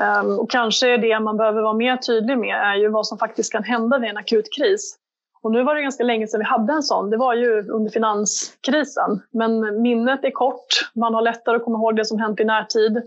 Ehm, 0.00 0.38
och 0.38 0.50
kanske 0.50 0.96
det 0.96 1.20
man 1.20 1.36
behöver 1.36 1.62
vara 1.62 1.74
mer 1.74 1.96
tydlig 1.96 2.38
med 2.38 2.56
är 2.56 2.74
ju 2.74 2.88
vad 2.88 3.06
som 3.06 3.18
faktiskt 3.18 3.52
kan 3.52 3.64
hända 3.64 3.98
vid 3.98 4.10
en 4.10 4.16
akut 4.16 4.48
kris. 4.56 4.98
Och 5.42 5.52
nu 5.52 5.62
var 5.62 5.74
det 5.74 5.82
ganska 5.82 6.04
länge 6.04 6.26
sedan 6.26 6.40
vi 6.40 6.44
hade 6.44 6.72
en 6.72 6.82
sån. 6.82 7.10
Det 7.10 7.16
var 7.16 7.34
ju 7.34 7.68
under 7.68 7.90
finanskrisen. 7.90 9.22
Men 9.30 9.82
minnet 9.82 10.24
är 10.24 10.30
kort. 10.30 10.90
Man 10.94 11.14
har 11.14 11.22
lättare 11.22 11.56
att 11.56 11.64
komma 11.64 11.78
ihåg 11.78 11.96
det 11.96 12.04
som 12.04 12.18
hänt 12.18 12.40
i 12.40 12.44
närtid. 12.44 13.02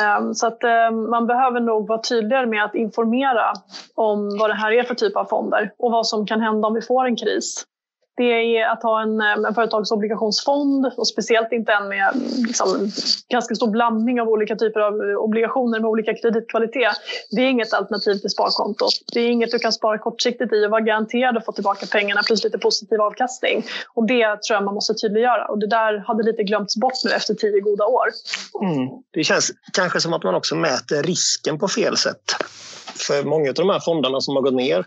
Ehm, 0.00 0.34
så 0.34 0.46
att 0.46 0.64
ehm, 0.64 1.10
man 1.10 1.26
behöver 1.26 1.60
nog 1.60 1.88
vara 1.88 2.00
tydligare 2.00 2.46
med 2.46 2.64
att 2.64 2.74
informera 2.74 3.52
om 3.94 4.38
vad 4.38 4.50
det 4.50 4.54
här 4.54 4.72
är 4.72 4.82
för 4.82 4.94
typ 4.94 5.16
av 5.16 5.24
fonder 5.24 5.72
och 5.78 5.90
vad 5.90 6.06
som 6.06 6.26
kan 6.26 6.40
hända 6.40 6.68
om 6.68 6.74
vi 6.74 6.82
får 6.82 7.06
en 7.06 7.16
kris 7.16 7.64
det 8.18 8.58
är 8.58 8.68
att 8.72 8.82
ha 8.82 9.02
en, 9.02 9.20
eh, 9.20 9.48
en 9.48 9.54
företagsobligationsfond 9.54 10.86
och 10.96 11.08
speciellt 11.08 11.52
inte 11.52 11.72
en 11.72 11.88
med 11.88 12.10
liksom, 12.46 12.90
ganska 13.28 13.54
stor 13.54 13.70
blandning 13.70 14.20
av 14.20 14.28
olika 14.28 14.56
typer 14.56 14.80
av 14.80 14.94
eh, 14.94 15.16
obligationer 15.16 15.80
med 15.80 15.88
olika 15.88 16.14
kreditkvalitet. 16.14 16.96
Det 17.30 17.40
är 17.40 17.46
inget 17.46 17.72
alternativ 17.72 18.14
till 18.14 18.30
sparkontot. 18.30 18.92
Det 19.12 19.20
är 19.20 19.28
inget 19.28 19.50
du 19.50 19.58
kan 19.58 19.72
spara 19.72 19.98
kortsiktigt 19.98 20.52
i 20.52 20.66
och 20.66 20.70
vara 20.70 20.80
garanterad 20.80 21.36
att 21.36 21.44
få 21.44 21.52
tillbaka 21.52 21.86
pengarna 21.86 22.22
plus 22.26 22.44
lite 22.44 22.58
positiv 22.58 23.00
avkastning. 23.00 23.64
Och 23.94 24.06
det 24.06 24.42
tror 24.42 24.54
jag 24.56 24.64
man 24.64 24.74
måste 24.74 24.94
tydliggöra 24.94 25.46
och 25.48 25.58
det 25.58 25.66
där 25.66 25.98
hade 26.06 26.22
lite 26.22 26.42
glömts 26.42 26.76
bort 26.76 27.04
nu 27.04 27.10
efter 27.10 27.34
tio 27.34 27.60
goda 27.60 27.84
år. 27.84 28.06
Mm. 28.62 28.88
Det 29.10 29.24
känns 29.24 29.50
kanske 29.72 30.00
som 30.00 30.12
att 30.12 30.24
man 30.24 30.34
också 30.34 30.54
mäter 30.54 31.02
risken 31.02 31.58
på 31.58 31.68
fel 31.68 31.96
sätt. 31.96 32.24
För 33.08 33.24
många 33.24 33.48
av 33.48 33.54
de 33.54 33.70
här 33.70 33.80
fonderna 33.80 34.20
som 34.20 34.36
har 34.36 34.42
gått 34.42 34.54
ner 34.54 34.84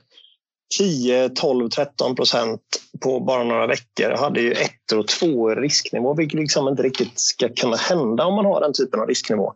10, 0.77 1.29
12, 1.29 1.69
13 1.69 2.15
procent 2.15 2.61
på 3.03 3.19
bara 3.19 3.43
några 3.43 3.67
veckor 3.67 4.17
hade 4.17 4.41
ju 4.41 4.51
ett 4.51 4.91
och 4.95 5.07
två 5.07 5.49
risknivå 5.55 6.13
vilket 6.13 6.39
liksom 6.39 6.67
inte 6.67 6.83
riktigt 6.83 7.19
ska 7.19 7.49
kunna 7.49 7.75
hända 7.75 8.25
om 8.25 8.35
man 8.35 8.45
har 8.45 8.61
den 8.61 8.73
typen 8.73 8.99
av 8.99 9.07
risknivå. 9.07 9.53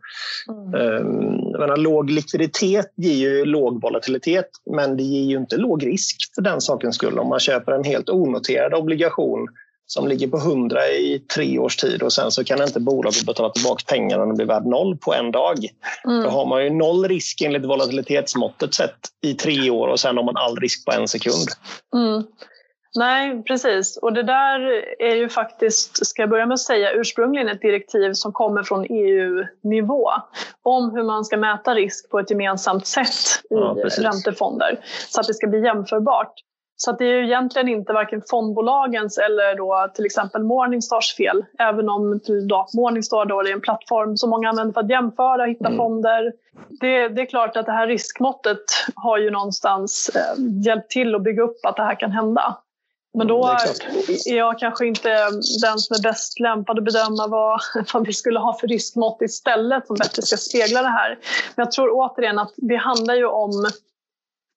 Mm. 0.49 0.73
Ehm, 0.73 1.59
menar, 1.59 1.77
låg 1.77 2.09
likviditet 2.09 2.93
ger 2.95 3.13
ju 3.13 3.45
låg 3.45 3.81
volatilitet 3.81 4.49
men 4.75 4.97
det 4.97 5.03
ger 5.03 5.23
ju 5.23 5.37
inte 5.37 5.57
låg 5.57 5.85
risk 5.85 6.15
för 6.35 6.41
den 6.41 6.61
sakens 6.61 6.95
skull 6.95 7.19
om 7.19 7.29
man 7.29 7.39
köper 7.39 7.71
en 7.71 7.83
helt 7.83 8.09
onoterad 8.09 8.73
obligation 8.73 9.47
som 9.87 10.07
ligger 10.07 10.27
på 10.27 10.37
100 10.37 10.87
i 10.87 11.19
tre 11.35 11.59
års 11.59 11.77
tid 11.77 12.03
och 12.03 12.13
sen 12.13 12.31
så 12.31 12.43
kan 12.43 12.61
inte 12.61 12.79
bolaget 12.79 13.25
betala 13.25 13.49
tillbaka 13.49 13.83
pengarna 13.87 14.21
och 14.21 14.27
den 14.27 14.35
blir 14.35 14.45
värd 14.45 14.65
noll 14.65 14.97
på 14.97 15.13
en 15.13 15.31
dag. 15.31 15.57
Mm. 16.05 16.23
Då 16.23 16.29
har 16.29 16.45
man 16.45 16.63
ju 16.63 16.69
noll 16.69 17.07
risk 17.07 17.41
enligt 17.41 17.65
volatilitetsmåttet 17.65 18.73
sett 18.73 18.99
i 19.21 19.33
tre 19.33 19.69
år 19.69 19.87
och 19.87 19.99
sen 19.99 20.17
har 20.17 20.23
man 20.23 20.37
all 20.37 20.57
risk 20.57 20.85
på 20.85 20.91
en 20.91 21.07
sekund. 21.07 21.47
Mm. 21.95 22.23
Nej, 22.97 23.43
precis. 23.43 23.97
Och 23.97 24.13
det 24.13 24.23
där 24.23 24.59
är 24.99 25.15
ju 25.15 25.29
faktiskt, 25.29 26.05
ska 26.05 26.21
jag 26.21 26.29
börja 26.29 26.45
med 26.45 26.53
att 26.53 26.59
säga, 26.59 26.91
ursprungligen 26.91 27.49
ett 27.49 27.61
direktiv 27.61 28.13
som 28.13 28.33
kommer 28.33 28.63
från 28.63 28.85
EU-nivå 28.89 30.09
om 30.63 30.91
hur 30.91 31.03
man 31.03 31.25
ska 31.25 31.37
mäta 31.37 31.75
risk 31.75 32.09
på 32.09 32.19
ett 32.19 32.29
gemensamt 32.29 32.87
sätt 32.87 33.43
i 33.49 33.55
ja, 33.55 33.77
räntefonder 33.97 34.79
så 35.09 35.21
att 35.21 35.27
det 35.27 35.33
ska 35.33 35.47
bli 35.47 35.63
jämförbart. 35.63 36.33
Så 36.77 36.91
det 36.91 37.05
är 37.05 37.17
ju 37.17 37.25
egentligen 37.25 37.67
inte 37.67 37.93
varken 37.93 38.21
fondbolagens 38.29 39.17
eller 39.17 39.55
då 39.55 39.91
till 39.95 40.05
exempel 40.05 40.43
Morningstars 40.43 41.15
fel. 41.15 41.45
Även 41.59 41.89
om 41.89 42.19
då, 42.49 42.67
Morningstar 42.73 43.25
då 43.25 43.39
är 43.39 43.51
en 43.51 43.61
plattform 43.61 44.17
som 44.17 44.29
många 44.29 44.49
använder 44.49 44.73
för 44.73 44.81
att 44.81 44.89
jämföra 44.89 45.43
och 45.43 45.49
hitta 45.49 45.67
mm. 45.67 45.77
fonder. 45.77 46.33
Det, 46.69 47.07
det, 47.07 47.21
är 47.21 47.25
klart 47.25 47.57
att 47.57 47.65
det 47.65 47.71
här 47.71 47.87
riskmåttet 47.87 48.63
har 48.95 49.17
ju 49.17 49.31
någonstans 49.31 50.11
eh, 50.15 50.43
hjälpt 50.65 50.91
till 50.91 51.15
att 51.15 51.23
bygga 51.23 51.43
upp 51.43 51.65
att 51.65 51.75
det 51.75 51.83
här 51.83 51.99
kan 51.99 52.11
hända. 52.11 52.57
Men 53.17 53.27
då 53.27 53.45
är, 53.45 54.33
är 54.33 54.37
jag 54.37 54.59
kanske 54.59 54.87
inte 54.87 55.09
den 55.61 55.79
som 55.79 55.95
är 55.95 56.01
bäst 56.03 56.39
lämpad 56.39 56.77
att 56.77 56.85
bedöma 56.85 57.27
vad, 57.27 57.59
vad 57.93 58.07
vi 58.07 58.13
skulle 58.13 58.39
ha 58.39 58.57
för 58.59 58.67
riskmått 58.67 59.21
istället 59.21 59.87
som 59.87 59.95
bättre 59.95 60.21
ska 60.21 60.37
spegla 60.37 60.81
det 60.81 60.87
här. 60.87 61.09
Men 61.55 61.63
jag 61.63 61.71
tror 61.71 61.89
återigen 61.91 62.39
att 62.39 62.53
det 62.57 62.75
handlar 62.75 63.15
ju 63.15 63.25
om 63.25 63.69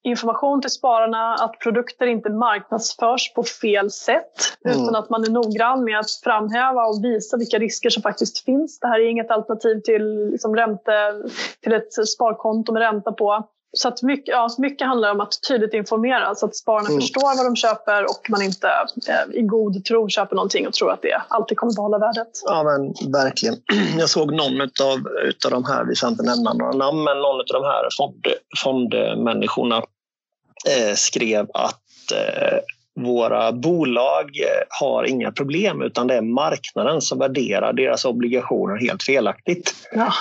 information 0.04 0.60
till 0.60 0.70
spararna, 0.70 1.34
att 1.34 1.58
produkter 1.58 2.06
inte 2.06 2.30
marknadsförs 2.30 3.32
på 3.34 3.42
fel 3.42 3.90
sätt 3.90 4.32
mm. 4.64 4.82
utan 4.82 4.96
att 4.96 5.10
man 5.10 5.24
är 5.24 5.30
noggrann 5.30 5.84
med 5.84 5.98
att 5.98 6.10
framhäva 6.24 6.84
och 6.84 7.04
visa 7.04 7.36
vilka 7.36 7.58
risker 7.58 7.90
som 7.90 8.02
faktiskt 8.02 8.44
finns. 8.44 8.80
Det 8.80 8.86
här 8.86 9.00
är 9.00 9.10
inget 9.10 9.30
alternativ 9.30 9.80
till, 9.80 10.30
liksom 10.30 10.56
ränte, 10.56 11.22
till 11.62 11.72
ett 11.72 11.92
sparkonto 12.08 12.72
med 12.72 12.80
ränta 12.80 13.12
på. 13.12 13.48
Så 13.76 13.88
att 13.88 14.02
mycket, 14.02 14.28
ja, 14.28 14.48
mycket 14.58 14.86
handlar 14.86 15.10
om 15.10 15.20
att 15.20 15.32
tydligt 15.48 15.74
informera 15.74 16.34
så 16.34 16.46
att 16.46 16.56
spararna 16.56 16.88
mm. 16.88 17.00
förstår 17.00 17.36
vad 17.36 17.46
de 17.46 17.56
köper 17.56 18.04
och 18.04 18.30
man 18.30 18.42
inte 18.42 18.68
eh, 19.08 19.38
i 19.38 19.42
god 19.42 19.84
tro 19.84 20.08
köper 20.08 20.36
någonting 20.36 20.66
och 20.66 20.72
tror 20.72 20.92
att 20.92 21.02
det 21.02 21.22
alltid 21.28 21.58
kommer 21.58 21.74
behålla 21.74 21.98
värdet. 21.98 22.28
Ja 22.44 22.62
men 22.62 23.12
verkligen. 23.12 23.56
Jag 23.98 24.08
såg 24.08 24.32
någon 24.32 24.60
av 24.60 25.08
utav 25.24 25.50
de 25.50 25.64
här, 25.64 25.84
vi 25.84 25.94
ska 25.94 26.08
inte 26.08 26.22
nämna 26.22 26.52
några 26.52 26.72
namn, 26.72 27.04
men 27.04 27.16
någon 27.16 27.40
av 27.40 27.46
de 27.46 27.64
här 27.64 27.88
fond, 27.98 28.26
fondmänniskorna 28.64 29.76
eh, 29.76 30.94
skrev 30.94 31.46
att 31.54 32.12
eh, 32.14 32.58
våra 33.04 33.52
bolag 33.52 34.24
eh, 34.24 34.66
har 34.80 35.04
inga 35.04 35.32
problem 35.32 35.82
utan 35.82 36.06
det 36.06 36.14
är 36.14 36.22
marknaden 36.22 37.00
som 37.00 37.18
värderar 37.18 37.72
deras 37.72 38.04
obligationer 38.04 38.76
helt 38.76 39.02
felaktigt. 39.02 39.74
Ja. 39.92 40.12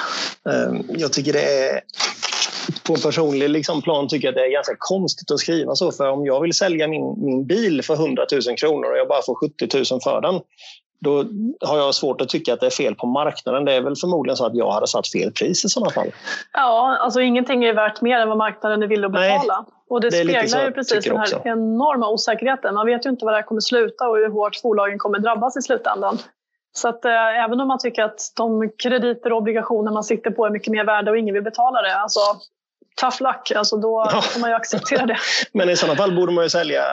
Eh, 0.49 0.73
jag 0.89 1.13
tycker 1.13 1.33
det 1.33 1.69
är 1.69 1.81
på 2.87 2.95
personlig 2.95 3.49
liksom 3.49 3.81
plan 3.81 4.07
tycker 4.07 4.27
jag 4.27 4.31
att 4.31 4.35
det 4.35 4.45
är 4.45 4.51
ganska 4.51 4.75
konstigt 4.79 5.31
att 5.31 5.39
skriva 5.39 5.75
så. 5.75 5.91
För 5.91 6.09
om 6.09 6.25
jag 6.25 6.41
vill 6.41 6.53
sälja 6.53 6.87
min, 6.87 7.15
min 7.17 7.45
bil 7.45 7.83
för 7.83 7.93
100 7.93 8.25
000 8.47 8.57
kronor 8.57 8.91
och 8.91 8.97
jag 8.97 9.07
bara 9.07 9.21
får 9.21 9.35
70 9.35 9.93
000 9.93 10.01
för 10.01 10.21
den 10.21 10.41
då 10.99 11.25
har 11.61 11.77
jag 11.77 11.95
svårt 11.95 12.21
att 12.21 12.29
tycka 12.29 12.53
att 12.53 12.59
det 12.59 12.65
är 12.65 12.69
fel 12.69 12.95
på 12.95 13.07
marknaden. 13.07 13.65
Det 13.65 13.73
är 13.73 13.81
väl 13.81 13.95
förmodligen 13.95 14.37
så 14.37 14.45
att 14.45 14.55
jag 14.55 14.71
hade 14.71 14.87
satt 14.87 15.07
fel 15.07 15.31
pris 15.31 15.65
i 15.65 15.69
sådana 15.69 15.91
fall. 15.91 16.11
Ja, 16.53 16.97
alltså 17.01 17.21
ingenting 17.21 17.63
är 17.63 17.73
värt 17.73 18.01
mer 18.01 18.19
än 18.19 18.29
vad 18.29 18.37
marknaden 18.37 18.83
är 18.83 18.87
villig 18.87 19.05
att 19.05 19.11
betala. 19.11 19.57
Nej, 19.61 19.73
och 19.89 20.01
det, 20.01 20.09
det 20.09 20.15
speglar 20.15 20.65
ju 20.65 20.71
precis 20.71 21.05
den 21.05 21.17
här 21.17 21.23
också. 21.23 21.41
enorma 21.45 22.09
osäkerheten. 22.09 22.75
Man 22.75 22.85
vet 22.85 23.05
ju 23.05 23.09
inte 23.09 23.25
var 23.25 23.31
det 23.31 23.37
här 23.37 23.45
kommer 23.45 23.61
sluta 23.61 24.07
och 24.07 24.15
hur 24.15 24.29
hårt 24.29 24.61
bolagen 24.61 24.99
kommer 24.99 25.19
drabbas 25.19 25.57
i 25.57 25.61
slutändan. 25.61 26.17
Så 26.77 26.87
att 26.87 27.05
eh, 27.05 27.43
även 27.43 27.59
om 27.59 27.67
man 27.67 27.79
tycker 27.79 28.03
att 28.03 28.19
de 28.37 28.71
krediter 28.83 29.31
och 29.31 29.37
obligationer 29.37 29.91
man 29.91 30.03
sitter 30.03 30.31
på 30.31 30.45
är 30.45 30.49
mycket 30.49 30.71
mer 30.71 30.85
värda 30.85 31.11
och 31.11 31.17
ingen 31.17 31.33
vill 31.33 31.43
betala 31.43 31.81
det, 31.81 31.95
alltså 31.95 32.19
tough 33.01 33.21
luck, 33.21 33.51
alltså 33.55 33.77
då 33.77 34.07
ja. 34.11 34.21
får 34.21 34.39
man 34.39 34.49
ju 34.49 34.55
acceptera 34.55 35.05
det. 35.05 35.17
Men 35.51 35.69
i 35.69 35.75
sådana 35.75 35.97
fall 35.97 36.15
borde 36.15 36.31
man 36.31 36.43
ju 36.43 36.49
sälja 36.49 36.83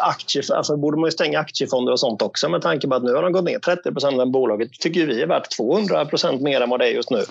aktier, 0.00 0.54
alltså 0.54 0.76
borde 0.76 0.96
man 0.96 1.06
ju 1.06 1.10
stänga 1.10 1.38
aktiefonder 1.38 1.92
och 1.92 2.00
sånt 2.00 2.22
också 2.22 2.48
med 2.48 2.62
tanke 2.62 2.88
på 2.88 2.94
att 2.94 3.02
nu 3.02 3.14
har 3.14 3.22
de 3.22 3.32
gått 3.32 3.44
ner 3.44 3.58
30 3.58 3.92
procent 3.92 4.20
av 4.20 4.30
bolaget 4.30 4.72
tycker 4.80 5.06
vi 5.06 5.22
är 5.22 5.26
värt 5.26 5.56
200 5.56 6.04
procent 6.04 6.40
mer 6.40 6.60
än 6.60 6.70
vad 6.70 6.80
det 6.80 6.86
är 6.86 6.92
just 6.92 7.10
nu. 7.10 7.24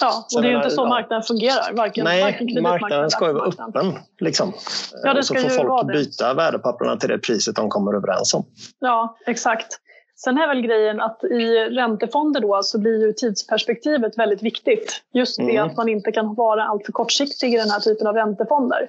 Ja, 0.00 0.26
och 0.36 0.42
det 0.42 0.48
är 0.48 0.50
ju 0.50 0.56
inte 0.56 0.70
så 0.70 0.86
marknaden 0.86 1.22
fungerar. 1.22 1.72
Varken, 1.72 2.04
nej, 2.04 2.22
varken 2.22 2.62
marknaden 2.62 3.10
ska 3.10 3.26
ju 3.26 3.32
vara 3.32 3.46
öppen. 3.46 3.98
Liksom. 4.20 4.52
Ja, 5.02 5.14
det 5.14 5.22
ska 5.22 5.34
och 5.34 5.40
så 5.40 5.48
får 5.48 5.56
folk 5.56 5.92
byta 5.92 6.34
värdepapperna 6.34 6.96
till 6.96 7.08
det 7.08 7.18
priset 7.18 7.56
de 7.56 7.68
kommer 7.68 7.94
överens 7.94 8.34
om. 8.34 8.44
Ja, 8.80 9.16
exakt. 9.26 9.80
Sen 10.24 10.38
är 10.38 10.48
väl 10.48 10.60
grejen 10.60 11.00
att 11.00 11.24
i 11.24 11.58
räntefonder 11.58 12.40
då 12.40 12.62
så 12.62 12.78
blir 12.78 13.06
ju 13.06 13.12
tidsperspektivet 13.12 14.18
väldigt 14.18 14.42
viktigt. 14.42 15.02
Just 15.12 15.36
det 15.36 15.56
mm. 15.56 15.66
att 15.66 15.76
man 15.76 15.88
inte 15.88 16.12
kan 16.12 16.34
vara 16.34 16.64
alltför 16.64 16.92
kortsiktig 16.92 17.54
i 17.54 17.56
den 17.56 17.70
här 17.70 17.80
typen 17.80 18.06
av 18.06 18.14
räntefonder. 18.14 18.88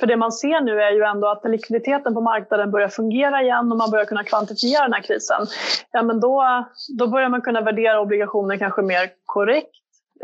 För 0.00 0.06
det 0.06 0.16
man 0.16 0.32
ser 0.32 0.60
nu 0.60 0.80
är 0.82 0.90
ju 0.90 1.02
ändå 1.02 1.28
att 1.28 1.44
likviditeten 1.44 2.14
på 2.14 2.20
marknaden 2.20 2.70
börjar 2.70 2.88
fungera 2.88 3.42
igen 3.42 3.72
och 3.72 3.78
man 3.78 3.90
börjar 3.90 4.04
kunna 4.04 4.24
kvantifiera 4.24 4.82
den 4.82 4.92
här 4.92 5.02
krisen, 5.02 5.46
ja 5.92 6.02
men 6.02 6.20
då, 6.20 6.64
då 6.98 7.06
börjar 7.06 7.28
man 7.28 7.42
kunna 7.42 7.60
värdera 7.60 8.00
obligationer 8.00 8.56
kanske 8.56 8.82
mer 8.82 9.10
korrekt. 9.24 9.70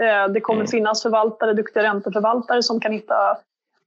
Eh, 0.01 0.33
det 0.33 0.41
kommer 0.41 0.61
mm. 0.61 0.71
finnas 0.71 1.03
förvaltare, 1.03 1.53
duktiga 1.53 1.83
ränteförvaltare 1.83 2.63
som 2.63 2.81
kan 2.81 2.93
hitta 2.93 3.37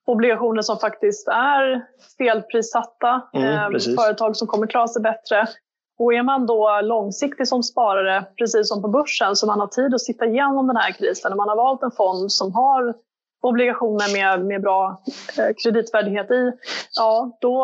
obligationer 0.05 0.61
som 0.61 0.78
faktiskt 0.78 1.28
är 1.28 1.86
felprissatta, 2.18 3.22
mm, 3.34 3.76
eh, 3.76 3.80
företag 3.95 4.38
som 4.38 4.47
kommer 4.47 4.68
klara 4.68 4.88
sig 4.88 5.01
bättre 5.01 5.47
och 6.00 6.14
är 6.14 6.24
man 6.24 6.46
då 6.46 6.80
långsiktig 6.84 7.48
som 7.48 7.64
sparare, 7.64 8.26
precis 8.38 8.68
som 8.68 8.82
på 8.82 8.88
börsen, 8.88 9.36
så 9.36 9.48
man 9.48 9.60
har 9.60 9.68
tid 9.68 9.93
att 9.93 10.02
sitta 10.02 10.26
igenom 10.26 10.68
den 10.68 10.78
här 10.78 10.91
krisen. 10.91 11.32
Och 11.32 11.38
man 11.38 11.50
har 11.50 11.56
valt 11.56 11.84
en 11.84 11.91
fond 11.91 12.32
som 12.32 12.54
har 12.54 12.96
obligationer 13.46 14.14
med, 14.14 14.46
med 14.46 14.62
bra 14.62 15.02
eh, 15.38 15.56
kreditvärdighet 15.64 16.32
i, 16.32 16.52
ja 16.96 17.38
då 17.41 17.64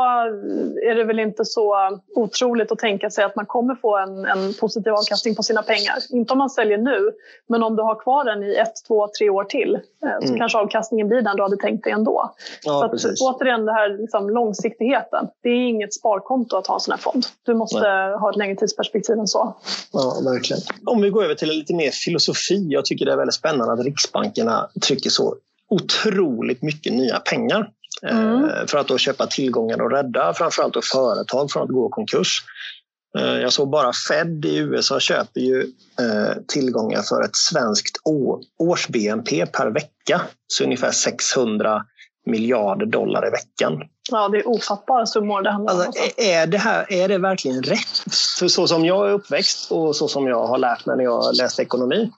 är 0.90 0.96
det 0.96 1.04
väl 1.04 1.20
inte 1.20 1.46
så 1.46 1.76
otroligt 2.16 2.72
att 2.72 2.80
tänka 2.80 3.10
sig 3.10 3.24
att 3.24 3.36
man 3.36 3.46
kommer 3.46 3.76
få 3.76 3.98
en, 3.98 4.26
en 4.26 4.54
positiv 4.54 4.94
avkastning 4.94 5.36
på 5.36 5.44
sina 5.44 5.64
pengar. 5.64 5.96
Inte 6.10 6.34
om 6.34 6.38
man 6.38 6.50
säljer 6.50 6.78
nu, 6.78 7.12
men 7.50 7.64
om 7.64 7.76
du 7.76 7.84
har 7.84 7.96
kvar 7.96 8.26
den 8.26 8.44
i 8.44 8.56
ett, 8.56 8.74
två, 8.88 9.08
tre 9.20 9.30
år 9.30 9.44
till 9.44 9.76
eh, 9.76 10.20
så 10.20 10.28
mm. 10.28 10.40
kanske 10.40 10.58
avkastningen 10.58 11.08
blir 11.08 11.22
den 11.22 11.38
du 11.38 11.44
hade 11.44 11.58
tänkt 11.58 11.84
dig 11.84 11.94
ändå. 11.94 12.36
Ja, 12.64 12.92
så 12.98 13.08
att, 13.08 13.22
återigen, 13.22 13.66
det 13.66 13.74
här 13.74 13.98
liksom, 13.98 14.30
långsiktigheten. 14.30 15.28
Det 15.44 15.50
är 15.50 15.68
inget 15.68 15.94
sparkonto 15.94 16.58
att 16.58 16.68
ha 16.68 16.76
en 16.76 16.80
sån 16.80 16.92
här 16.92 17.00
fond. 17.00 17.26
Du 17.46 17.54
måste 17.54 17.80
Nej. 17.80 18.18
ha 18.18 18.30
ett 18.30 18.36
längre 18.36 18.56
tidsperspektiv 18.56 19.20
än 19.20 19.28
så. 19.28 19.56
Ja, 19.94 20.22
verkligen. 20.26 20.62
Om 20.86 21.02
vi 21.02 21.10
går 21.10 21.24
över 21.24 21.36
till 21.36 21.50
lite 21.50 21.74
mer 21.74 21.92
filosofi. 21.92 22.68
Jag 22.70 22.86
tycker 22.86 23.06
det 23.06 23.12
är 23.12 23.18
väldigt 23.18 23.36
spännande 23.36 23.74
att 23.74 23.86
riksbankerna 23.86 24.70
trycker 24.88 25.10
så 25.10 25.36
otroligt 25.72 26.62
mycket 26.62 26.94
nya 26.94 27.20
pengar 27.20 27.70
eh, 28.08 28.20
mm. 28.20 28.68
för 28.68 28.78
att 28.78 28.88
då 28.88 28.98
köpa 28.98 29.28
tillgångar 29.28 29.82
och 29.82 29.92
rädda 29.92 30.34
framförallt 30.34 30.74
då 30.74 30.82
företag 30.82 31.52
från 31.52 31.64
att 31.64 31.70
gå 31.70 31.90
konkurs. 31.90 32.44
Eh, 33.18 33.38
jag 33.42 33.54
såg 33.54 33.70
bara 33.70 33.92
Fed 34.10 34.46
i 34.46 34.58
USA 34.58 35.00
köper 35.00 35.42
ju 35.42 35.62
eh, 36.00 36.34
tillgångar 36.48 37.02
för 37.02 37.24
ett 37.24 37.36
svenskt 37.36 37.98
års 38.60 38.88
BNP 38.88 39.46
per 39.46 39.68
vecka. 39.68 40.22
Så 40.48 40.64
ungefär 40.64 40.92
600 40.92 41.86
miljarder 42.26 42.86
dollar 42.86 43.28
i 43.28 43.30
veckan. 43.30 43.82
Ja, 44.12 44.30
det 44.30 44.38
är 44.38 44.48
ofattbara 44.48 45.06
summor 45.06 45.42
det 45.42 45.52
handlar 45.52 45.74
om. 45.74 45.80
Alltså, 45.80 46.22
är, 46.22 46.48
det 46.48 46.58
här, 46.58 46.94
är 46.94 47.08
det 47.08 47.18
verkligen 47.18 47.64
rätt? 47.64 47.98
För 48.40 48.48
så 48.48 48.68
som 48.68 48.86
jag 48.86 49.10
är 49.10 49.14
uppväxt 49.14 49.72
och 49.72 49.96
så 49.96 50.08
som 50.08 50.28
jag 50.28 50.48
har 50.48 50.58
lärt 50.58 50.86
mig 50.86 50.98
när 50.98 51.04
jag 51.04 51.36
läste 51.36 51.62
ekonomi 51.62 52.12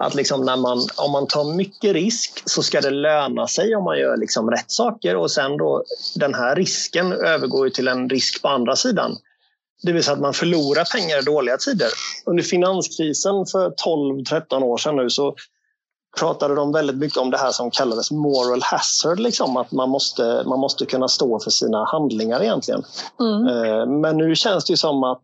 att 0.00 0.14
liksom 0.14 0.44
när 0.44 0.56
man, 0.56 0.86
om 0.96 1.12
man 1.12 1.26
tar 1.26 1.44
mycket 1.44 1.92
risk 1.92 2.42
så 2.44 2.62
ska 2.62 2.80
det 2.80 2.90
löna 2.90 3.46
sig 3.46 3.76
om 3.76 3.84
man 3.84 3.98
gör 3.98 4.16
liksom 4.16 4.50
rätt 4.50 4.70
saker 4.70 5.16
och 5.16 5.30
sen 5.30 5.56
då 5.56 5.84
den 6.14 6.34
här 6.34 6.56
risken 6.56 7.12
övergår 7.12 7.68
till 7.68 7.88
en 7.88 8.08
risk 8.08 8.42
på 8.42 8.48
andra 8.48 8.76
sidan. 8.76 9.16
Det 9.82 9.92
vill 9.92 10.04
säga 10.04 10.14
att 10.14 10.20
man 10.20 10.34
förlorar 10.34 10.84
pengar 10.84 11.18
i 11.18 11.22
dåliga 11.22 11.56
tider. 11.56 11.88
Under 12.26 12.42
finanskrisen 12.42 13.46
för 13.46 13.70
12-13 13.70 14.62
år 14.62 14.76
sedan 14.76 14.96
nu 14.96 15.10
så 15.10 15.34
pratade 16.18 16.54
de 16.54 16.72
väldigt 16.72 16.96
mycket 16.96 17.18
om 17.18 17.30
det 17.30 17.38
här 17.38 17.52
som 17.52 17.70
kallades 17.70 18.10
moral 18.10 18.62
hazard. 18.62 19.20
Liksom, 19.20 19.56
att 19.56 19.72
man 19.72 19.88
måste, 19.88 20.42
man 20.46 20.58
måste 20.58 20.86
kunna 20.86 21.08
stå 21.08 21.40
för 21.40 21.50
sina 21.50 21.84
handlingar 21.84 22.42
egentligen. 22.42 22.82
Mm. 23.20 23.46
Eh, 23.46 23.86
men 23.86 24.16
nu 24.16 24.36
känns 24.36 24.64
det 24.64 24.76
som 24.76 25.04
att 25.04 25.22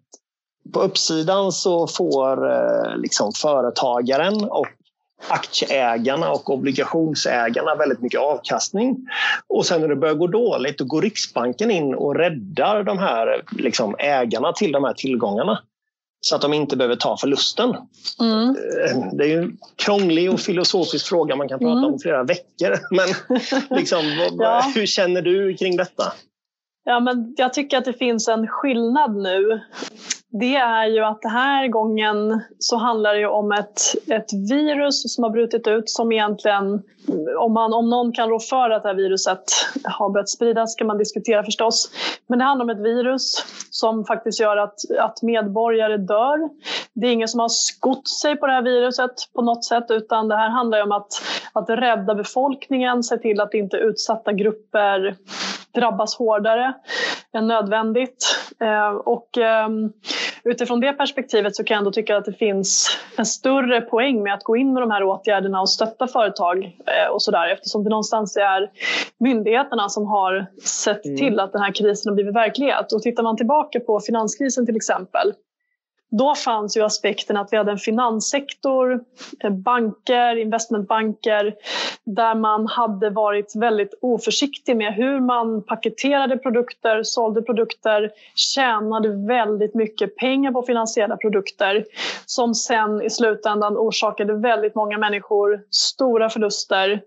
på 0.73 0.81
uppsidan 0.81 1.53
så 1.53 1.87
får 1.87 2.51
eh, 2.51 2.97
liksom 2.97 3.33
företagaren 3.33 4.45
och 4.45 4.67
aktieägarna 5.29 6.31
och 6.31 6.51
obligationsägarna 6.51 7.75
väldigt 7.75 8.01
mycket 8.01 8.21
avkastning. 8.21 9.07
Och 9.47 9.67
sen 9.67 9.81
när 9.81 9.89
det 9.89 9.97
börjar 9.97 10.15
gå 10.15 10.27
dåligt 10.27 10.79
då 10.79 10.85
går 10.85 11.03
Riksbanken 11.03 11.71
in 11.71 11.95
och 11.95 12.15
räddar 12.15 12.83
de 12.83 12.99
här 12.99 13.43
liksom, 13.51 13.97
ägarna 13.99 14.53
till 14.53 14.73
de 14.73 14.85
här 14.85 14.93
tillgångarna 14.93 15.61
så 16.21 16.37
att 16.37 16.43
de 16.43 16.53
inte 16.53 16.77
behöver 16.77 16.97
ta 16.97 17.17
förlusten. 17.17 17.77
Mm. 18.21 18.49
Eh, 18.49 19.13
det 19.13 19.33
är 19.33 19.39
en 19.39 19.57
krånglig 19.77 20.33
och 20.33 20.41
filosofisk 20.41 21.07
fråga 21.07 21.37
man 21.37 21.49
kan 21.49 21.59
prata 21.59 21.79
mm. 21.79 21.93
om 21.93 21.99
flera 21.99 22.23
veckor. 22.23 22.79
Men 22.91 23.09
liksom, 23.79 24.01
ja. 24.39 24.73
hur 24.75 24.87
känner 24.87 25.23
du 25.23 25.57
kring 25.57 25.77
detta? 25.77 26.13
Ja, 26.87 27.01
men 27.01 27.35
jag 27.37 27.53
tycker 27.53 27.79
att 27.79 27.85
det 27.85 27.93
finns 27.93 28.29
en 28.29 28.47
skillnad 28.47 29.17
nu 29.17 29.61
det 30.39 30.57
är 30.57 30.87
ju 30.87 31.01
att 31.05 31.23
den 31.23 31.31
här 31.31 31.69
gången 31.69 32.41
så 32.59 32.77
handlar 32.77 33.15
det 33.15 33.27
om 33.27 33.53
ett, 33.53 33.81
ett 34.11 34.33
virus 34.51 35.15
som 35.15 35.25
har 35.25 35.31
brutit 35.31 35.67
ut 35.67 35.91
som 35.91 36.13
egentligen, 36.13 36.83
om, 37.39 37.53
man, 37.53 37.73
om 37.75 37.91
någon 37.91 38.13
kan 38.13 38.29
rå 38.29 38.41
för 38.41 38.71
att 38.71 38.83
det 38.83 38.89
här 38.89 38.97
viruset 38.97 39.45
har 39.85 40.11
börjat 40.11 40.29
spridas 40.29 40.75
kan 40.75 40.87
man 40.87 40.99
diskutera 40.99 41.45
förstås. 41.45 41.91
Men 42.27 42.39
det 42.39 42.45
handlar 42.45 42.65
om 42.65 42.71
ett 42.71 42.85
virus 42.85 43.45
som 43.71 44.05
faktiskt 44.05 44.41
gör 44.41 44.57
att, 44.57 44.79
att 45.01 45.23
medborgare 45.23 45.97
dör. 45.97 46.49
Det 46.95 47.07
är 47.07 47.13
ingen 47.13 47.29
som 47.29 47.41
har 47.41 47.49
skott 47.49 48.09
sig 48.09 48.37
på 48.37 48.47
det 48.47 48.53
här 48.53 48.63
viruset 48.63 49.15
på 49.35 49.43
något 49.43 49.65
sätt 49.65 49.87
utan 49.89 50.29
det 50.29 50.37
här 50.37 50.51
handlar 50.51 50.83
om 50.83 50.93
att, 50.93 51.13
att 51.53 51.71
rädda 51.71 52.15
befolkningen, 52.15 53.03
se 53.03 53.19
till 53.19 53.41
att 53.41 53.55
inte 53.55 53.77
utsatta 53.77 54.33
grupper 54.33 55.17
drabbas 55.75 56.17
hårdare 56.17 56.75
än 57.35 57.47
nödvändigt. 57.47 58.37
Eh, 58.61 58.95
och 58.95 59.39
ehm, 59.39 59.93
utifrån 60.45 60.81
det 60.81 60.93
perspektivet 60.93 61.57
så 61.57 61.65
kan 61.65 61.75
jag 61.75 61.79
ändå 61.79 61.91
tycka 61.91 62.17
att 62.17 62.25
det 62.25 62.33
finns 62.33 62.99
en 63.17 63.27
större 63.27 63.81
poäng 63.81 64.23
med 64.23 64.35
att 64.35 64.45
gå 64.45 64.57
in 64.57 64.73
med 64.73 64.83
de 64.83 64.91
här 64.91 65.03
åtgärderna 65.03 65.61
och 65.61 65.71
stötta 65.71 66.07
företag 66.07 66.65
eh, 66.65 67.13
och 67.13 67.23
sådär 67.23 67.49
eftersom 67.49 67.85
det 67.85 67.91
någonstans 67.91 68.37
är 68.37 68.71
myndigheterna 69.21 69.89
som 69.89 70.07
har 70.07 70.47
sett 70.65 71.05
mm. 71.05 71.17
till 71.17 71.41
att 71.41 71.53
den 71.53 71.63
här 71.63 71.73
krisen 71.73 72.11
har 72.11 72.15
blivit 72.15 72.35
verklighet. 72.35 72.93
Och 72.93 73.03
tittar 73.03 73.23
man 73.23 73.37
tillbaka 73.37 73.81
på 73.81 74.01
finanskrisen 74.01 74.67
till 74.67 74.77
exempel 74.77 75.33
då 76.19 76.35
fanns 76.35 76.77
ju 76.77 76.83
aspekten 76.83 77.37
att 77.37 77.53
vi 77.53 77.57
hade 77.57 77.73
en 77.73 77.79
finanssektor, 77.79 79.01
eh, 79.41 79.51
banker, 79.51 80.37
investmentbanker 80.37 81.55
där 82.05 82.35
man 82.35 82.67
hade 82.67 83.11
varit 83.11 83.57
väldigt 83.57 83.95
oförsiktig 84.01 84.77
med 84.77 84.95
hur 84.95 85.21
man 85.21 85.63
paketerade 85.63 86.39
produkter, 86.39 87.03
sålde 87.03 87.43
produkter, 87.43 88.11
tjänade 88.35 89.27
väldigt 89.27 89.75
mycket 89.75 90.17
pengar 90.17 90.53
på 90.53 90.63
finansiella 90.63 91.17
produkter 91.17 91.85
som 92.27 92.55
sen 92.55 93.03
i 93.03 93.11
slutändan 93.11 93.77
orsakade 93.77 94.35
väldigt 94.35 94.75
många 94.75 94.99
människor 94.99 95.61
stora 95.71 96.31
förluster 96.31 97.03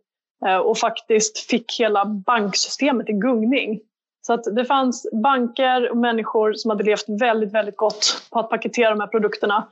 eh, 0.45 0.57
och 0.57 0.77
faktiskt 0.77 1.37
fick 1.37 1.79
hela 1.79 2.05
banksystemet 2.05 3.09
i 3.09 3.13
gungning. 3.13 3.79
Så 4.27 4.33
att 4.33 4.43
det 4.55 4.65
fanns 4.65 5.07
banker 5.23 5.91
och 5.91 5.97
människor 5.97 6.53
som 6.53 6.69
hade 6.69 6.83
levt 6.83 7.09
väldigt, 7.09 7.53
väldigt 7.53 7.77
gott 7.77 8.27
på 8.31 8.39
att 8.39 8.49
paketera 8.49 8.89
de 8.89 8.99
här 8.99 9.07
produkterna 9.07 9.67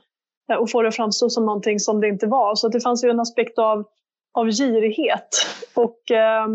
eh, 0.50 0.56
och 0.56 0.70
få 0.70 0.82
det 0.82 0.88
att 0.88 0.96
framstå 0.96 1.30
som 1.30 1.46
någonting 1.46 1.80
som 1.80 2.00
det 2.00 2.08
inte 2.08 2.26
var. 2.26 2.54
Så 2.54 2.68
det 2.68 2.80
fanns 2.80 3.04
ju 3.04 3.10
en 3.10 3.20
aspekt 3.20 3.58
av, 3.58 3.84
av 4.34 4.50
girighet. 4.50 5.28
Och 5.74 6.10
eh, 6.10 6.46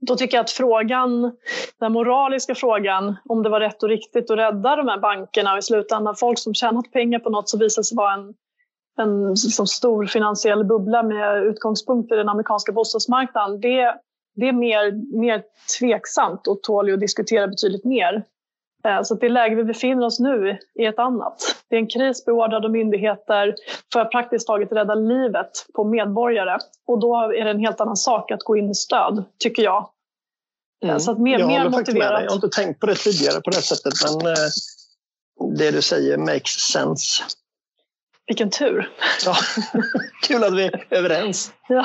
då 0.00 0.16
tycker 0.16 0.36
jag 0.36 0.44
att 0.44 0.50
frågan, 0.50 1.36
den 1.80 1.92
moraliska 1.92 2.54
frågan, 2.54 3.16
om 3.28 3.42
det 3.42 3.48
var 3.48 3.60
rätt 3.60 3.82
och 3.82 3.88
riktigt 3.88 4.30
att 4.30 4.38
rädda 4.38 4.76
de 4.76 4.88
här 4.88 4.98
bankerna 4.98 5.52
och 5.52 5.58
i 5.58 5.62
slutändan 5.62 6.14
folk 6.16 6.38
som 6.38 6.54
tjänat 6.54 6.92
pengar 6.92 7.18
på 7.18 7.30
något 7.30 7.48
som 7.48 7.60
visade 7.60 7.84
sig 7.84 7.96
vara 7.96 8.14
en, 8.14 8.34
en 8.98 9.28
liksom 9.28 9.66
stor 9.66 10.06
finansiell 10.06 10.64
bubbla 10.64 11.02
med 11.02 11.42
utgångspunkt 11.42 12.12
i 12.12 12.16
den 12.16 12.28
amerikanska 12.28 12.72
bostadsmarknaden. 12.72 13.60
Det, 13.60 13.94
det 14.40 14.48
är 14.48 14.52
mer, 14.52 15.16
mer 15.20 15.42
tveksamt 15.78 16.46
och 16.46 16.62
tål 16.62 16.94
att 16.94 17.00
diskutera 17.00 17.48
betydligt 17.48 17.84
mer. 17.84 18.24
Eh, 18.84 19.02
så 19.02 19.14
det 19.14 19.28
läge 19.28 19.54
vi 19.54 19.64
befinner 19.64 20.06
oss 20.06 20.20
nu 20.20 20.58
är 20.74 20.88
ett 20.88 20.98
annat. 20.98 21.56
Det 21.68 21.76
är 21.76 21.80
en 21.80 21.86
kris 21.86 22.24
beordrad 22.24 22.64
av 22.64 22.70
myndigheter 22.70 23.54
för 23.92 24.00
att 24.00 24.10
praktiskt 24.10 24.46
taget 24.46 24.72
rädda 24.72 24.94
livet 24.94 25.50
på 25.74 25.84
medborgare. 25.84 26.58
Och 26.86 27.00
då 27.00 27.16
är 27.16 27.44
det 27.44 27.50
en 27.50 27.60
helt 27.60 27.80
annan 27.80 27.96
sak 27.96 28.30
att 28.30 28.44
gå 28.44 28.56
in 28.56 28.66
med 28.66 28.76
stöd, 28.76 29.24
tycker 29.38 29.62
jag. 29.62 29.90
Eh, 30.84 30.88
mm. 30.88 31.00
Så 31.00 31.10
att 31.10 31.18
mer, 31.18 31.38
jag 31.38 31.48
mer 31.48 31.68
motiverat. 31.68 32.22
Jag 32.22 32.30
har 32.30 32.34
inte 32.34 32.48
tänkt 32.48 32.80
på 32.80 32.86
det 32.86 32.94
tidigare 32.94 33.40
på 33.40 33.50
det 33.50 33.62
sättet, 33.62 33.92
men 34.04 34.32
eh, 34.32 35.56
det 35.58 35.70
du 35.70 35.82
säger 35.82 36.16
makes 36.16 36.72
sense. 36.72 37.22
Vilken 38.30 38.50
tur! 38.50 38.88
Ja, 39.24 39.36
kul 40.22 40.44
att 40.44 40.54
vi 40.54 40.64
är 40.64 40.84
överens. 40.90 41.52
Ja, 41.68 41.84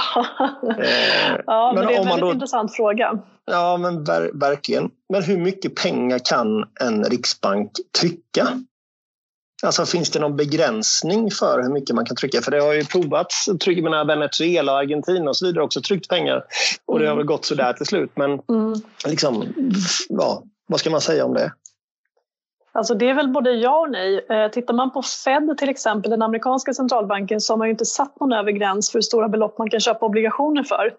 eh, 0.80 1.39
ja 1.46 1.72
men, 1.76 1.86
men, 1.86 1.88
det 1.88 1.93
är 1.93 2.02
en 2.02 2.06
väldigt 2.06 2.22
då, 2.22 2.32
intressant 2.32 2.76
fråga. 2.76 3.20
Ja, 3.46 3.78
men 3.78 4.04
ver, 4.04 4.32
verkligen. 4.34 4.89
Men 5.10 5.24
hur 5.24 5.38
mycket 5.38 5.76
pengar 5.76 6.20
kan 6.20 6.66
en 6.82 7.04
riksbank 7.04 7.72
trycka? 8.00 8.48
Alltså 9.64 9.86
finns 9.86 10.10
det 10.10 10.20
någon 10.20 10.36
begränsning 10.36 11.32
för 11.32 11.64
hur 11.64 11.74
mycket 11.74 11.96
man 11.96 12.06
kan 12.06 12.16
trycka? 12.16 12.41
För 12.41 12.52
det 12.52 12.62
har 12.62 12.74
ju 12.74 12.86
provats. 12.86 13.50
Tryck, 13.64 13.84
menar, 13.84 14.06
Venezuela, 14.06 14.72
Argentina 14.72 15.30
och 15.30 15.38
så 15.38 15.46
vidare 15.46 15.64
också 15.64 15.82
tryckt 15.82 16.10
pengar. 16.10 16.43
Och 16.86 17.00
det 17.00 17.08
har 17.08 17.16
väl 17.16 17.26
gått 17.26 17.46
sådär 17.46 17.74
till 17.74 17.86
slut. 17.86 18.12
Men 18.16 18.32
mm. 18.32 18.82
liksom, 19.06 19.54
ja, 20.10 20.43
vad 20.68 20.80
ska 20.80 20.89
man 20.89 21.02
säga 21.02 21.26
om 21.26 21.34
det? 21.34 21.52
Alltså 22.76 22.94
det 22.94 23.10
är 23.10 23.14
väl 23.14 23.28
både 23.28 23.52
ja 23.52 23.80
och 23.80 23.92
nej. 23.92 24.26
Eh, 24.30 24.52
tittar 24.52 24.74
man 24.74 24.92
på 24.92 25.02
Fed 25.02 25.58
till 25.58 25.70
exempel, 25.70 26.12
den 26.12 26.22
amerikanska 26.22 26.74
centralbanken, 26.74 27.42
så 27.42 27.54
har 27.54 27.58
man 27.58 27.68
ju 27.68 27.72
inte 27.72 27.86
satt 27.86 28.20
någon 28.20 28.34
övre 28.34 28.52
gräns 28.52 28.92
för 28.92 28.98
hur 28.98 29.02
stora 29.02 29.30
belopp 29.30 29.58
man 29.58 29.70
kan 29.70 29.80
köpa 29.80 30.06
obligationer 30.06 30.64
för. 30.64 30.94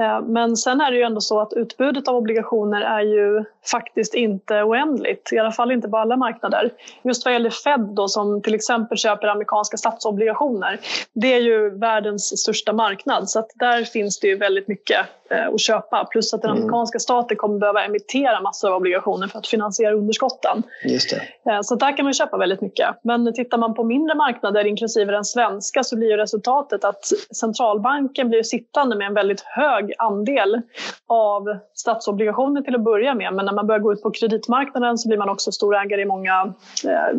Eh, 0.00 0.20
men 0.22 0.56
sen 0.56 0.80
är 0.80 0.90
det 0.90 0.96
ju 0.96 1.02
ändå 1.02 1.20
så 1.20 1.40
att 1.40 1.52
utbudet 1.52 2.08
av 2.08 2.16
obligationer 2.16 2.80
är 2.80 3.00
ju 3.00 3.44
faktiskt 3.70 4.14
inte 4.14 4.62
oändligt, 4.62 5.32
i 5.32 5.38
alla 5.38 5.52
fall 5.52 5.72
inte 5.72 5.88
på 5.88 5.96
alla 5.96 6.16
marknader. 6.16 6.70
Just 7.02 7.24
vad 7.24 7.34
gäller 7.34 7.50
Fed 7.50 7.80
då, 7.80 8.08
som 8.08 8.42
till 8.42 8.54
exempel 8.54 8.98
köper 8.98 9.28
amerikanska 9.28 9.76
statsobligationer, 9.76 10.80
det 11.12 11.34
är 11.34 11.40
ju 11.40 11.78
världens 11.78 12.40
största 12.40 12.72
marknad 12.72 13.30
så 13.30 13.38
att 13.38 13.50
där 13.54 13.84
finns 13.84 14.20
det 14.20 14.28
ju 14.28 14.36
väldigt 14.36 14.68
mycket 14.68 15.06
eh, 15.30 15.48
att 15.48 15.60
köpa. 15.60 16.04
Plus 16.04 16.34
att 16.34 16.42
den 16.42 16.50
mm. 16.50 16.62
amerikanska 16.62 16.98
staten 16.98 17.36
kommer 17.36 17.58
behöva 17.58 17.84
emittera 17.84 18.40
massor 18.40 18.68
av 18.68 18.76
obligationer 18.76 19.26
för 19.26 19.38
att 19.38 19.46
finansiera 19.46 19.94
underskotten. 19.94 20.62
Just 20.84 21.10
det. 21.10 21.52
Eh, 21.52 21.60
så 21.62 21.74
där 21.74 21.96
kan 21.96 22.04
man 22.04 22.14
köpa 22.14 22.36
väldigt 22.36 22.60
mycket. 22.60 22.88
Men 23.02 23.34
tittar 23.34 23.58
man 23.58 23.74
på 23.74 23.84
mindre 23.84 24.14
marknader, 24.14 24.66
inklusive 24.66 25.12
den 25.12 25.24
svenska, 25.24 25.84
så 25.84 25.96
blir 25.96 26.08
ju 26.08 26.16
resultatet 26.16 26.84
att 26.84 27.04
centralbanken 27.36 28.28
blir 28.28 28.42
sittande 28.42 28.96
med 28.96 29.06
en 29.06 29.14
väldigt 29.14 29.40
hög 29.40 29.87
andel 29.98 30.62
av 31.06 31.58
statsobligationer 31.74 32.62
till 32.62 32.74
att 32.74 32.84
börja 32.84 33.14
med. 33.14 33.34
Men 33.34 33.46
när 33.46 33.52
man 33.52 33.66
börjar 33.66 33.80
gå 33.80 33.92
ut 33.92 34.02
på 34.02 34.10
kreditmarknaden 34.10 34.98
så 34.98 35.08
blir 35.08 35.18
man 35.18 35.28
också 35.28 35.52
storägare 35.52 36.02
i 36.02 36.04
många 36.04 36.54
eh, 36.84 37.18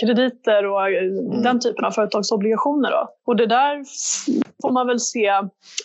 krediter 0.00 0.66
och 0.66 0.88
mm. 0.88 1.42
den 1.42 1.60
typen 1.60 1.84
av 1.84 1.90
företagsobligationer. 1.90 2.90
Då. 2.90 3.08
Och 3.26 3.36
det 3.36 3.46
där 3.46 3.84
får 4.62 4.70
man 4.70 4.86
väl 4.86 5.00
se, 5.00 5.26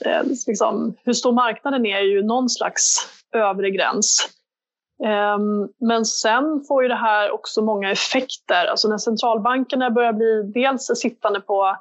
eh, 0.06 0.24
liksom, 0.48 0.96
hur 1.04 1.14
stor 1.14 1.32
marknaden 1.32 1.86
är, 1.86 1.98
är 1.98 2.02
ju 2.02 2.24
någon 2.24 2.50
slags 2.50 3.08
övre 3.36 3.70
gräns. 3.70 4.30
Ehm, 5.04 5.70
men 5.80 6.06
sen 6.06 6.64
får 6.68 6.84
ju 6.84 6.90
det 6.90 6.96
här 6.96 7.32
också 7.32 7.62
många 7.62 7.92
effekter. 7.92 8.66
Alltså 8.66 8.88
när 8.88 8.98
centralbankerna 8.98 9.90
börjar 9.90 10.14
bli 10.14 10.52
dels 10.54 10.92
sittande 10.96 11.42
på 11.42 11.76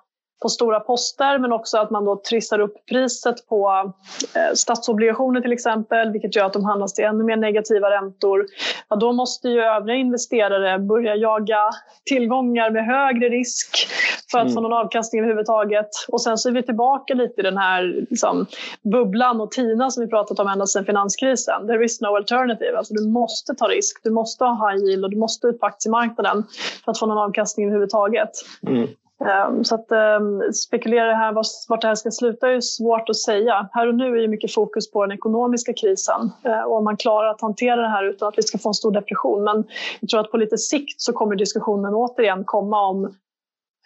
på 0.45 0.49
stora 0.49 0.80
poster 0.80 1.38
men 1.38 1.53
också 1.53 1.78
att 1.78 1.90
man 1.90 2.05
då 2.05 2.16
trissar 2.16 2.59
upp 2.59 2.86
priset 2.86 3.49
på 3.49 3.92
eh, 4.36 4.55
statsobligationer 4.55 5.40
till 5.40 5.53
exempel 5.53 6.12
vilket 6.12 6.36
gör 6.36 6.45
att 6.45 6.53
de 6.53 6.64
handlas 6.64 6.95
till 6.95 7.05
ännu 7.05 7.24
mer 7.24 7.36
negativa 7.36 7.90
räntor. 7.90 8.47
Ja, 8.88 8.97
då 8.97 9.12
måste 9.12 9.49
ju 9.49 9.61
övriga 9.61 9.97
investerare 9.97 10.78
börja 10.78 11.14
jaga 11.16 11.70
tillgångar 12.05 12.70
med 12.70 12.84
högre 12.86 13.28
risk 13.28 13.88
för 14.30 14.38
att 14.38 14.45
mm. 14.45 14.55
få 14.55 14.61
någon 14.61 14.72
avkastning 14.72 15.20
överhuvudtaget. 15.20 15.88
Och 16.09 16.22
sen 16.22 16.38
så 16.38 16.49
är 16.49 16.53
vi 16.53 16.62
tillbaka 16.62 17.14
lite 17.14 17.40
i 17.40 17.45
den 17.45 17.57
här 17.57 18.07
liksom, 18.11 18.47
bubblan 18.92 19.40
och 19.40 19.51
TINA 19.51 19.90
som 19.90 20.05
vi 20.05 20.11
pratat 20.11 20.38
om 20.38 20.49
ända 20.49 20.66
sedan 20.66 20.84
finanskrisen. 20.84 21.66
There 21.66 21.84
is 21.84 22.01
no 22.01 22.16
alternative. 22.16 22.78
Alltså, 22.78 22.95
du 22.95 23.09
måste 23.09 23.55
ta 23.55 23.68
risk, 23.68 24.01
du 24.03 24.11
måste 24.11 24.45
ha 24.45 24.70
high 24.70 24.84
yield 24.84 25.05
och 25.05 25.11
du 25.11 25.16
måste 25.16 25.47
ut 25.47 25.61
på 25.61 25.66
aktiemarknaden 25.66 26.45
för 26.84 26.90
att 26.90 26.99
få 26.99 27.07
någon 27.07 27.18
avkastning 27.18 27.66
överhuvudtaget. 27.66 28.30
Mm. 28.66 28.88
Ehm, 29.20 29.64
så 29.64 29.74
att 29.74 29.92
ehm, 29.92 30.52
spekulera 30.52 31.14
här 31.14 31.32
vart 31.68 31.80
det 31.80 31.88
här 31.88 31.94
ska 31.94 32.10
sluta 32.10 32.50
är 32.50 32.60
svårt 32.60 33.08
att 33.08 33.16
säga. 33.16 33.68
Här 33.72 33.88
och 33.88 33.94
nu 33.94 34.16
är 34.16 34.20
ju 34.20 34.28
mycket 34.28 34.54
fokus 34.54 34.90
på 34.90 35.06
den 35.06 35.16
ekonomiska 35.16 35.72
krisen 35.72 36.30
eh, 36.44 36.60
och 36.60 36.76
om 36.76 36.84
man 36.84 36.96
klarar 36.96 37.30
att 37.30 37.40
hantera 37.40 37.80
det 37.80 37.88
här 37.88 38.04
utan 38.04 38.28
att 38.28 38.38
vi 38.38 38.42
ska 38.42 38.58
få 38.58 38.68
en 38.68 38.74
stor 38.74 38.92
depression. 38.92 39.44
Men 39.44 39.64
jag 40.00 40.10
tror 40.10 40.20
att 40.20 40.30
på 40.30 40.36
lite 40.36 40.58
sikt 40.58 41.00
så 41.00 41.12
kommer 41.12 41.36
diskussionen 41.36 41.94
återigen 41.94 42.44
komma 42.44 42.88
om 42.88 43.14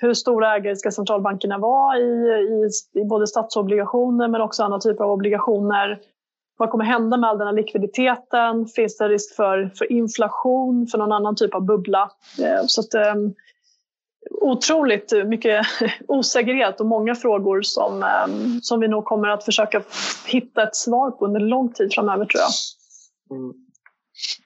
hur 0.00 0.14
stora 0.14 0.56
ägare 0.56 0.76
ska 0.76 0.90
centralbankerna 0.90 1.58
vara 1.58 1.98
i, 1.98 2.02
i, 2.04 2.70
i 3.00 3.04
både 3.04 3.26
statsobligationer 3.26 4.28
men 4.28 4.40
också 4.40 4.62
andra 4.62 4.78
typer 4.78 5.04
av 5.04 5.10
obligationer. 5.10 6.00
Vad 6.58 6.70
kommer 6.70 6.84
hända 6.84 7.16
med 7.16 7.30
all 7.30 7.38
den 7.38 7.46
här 7.46 7.54
likviditeten? 7.54 8.66
Finns 8.66 8.96
det 8.96 9.08
risk 9.08 9.36
för, 9.36 9.70
för 9.78 9.92
inflation, 9.92 10.86
för 10.86 10.98
någon 10.98 11.12
annan 11.12 11.36
typ 11.36 11.54
av 11.54 11.64
bubbla? 11.64 12.10
Eh, 12.42 12.64
så 12.66 12.80
att, 12.80 12.94
ehm, 12.94 13.34
otroligt 14.40 15.12
mycket 15.26 15.66
osäkerhet 16.08 16.80
och 16.80 16.86
många 16.86 17.14
frågor 17.14 17.62
som, 17.62 18.02
ehm, 18.02 18.60
som 18.62 18.80
vi 18.80 18.88
nog 18.88 19.04
kommer 19.04 19.28
att 19.28 19.44
försöka 19.44 19.82
hitta 20.26 20.62
ett 20.62 20.76
svar 20.76 21.10
på 21.10 21.24
under 21.24 21.40
lång 21.40 21.72
tid 21.72 21.94
framöver 21.94 22.24
tror 22.24 22.40
jag. 22.40 22.50
Mm. 23.38 23.52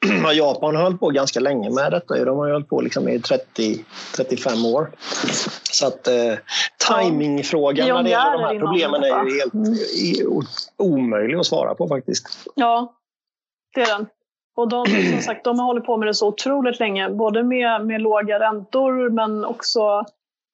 Ja, 0.24 0.32
Japan 0.32 0.76
har 0.76 0.82
hållit 0.82 1.00
på 1.00 1.10
ganska 1.10 1.40
länge 1.40 1.70
med 1.70 1.92
detta. 1.92 2.24
De 2.24 2.38
har 2.38 2.50
hållit 2.50 2.68
på 2.68 2.80
liksom 2.80 3.08
i 3.08 3.18
30-35 3.18 4.74
år. 4.74 4.90
Så 5.70 5.86
att 5.86 6.08
eh, 6.08 6.34
timingfrågan 6.88 7.86
ja, 7.86 7.94
när 7.94 8.02
det 8.02 8.10
gäller 8.10 8.32
de 8.32 8.42
här 8.42 8.58
problemen 8.58 9.02
är 9.02 9.24
ju 9.24 9.38
helt 9.38 9.54
mm. 9.54 10.46
omöjlig 10.76 11.36
att 11.36 11.46
svara 11.46 11.74
på 11.74 11.88
faktiskt. 11.88 12.48
Ja, 12.54 12.94
det 13.74 13.80
är 13.80 13.98
den. 13.98 14.06
Och 14.56 14.68
de, 14.68 14.86
som 15.12 15.22
sagt, 15.22 15.44
de 15.44 15.58
har 15.58 15.66
hållit 15.66 15.84
på 15.84 15.96
med 15.96 16.08
det 16.08 16.14
så 16.14 16.28
otroligt 16.28 16.80
länge, 16.80 17.10
både 17.10 17.42
med, 17.42 17.86
med 17.86 18.00
låga 18.02 18.40
räntor 18.40 19.10
men 19.10 19.44
också 19.44 20.04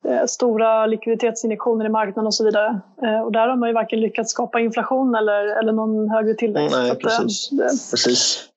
eh, 0.09 0.26
stora 0.26 0.86
likviditetsinjektioner 0.86 1.86
i 1.86 1.88
marknaden 1.88 2.26
och 2.26 2.34
så 2.34 2.44
vidare. 2.44 2.80
Eh, 3.03 3.20
och 3.20 3.32
där 3.32 3.49
har 3.49 3.57
man 3.57 3.68
ju 3.68 3.74
varken 3.74 4.01
lyckats 4.01 4.30
skapa 4.30 4.61
inflation 4.61 5.14
eller, 5.14 5.61
eller 5.61 5.72
någon 5.72 6.11
högre 6.11 6.34
tillväxt. 6.34 6.76
Nej, 6.76 6.94
precis. 6.94 7.49
Det, 7.51 7.68
precis. 7.90 8.49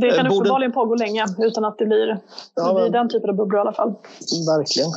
det 0.00 0.10
kan 0.10 0.28
Borde... 0.28 0.36
uppenbarligen 0.36 0.72
pågå 0.72 0.94
länge 0.94 1.26
utan 1.38 1.64
att 1.64 1.78
det 1.78 1.86
blir, 1.86 2.20
ja, 2.54 2.64
men... 2.64 2.74
blir 2.74 2.90
den 2.90 3.08
typen 3.08 3.30
av 3.30 3.36
bubblor 3.36 3.58
i 3.58 3.60
alla 3.60 3.72
fall. 3.72 3.94
Verkligen. 4.56 4.90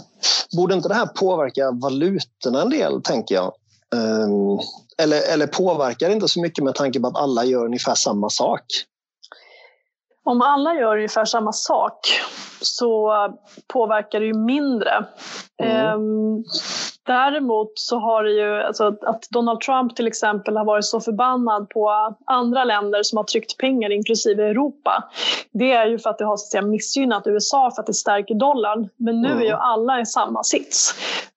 Borde 0.58 0.74
inte 0.74 0.88
det 0.88 0.96
här 0.96 1.06
påverka 1.06 1.72
valutorna 1.72 2.62
en 2.62 2.70
del, 2.70 3.02
tänker 3.02 3.36
jag? 3.36 3.52
Um, 3.96 4.60
eller, 4.98 5.34
eller 5.34 5.48
påverkar 5.48 6.08
det 6.08 6.14
inte 6.14 6.28
så 6.28 6.42
mycket 6.42 6.64
med 6.64 6.76
tanke 6.76 7.00
på 7.00 7.08
att 7.08 7.18
alla 7.18 7.46
gör 7.46 7.66
ungefär 7.66 7.96
samma 7.96 8.30
sak? 8.30 8.62
Om 10.24 10.42
alla 10.42 10.74
gör 10.74 10.96
ungefär 10.96 11.26
samma 11.26 11.52
sak 11.52 12.00
så 12.62 13.14
påverkar 13.74 14.20
det 14.20 14.26
ju 14.26 14.34
mindre. 14.34 15.06
Mm. 15.64 16.44
Däremot 17.06 17.72
så 17.76 18.00
har 18.00 18.24
det 18.24 18.32
ju, 18.32 18.62
alltså 18.62 18.96
att 19.02 19.30
Donald 19.30 19.62
Trump 19.62 19.96
till 19.96 20.08
exempel 20.08 20.58
har 20.58 20.66
varit 20.66 20.86
så 20.86 21.00
förbannad 21.00 21.70
på 21.70 22.16
andra 22.26 22.64
länder 22.64 23.04
som 23.04 23.18
har 23.18 23.24
tryckt 23.24 23.58
pengar, 23.58 23.92
inklusive 23.92 24.50
Europa. 24.50 25.04
Det 25.52 25.72
är 25.72 25.86
ju 25.86 26.00
för 26.00 26.10
att 26.10 26.18
det 26.18 26.26
har 26.26 26.38
så 26.38 26.44
att 26.44 26.52
säga, 26.52 26.62
missgynnat 26.62 27.28
USA 27.28 27.72
för 27.76 27.82
att 27.82 27.88
det 27.88 27.94
stärker 27.94 28.36
dollarn. 28.36 28.90
Men 28.98 29.22
nu 29.22 29.28
mm. 29.28 29.42
är 29.42 29.46
ju 29.46 29.52
alla 29.52 30.02
i 30.02 30.06
samma 30.06 30.44
sits. 30.44 30.94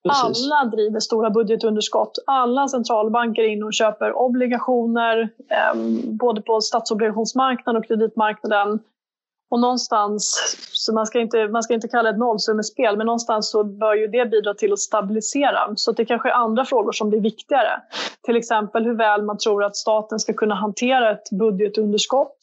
Precis. 0.09 0.51
Alla 0.53 0.65
driver 0.71 1.01
stora 1.01 1.31
budgetunderskott. 1.31 2.19
Alla 2.27 2.69
centralbanker 2.69 3.43
är 3.43 3.49
inne 3.49 3.65
och 3.65 3.75
köper 3.75 4.19
obligationer, 4.19 5.29
eh, 5.51 5.81
både 6.05 6.43
på 6.43 6.61
statsobligationsmarknaden 6.61 7.79
och 7.81 7.87
kreditmarknaden. 7.87 8.81
Och 9.51 9.61
någonstans, 9.61 10.57
så 10.73 10.95
man 10.95 11.07
ska 11.07 11.21
inte, 11.21 11.49
man 11.49 11.63
ska 11.63 11.75
inte 11.75 11.89
kalla 11.89 12.03
det 12.03 12.11
ett 12.11 12.19
nollsummespel, 12.19 12.97
men 12.97 13.07
någonstans 13.07 13.51
så 13.51 13.65
bör 13.65 13.95
ju 13.95 14.07
det 14.07 14.31
bidra 14.31 14.55
till 14.55 14.73
att 14.73 14.79
stabilisera. 14.79 15.77
Så 15.77 15.93
det 15.93 16.05
kanske 16.05 16.29
är 16.29 16.33
andra 16.33 16.65
frågor 16.65 16.93
som 16.93 17.11
blir 17.11 17.21
viktigare. 17.21 17.83
Till 18.23 18.37
exempel 18.37 18.85
hur 18.85 18.95
väl 18.95 19.23
man 19.23 19.39
tror 19.39 19.65
att 19.65 19.77
staten 19.77 20.19
ska 20.19 20.33
kunna 20.33 20.55
hantera 20.55 21.11
ett 21.11 21.31
budgetunderskott. 21.31 22.37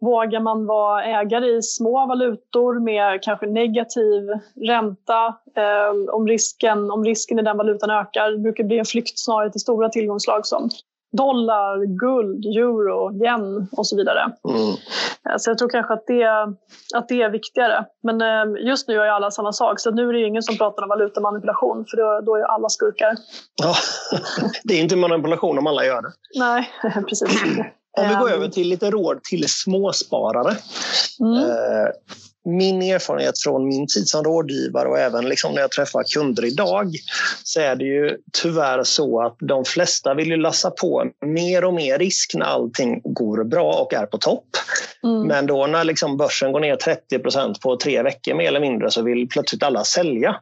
Vågar 0.00 0.40
man 0.40 0.66
vara 0.66 1.04
ägare 1.04 1.46
i 1.46 1.62
små 1.62 2.06
valutor 2.06 2.80
med 2.80 3.22
kanske 3.22 3.46
negativ 3.46 4.28
ränta 4.66 5.26
eh, 5.56 6.14
om, 6.14 6.28
risken, 6.28 6.90
om 6.90 7.04
risken 7.04 7.38
i 7.38 7.42
den 7.42 7.56
valutan 7.56 7.90
ökar? 7.90 8.30
Det 8.30 8.38
brukar 8.38 8.64
bli 8.64 8.78
en 8.78 8.84
flykt 8.84 9.18
snarare 9.18 9.50
till 9.50 9.60
stora 9.60 9.88
tillgångslag 9.88 10.46
som 10.46 10.70
dollar, 11.12 11.86
guld, 11.86 12.44
euro, 12.44 13.24
yen 13.24 13.68
och 13.72 13.86
så 13.86 13.96
vidare. 13.96 14.32
Mm. 14.48 14.68
Eh, 15.28 15.36
så 15.38 15.50
jag 15.50 15.58
tror 15.58 15.68
kanske 15.68 15.94
att 15.94 16.06
det, 16.06 16.24
att 16.94 17.08
det 17.08 17.22
är 17.22 17.30
viktigare. 17.30 17.84
Men 18.02 18.20
eh, 18.20 18.66
just 18.66 18.88
nu 18.88 18.94
gör 18.94 19.04
ju 19.04 19.10
alla 19.10 19.30
samma 19.30 19.52
sak, 19.52 19.80
så 19.80 19.90
nu 19.90 20.08
är 20.08 20.12
det 20.12 20.26
ingen 20.26 20.42
som 20.42 20.56
pratar 20.56 20.82
om 20.82 20.88
valutamanipulation, 20.88 21.84
för 21.90 21.96
då, 21.96 22.20
då 22.26 22.36
är 22.36 22.42
alla 22.42 22.68
skurkar. 22.68 23.16
Ja, 23.62 23.74
det 24.64 24.74
är 24.74 24.80
inte 24.80 24.96
manipulation 24.96 25.58
om 25.58 25.66
alla 25.66 25.84
gör 25.84 26.02
det. 26.02 26.12
Nej, 26.38 26.70
precis. 27.08 27.42
Om 27.98 28.08
vi 28.08 28.14
går 28.14 28.28
ehm. 28.28 28.34
över 28.34 28.48
till 28.48 28.68
lite 28.68 28.90
råd 28.90 29.22
till 29.22 29.48
småsparare. 29.48 30.56
Mm. 31.20 31.44
Min 32.44 32.82
erfarenhet 32.82 33.38
från 33.38 33.68
min 33.68 33.86
tid 33.86 34.08
som 34.08 34.24
rådgivare 34.24 34.88
och 34.88 34.98
även 34.98 35.28
liksom 35.28 35.54
när 35.54 35.60
jag 35.60 35.70
träffar 35.70 36.02
kunder 36.14 36.44
idag 36.44 36.96
så 37.44 37.60
är 37.60 37.76
det 37.76 37.84
ju 37.84 38.16
tyvärr 38.42 38.82
så 38.82 39.22
att 39.22 39.36
de 39.38 39.64
flesta 39.64 40.14
vill 40.14 40.28
ju 40.28 40.36
lassa 40.36 40.70
på 40.70 41.04
mer 41.26 41.64
och 41.64 41.74
mer 41.74 41.98
risk 41.98 42.34
när 42.34 42.46
allting 42.46 43.00
går 43.04 43.44
bra 43.44 43.72
och 43.72 43.94
är 43.94 44.06
på 44.06 44.18
topp. 44.18 44.46
Mm. 45.04 45.26
Men 45.26 45.46
då 45.46 45.66
när 45.66 45.84
liksom 45.84 46.16
börsen 46.16 46.52
går 46.52 46.60
ner 46.60 46.76
30% 46.76 47.60
på 47.60 47.76
tre 47.76 48.02
veckor 48.02 48.34
mer 48.34 48.48
eller 48.48 48.60
mindre 48.60 48.90
så 48.90 49.02
vill 49.02 49.28
plötsligt 49.28 49.62
alla 49.62 49.84
sälja. 49.84 50.36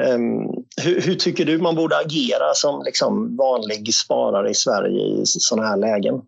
Um, 0.00 0.64
hur, 0.82 1.00
hur, 1.00 1.14
tycker 1.14 1.44
du 1.44 1.58
man 1.58 1.74
borde 1.74 1.96
agera 1.96 2.54
som 2.54 2.82
liksom 2.84 3.36
vanlig 3.36 3.94
sparare 3.94 4.50
i 4.50 4.54
Sverige 4.54 5.02
i 5.02 5.22
sådana 5.24 5.68
här 5.68 5.76
lägen? 5.76 6.22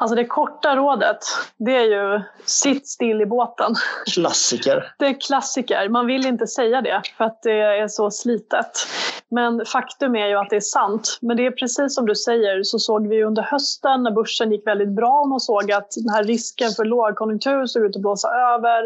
Alltså 0.00 0.14
det 0.14 0.24
korta 0.24 0.76
rådet, 0.76 1.18
det 1.56 1.76
är 1.76 1.84
ju 1.84 2.20
sitt 2.44 2.88
still 2.88 3.20
i 3.20 3.26
båten. 3.26 3.74
Klassiker. 4.14 4.92
Det 4.98 5.06
är 5.06 5.20
klassiker. 5.20 5.88
Man 5.88 6.06
vill 6.06 6.26
inte 6.26 6.46
säga 6.46 6.82
det 6.82 7.02
för 7.16 7.24
att 7.24 7.42
det 7.42 7.60
är 7.60 7.88
så 7.88 8.10
slitet. 8.10 8.86
Men 9.30 9.64
faktum 9.64 10.16
är 10.16 10.26
ju 10.26 10.34
att 10.34 10.50
det 10.50 10.56
är 10.56 10.60
sant. 10.60 11.18
Men 11.22 11.36
det 11.36 11.46
är 11.46 11.50
precis 11.50 11.94
som 11.94 12.06
du 12.06 12.14
säger 12.14 12.62
så 12.62 12.78
såg 12.78 13.08
vi 13.08 13.24
under 13.24 13.42
hösten 13.42 14.02
när 14.02 14.10
börsen 14.10 14.52
gick 14.52 14.66
väldigt 14.66 14.88
bra 14.96 15.20
och 15.20 15.28
man 15.28 15.40
såg 15.40 15.72
att 15.72 15.90
den 15.96 16.14
här 16.14 16.24
risken 16.24 16.70
för 16.70 16.84
lågkonjunktur 16.84 17.66
såg 17.66 17.84
ut 17.84 17.96
att 17.96 18.02
blåsa 18.02 18.28
över. 18.28 18.82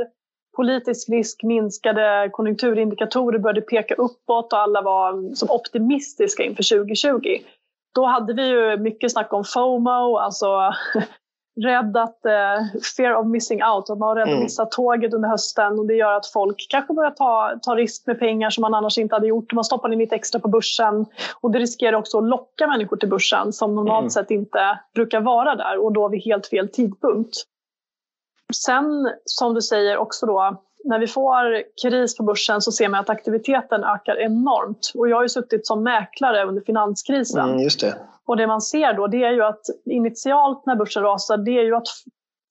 Politisk 0.56 1.08
risk 1.08 1.42
minskade, 1.42 2.28
konjunkturindikatorer 2.32 3.38
började 3.38 3.60
peka 3.60 3.94
uppåt 3.94 4.52
och 4.52 4.58
alla 4.58 4.82
var 4.82 5.34
som 5.34 5.50
optimistiska 5.50 6.42
inför 6.42 6.78
2020. 6.78 7.38
Då 7.94 8.06
hade 8.06 8.34
vi 8.34 8.46
ju 8.46 8.76
mycket 8.76 9.12
snack 9.12 9.32
om 9.32 9.44
FOMO, 9.44 10.16
alltså 10.16 10.46
rädd 11.60 11.96
att, 11.96 12.26
eh, 12.26 12.80
fear 12.96 13.14
of 13.14 13.26
missing 13.26 13.62
out, 13.64 13.90
att 13.90 13.98
man 13.98 14.08
var 14.08 14.16
rädd 14.16 14.28
mm. 14.28 14.38
att 14.38 14.42
missa 14.42 14.66
tåget 14.66 15.14
under 15.14 15.28
hösten 15.28 15.78
och 15.78 15.86
det 15.86 15.94
gör 15.94 16.12
att 16.12 16.26
folk 16.26 16.66
kanske 16.70 16.94
börjar 16.94 17.10
ta, 17.10 17.58
ta 17.62 17.74
risk 17.74 18.06
med 18.06 18.18
pengar 18.18 18.50
som 18.50 18.62
man 18.62 18.74
annars 18.74 18.98
inte 18.98 19.14
hade 19.14 19.26
gjort. 19.26 19.52
Man 19.52 19.64
stoppar 19.64 19.92
in 19.92 19.98
lite 19.98 20.14
extra 20.14 20.40
på 20.40 20.48
börsen 20.48 21.06
och 21.40 21.50
det 21.50 21.58
riskerar 21.58 21.96
också 21.96 22.18
att 22.18 22.24
locka 22.24 22.66
människor 22.66 22.96
till 22.96 23.08
börsen 23.08 23.52
som 23.52 23.74
normalt 23.74 24.02
mm. 24.02 24.10
sett 24.10 24.30
inte 24.30 24.78
brukar 24.94 25.20
vara 25.20 25.56
där 25.56 25.84
och 25.84 25.92
då 25.92 26.08
vid 26.08 26.24
helt 26.24 26.46
fel 26.46 26.68
tidpunkt. 26.68 27.34
Sen 28.54 29.10
som 29.24 29.54
du 29.54 29.62
säger 29.62 29.96
också 29.96 30.26
då 30.26 30.62
när 30.84 30.98
vi 30.98 31.06
får 31.06 31.62
kris 31.82 32.16
på 32.16 32.22
börsen 32.22 32.60
så 32.60 32.72
ser 32.72 32.88
man 32.88 33.00
att 33.00 33.10
aktiviteten 33.10 33.84
ökar 33.84 34.20
enormt. 34.20 34.92
Och 34.94 35.08
jag 35.08 35.16
har 35.16 35.22
ju 35.22 35.28
suttit 35.28 35.66
som 35.66 35.82
mäklare 35.82 36.44
under 36.44 36.62
finanskrisen. 36.62 37.48
Mm, 37.48 37.62
just 37.62 37.80
det. 37.80 37.94
Och 38.26 38.36
det 38.36 38.46
man 38.46 38.60
ser 38.60 38.94
då 38.94 39.06
det 39.06 39.24
är 39.24 39.32
ju 39.32 39.42
att 39.42 39.62
initialt 39.84 40.66
när 40.66 40.76
börsen 40.76 41.02
rasar 41.02 41.36
det 41.36 41.58
är 41.58 41.64
ju 41.64 41.74
att 41.74 41.88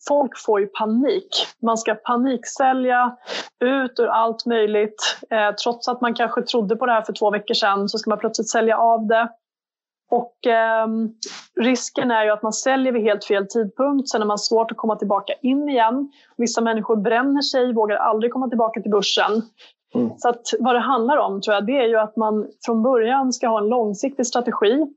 folk 0.08 0.38
får 0.38 0.60
ju 0.60 0.68
panik. 0.68 1.48
Man 1.62 1.78
ska 1.78 1.96
paniksälja 1.96 3.18
ut 3.60 4.00
ur 4.00 4.08
allt 4.08 4.46
möjligt. 4.46 5.18
Eh, 5.30 5.56
trots 5.64 5.88
att 5.88 6.02
man 6.02 6.14
kanske 6.14 6.42
trodde 6.42 6.76
på 6.76 6.86
det 6.86 6.92
här 6.92 7.02
för 7.02 7.14
två 7.14 7.32
veckor 7.32 7.54
sedan 7.54 7.90
så 7.90 7.98
ska 7.98 8.10
man 8.10 8.20
plötsligt 8.20 8.50
sälja 8.50 8.78
av 8.78 9.08
det. 9.08 9.30
Och 10.12 10.48
eh, 10.48 10.88
risken 11.60 12.12
är 12.12 12.26
ju 12.26 12.32
att 12.32 12.44
man 12.44 12.54
säljer 12.54 12.94
vid 12.94 13.02
helt 13.02 13.26
fel 13.26 13.48
tidpunkt. 13.48 14.10
Sen 14.10 14.22
är 14.22 14.26
man 14.26 14.38
svårt 14.38 14.72
att 14.72 14.78
komma 14.78 14.96
tillbaka 14.96 15.34
in 15.42 15.70
igen. 15.70 16.12
Vissa 16.38 16.62
människor 16.62 16.96
bränner 16.96 17.42
sig, 17.42 17.74
vågar 17.74 17.96
aldrig 17.96 18.34
komma 18.34 18.50
tillbaka 18.50 18.82
till 18.82 18.92
börsen. 18.92 19.42
Mm. 19.96 20.12
Så 20.18 20.30
att 20.30 20.42
vad 20.60 20.76
det 20.76 20.80
handlar 20.80 21.18
om 21.18 21.42
tror 21.42 21.54
jag, 21.54 21.66
det 21.66 21.78
är 21.78 21.88
ju 21.88 21.98
att 21.98 22.16
man 22.16 22.48
från 22.66 22.84
början 22.84 23.34
ska 23.34 23.48
ha 23.48 23.60
en 23.60 23.70
långsiktig 23.70 24.28
strategi 24.28 24.88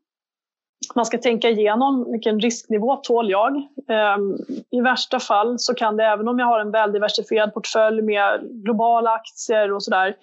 man 0.94 1.06
ska 1.06 1.18
tänka 1.18 1.48
igenom 1.48 2.12
vilken 2.12 2.40
risknivå 2.40 2.96
tål 2.96 3.30
jag. 3.30 3.56
Ehm, 3.88 4.36
I 4.70 4.80
värsta 4.80 5.20
fall 5.20 5.58
så 5.58 5.74
kan 5.74 5.96
det, 5.96 6.04
även 6.04 6.28
om 6.28 6.38
jag 6.38 6.46
har 6.46 6.60
en 6.60 6.70
väldiversifierad 6.70 7.54
portfölj 7.54 8.02
med 8.02 8.40
globala 8.42 9.10
aktier 9.10 9.72
och 9.72 9.82
sådär, 9.82 10.16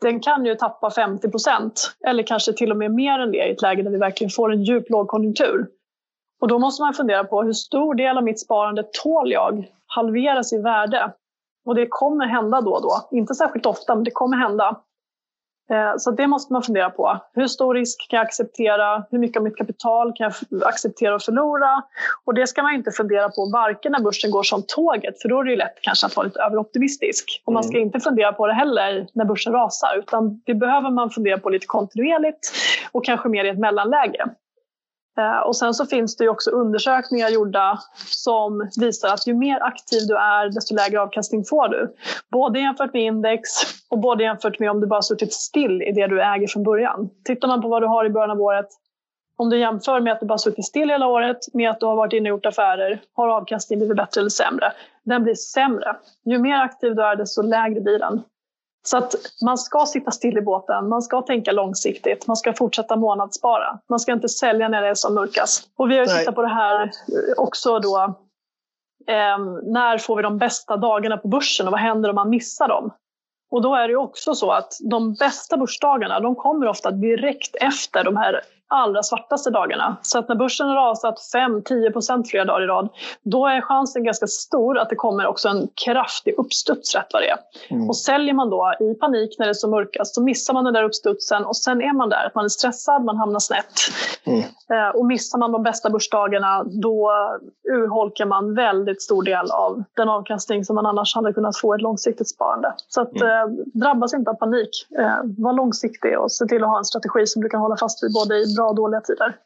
den 0.00 0.20
kan 0.20 0.46
ju 0.46 0.54
tappa 0.54 0.90
50 0.90 1.30
procent 1.30 1.94
eller 2.06 2.22
kanske 2.22 2.52
till 2.52 2.70
och 2.70 2.76
med 2.76 2.90
mer 2.94 3.18
än 3.18 3.32
det 3.32 3.48
i 3.48 3.52
ett 3.52 3.62
läge 3.62 3.82
där 3.82 3.90
vi 3.90 3.98
verkligen 3.98 4.30
får 4.30 4.52
en 4.52 4.62
djup 4.62 4.90
lågkonjunktur. 4.90 5.66
Och 6.40 6.48
då 6.48 6.58
måste 6.58 6.82
man 6.82 6.94
fundera 6.94 7.24
på 7.24 7.42
hur 7.42 7.52
stor 7.52 7.94
del 7.94 8.16
av 8.16 8.24
mitt 8.24 8.40
sparande 8.40 8.84
tål 9.02 9.32
jag 9.32 9.64
halveras 9.86 10.52
i 10.52 10.58
värde? 10.58 11.12
Och 11.66 11.74
det 11.74 11.86
kommer 11.90 12.26
hända 12.26 12.60
då 12.60 12.70
och 12.70 12.82
då. 12.82 13.08
Inte 13.10 13.34
särskilt 13.34 13.66
ofta, 13.66 13.94
men 13.94 14.04
det 14.04 14.10
kommer 14.10 14.36
hända. 14.36 14.76
Eh, 15.70 15.92
så 15.98 16.10
det 16.10 16.26
måste 16.26 16.52
man 16.52 16.62
fundera 16.62 16.90
på. 16.90 17.18
Hur 17.34 17.46
stor 17.46 17.74
risk 17.74 18.10
kan 18.10 18.16
jag 18.16 18.26
acceptera? 18.26 19.04
Hur 19.10 19.18
mycket 19.18 19.36
av 19.36 19.42
mitt 19.42 19.56
kapital 19.56 20.12
kan 20.16 20.32
jag 20.50 20.62
acceptera 20.68 21.14
att 21.14 21.24
förlora? 21.24 21.82
Och 22.24 22.34
det 22.34 22.46
ska 22.46 22.62
man 22.62 22.74
inte 22.74 22.90
fundera 22.90 23.28
på 23.28 23.50
varken 23.52 23.92
när 23.92 24.00
börsen 24.00 24.30
går 24.30 24.42
som 24.42 24.62
tåget, 24.68 25.22
för 25.22 25.28
då 25.28 25.40
är 25.40 25.44
det 25.44 25.56
lätt 25.56 25.78
kanske 25.82 26.06
att 26.06 26.16
vara 26.16 26.26
lite 26.26 26.40
överoptimistisk. 26.40 27.42
Och 27.44 27.52
man 27.52 27.64
ska 27.64 27.76
mm. 27.76 27.86
inte 27.86 28.00
fundera 28.00 28.32
på 28.32 28.46
det 28.46 28.52
heller 28.52 29.06
när 29.12 29.24
börsen 29.24 29.52
rasar, 29.52 29.98
utan 29.98 30.42
det 30.46 30.54
behöver 30.54 30.90
man 30.90 31.10
fundera 31.10 31.38
på 31.38 31.50
lite 31.50 31.66
kontinuerligt 31.66 32.52
och 32.92 33.04
kanske 33.04 33.28
mer 33.28 33.44
i 33.44 33.48
ett 33.48 33.58
mellanläge. 33.58 34.24
Eh, 35.18 35.38
och 35.38 35.56
sen 35.56 35.74
så 35.74 35.86
finns 35.86 36.16
det 36.16 36.28
också 36.28 36.50
undersökningar 36.50 37.28
gjorda 37.28 37.78
som 38.06 38.70
visar 38.80 39.08
att 39.08 39.26
ju 39.26 39.34
mer 39.34 39.62
aktiv 39.62 40.00
du 40.08 40.16
är, 40.16 40.48
desto 40.54 40.74
lägre 40.74 41.00
avkastning 41.00 41.44
får 41.44 41.68
du. 41.68 41.94
Både 42.30 42.60
jämfört 42.60 42.92
med 42.92 43.02
index 43.02 43.48
och 43.90 43.98
både 43.98 44.22
jämfört 44.24 44.58
med 44.58 44.70
om 44.70 44.80
du 44.80 44.86
bara 44.86 45.02
suttit 45.02 45.32
still 45.32 45.82
i 45.82 45.92
det 45.92 46.06
du 46.06 46.22
äger 46.22 46.46
från 46.46 46.62
början. 46.62 47.10
Tittar 47.24 47.48
man 47.48 47.62
på 47.62 47.68
vad 47.68 47.82
du 47.82 47.86
har 47.86 48.04
i 48.04 48.10
början 48.10 48.30
av 48.30 48.40
året, 48.40 48.68
om 49.36 49.50
du 49.50 49.58
jämför 49.58 50.00
med 50.00 50.12
att 50.12 50.20
du 50.20 50.26
bara 50.26 50.38
suttit 50.38 50.64
still 50.64 50.90
hela 50.90 51.06
året 51.06 51.38
med 51.54 51.70
att 51.70 51.80
du 51.80 51.86
har 51.86 51.96
varit 51.96 52.12
inne 52.12 52.30
och 52.30 52.36
gjort 52.36 52.46
affärer, 52.46 53.00
har 53.14 53.28
avkastningen 53.28 53.78
blivit 53.78 53.96
bättre 53.96 54.20
eller 54.20 54.30
sämre? 54.30 54.72
Den 55.04 55.22
blir 55.22 55.34
sämre. 55.34 55.96
Ju 56.24 56.38
mer 56.38 56.60
aktiv 56.60 56.94
du 56.94 57.02
är, 57.02 57.16
desto 57.16 57.42
lägre 57.42 57.80
blir 57.80 57.98
den. 57.98 58.22
Så 58.82 58.96
att 58.98 59.14
man 59.44 59.58
ska 59.58 59.86
sitta 59.86 60.10
still 60.10 60.38
i 60.38 60.42
båten, 60.42 60.88
man 60.88 61.02
ska 61.02 61.22
tänka 61.22 61.52
långsiktigt, 61.52 62.26
man 62.26 62.36
ska 62.36 62.52
fortsätta 62.52 62.96
månadsspara. 62.96 63.78
Man 63.88 64.00
ska 64.00 64.12
inte 64.12 64.28
sälja 64.28 64.68
när 64.68 64.82
det 64.82 64.88
är 64.88 64.94
som 64.94 65.14
mörkast. 65.14 65.68
Och 65.76 65.90
vi 65.90 65.98
har 65.98 66.06
ju 66.06 66.18
tittat 66.18 66.34
på 66.34 66.42
det 66.42 66.48
här 66.48 66.90
också 67.36 67.78
då. 67.78 68.14
Eh, 69.08 69.38
när 69.62 69.98
får 69.98 70.16
vi 70.16 70.22
de 70.22 70.38
bästa 70.38 70.76
dagarna 70.76 71.16
på 71.16 71.28
börsen 71.28 71.66
och 71.66 71.72
vad 71.72 71.80
händer 71.80 72.08
om 72.08 72.14
man 72.14 72.30
missar 72.30 72.68
dem? 72.68 72.90
Och 73.50 73.62
då 73.62 73.74
är 73.74 73.88
det 73.88 73.96
också 73.96 74.34
så 74.34 74.50
att 74.50 74.72
de 74.90 75.14
bästa 75.14 75.56
börsdagarna 75.56 76.20
de 76.20 76.34
kommer 76.34 76.66
ofta 76.66 76.90
direkt 76.90 77.56
efter 77.56 78.04
de 78.04 78.16
här 78.16 78.40
allra 78.68 79.02
svartaste 79.02 79.50
dagarna. 79.50 79.96
Så 80.02 80.18
att 80.18 80.28
när 80.28 80.36
börsen 80.36 80.68
har 80.68 80.74
rasat 80.74 81.18
5-10 81.34 82.24
flera 82.24 82.44
dagar 82.44 82.62
i 82.62 82.66
rad, 82.66 82.88
då 83.22 83.46
är 83.46 83.60
chansen 83.60 84.04
ganska 84.04 84.26
stor 84.26 84.78
att 84.78 84.88
det 84.88 84.96
kommer 84.96 85.26
också 85.26 85.48
en 85.48 85.68
kraftig 85.86 86.34
uppstuds 86.38 86.94
rätt 86.94 87.06
vad 87.12 87.22
det 87.22 87.28
är. 87.28 87.38
Mm. 87.70 87.88
Och 87.88 87.96
säljer 87.96 88.34
man 88.34 88.50
då 88.50 88.74
i 88.80 88.94
panik 88.94 89.36
när 89.38 89.46
det 89.46 89.50
är 89.50 89.54
som 89.54 89.70
mörkast 89.70 90.14
så 90.14 90.22
missar 90.22 90.54
man 90.54 90.64
den 90.64 90.74
där 90.74 90.82
uppstudsen 90.82 91.44
och 91.44 91.56
sen 91.56 91.82
är 91.82 91.92
man 91.92 92.08
där, 92.08 92.26
att 92.26 92.34
man 92.34 92.44
är 92.44 92.48
stressad, 92.48 93.04
man 93.04 93.16
hamnar 93.16 93.40
snett. 93.40 93.72
Mm. 94.24 94.40
Eh, 94.70 94.96
och 94.96 95.06
missar 95.06 95.38
man 95.38 95.52
de 95.52 95.62
bästa 95.62 95.90
börsdagarna 95.90 96.64
då 96.64 97.12
urholkar 97.72 98.26
man 98.26 98.54
väldigt 98.54 99.02
stor 99.02 99.22
del 99.22 99.50
av 99.50 99.82
den 99.96 100.08
avkastning 100.08 100.64
som 100.64 100.74
man 100.74 100.86
annars 100.86 101.14
hade 101.14 101.32
kunnat 101.32 101.58
få 101.58 101.74
i 101.74 101.76
ett 101.76 101.82
långsiktigt 101.82 102.28
sparande. 102.28 102.74
Så 102.88 103.00
att, 103.00 103.20
mm. 103.20 103.28
eh, 103.28 103.64
drabbas 103.74 104.14
inte 104.14 104.30
av 104.30 104.34
panik. 104.34 104.70
Eh, 104.98 105.16
var 105.38 105.52
långsiktig 105.52 106.18
och 106.18 106.32
se 106.32 106.46
till 106.46 106.64
att 106.64 106.70
ha 106.70 106.78
en 106.78 106.84
strategi 106.84 107.26
som 107.26 107.42
du 107.42 107.48
kan 107.48 107.60
hålla 107.60 107.76
fast 107.76 108.04
vid 108.04 108.12
både 108.12 108.34
i 108.34 108.54
bra 108.58 108.68
och 108.68 108.74
dåliga 108.74 109.00
tider. 109.00 109.36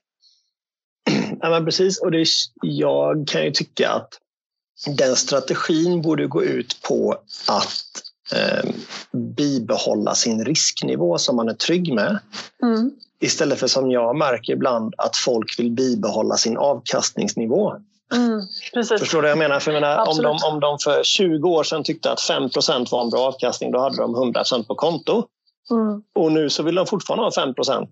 Ja, 1.41 1.51
men 1.51 1.65
precis, 1.65 2.01
och 2.01 2.11
det, 2.11 2.27
jag 2.63 3.29
kan 3.29 3.45
ju 3.45 3.51
tycka 3.51 3.91
att 3.91 4.09
den 4.87 5.17
strategin 5.17 6.03
borde 6.03 6.27
gå 6.27 6.43
ut 6.43 6.83
på 6.89 7.13
att 7.49 7.75
eh, 8.33 8.71
bibehålla 9.13 10.15
sin 10.15 10.45
risknivå 10.45 11.19
som 11.19 11.37
man 11.37 11.49
är 11.49 11.55
trygg 11.55 11.95
med. 11.95 12.19
Mm. 12.63 12.91
Istället 13.21 13.59
för 13.59 13.67
som 13.67 13.91
jag 13.91 14.17
märker 14.17 14.53
ibland 14.53 14.95
att 14.99 15.17
folk 15.17 15.59
vill 15.59 15.71
bibehålla 15.71 16.37
sin 16.37 16.57
avkastningsnivå. 16.57 17.73
Mm, 18.15 18.41
Förstår 18.99 19.19
du 19.19 19.23
vad 19.23 19.31
jag 19.31 19.39
menar? 19.39 19.61
För 19.61 19.73
jag 19.73 19.81
menar 19.81 20.09
om, 20.09 20.23
de, 20.23 20.39
om 20.53 20.61
de 20.61 20.79
för 20.79 21.03
20 21.05 21.49
år 21.49 21.65
sedan 21.65 21.85
tyckte 21.85 22.13
att 22.13 22.19
5% 22.19 22.91
var 22.91 23.03
en 23.03 23.11
bra 23.11 23.21
avkastning, 23.21 23.73
då 23.73 23.79
hade 23.79 23.97
de 23.97 24.17
100% 24.17 24.67
på 24.67 24.75
konto. 24.75 25.25
Mm. 25.71 26.03
Och 26.15 26.33
nu 26.33 26.51
så 26.51 26.63
vill 26.63 26.75
de 26.75 26.87
fortfarande 26.87 27.25
ha 27.25 27.31
5% 27.31 27.87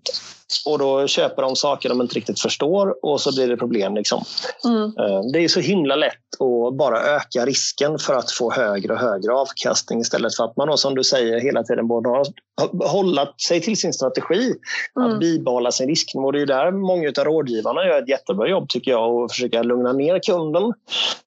och 0.66 0.78
då 0.78 1.06
köper 1.06 1.42
de 1.42 1.56
saker 1.56 1.88
de 1.88 2.00
inte 2.00 2.14
riktigt 2.14 2.40
förstår 2.40 3.04
och 3.04 3.20
så 3.20 3.34
blir 3.34 3.48
det 3.48 3.56
problem. 3.56 3.94
Liksom. 3.94 4.24
Mm. 4.64 4.82
Eh, 4.84 5.20
det 5.32 5.44
är 5.44 5.48
så 5.48 5.60
himla 5.60 5.96
lätt 5.96 6.14
att 6.40 6.74
bara 6.74 7.00
öka 7.00 7.46
risken 7.46 7.98
för 7.98 8.14
att 8.14 8.30
få 8.32 8.52
högre 8.52 8.92
och 8.92 8.98
högre 8.98 9.32
avkastning 9.32 10.00
istället 10.00 10.36
för 10.36 10.44
att 10.44 10.56
man 10.56 10.68
då, 10.68 10.76
som 10.76 10.94
du 10.94 11.04
säger 11.04 11.40
hela 11.40 11.62
tiden 11.62 11.88
borde 11.88 12.24
hålla 12.84 13.28
sig 13.48 13.60
till 13.60 13.76
sin 13.76 13.92
strategi. 13.92 14.54
Mm. 14.96 15.12
Att 15.12 15.20
bibehålla 15.20 15.72
sin 15.72 15.88
risknivå. 15.88 16.30
Det 16.30 16.42
är 16.42 16.46
där 16.46 16.70
många 16.70 17.08
av 17.18 17.24
rådgivarna 17.24 17.86
gör 17.86 18.02
ett 18.02 18.08
jättebra 18.08 18.48
jobb 18.48 18.68
tycker 18.68 18.90
jag 18.90 19.14
och 19.14 19.30
försöka 19.30 19.62
lugna 19.62 19.92
ner 19.92 20.18
kunden 20.18 20.72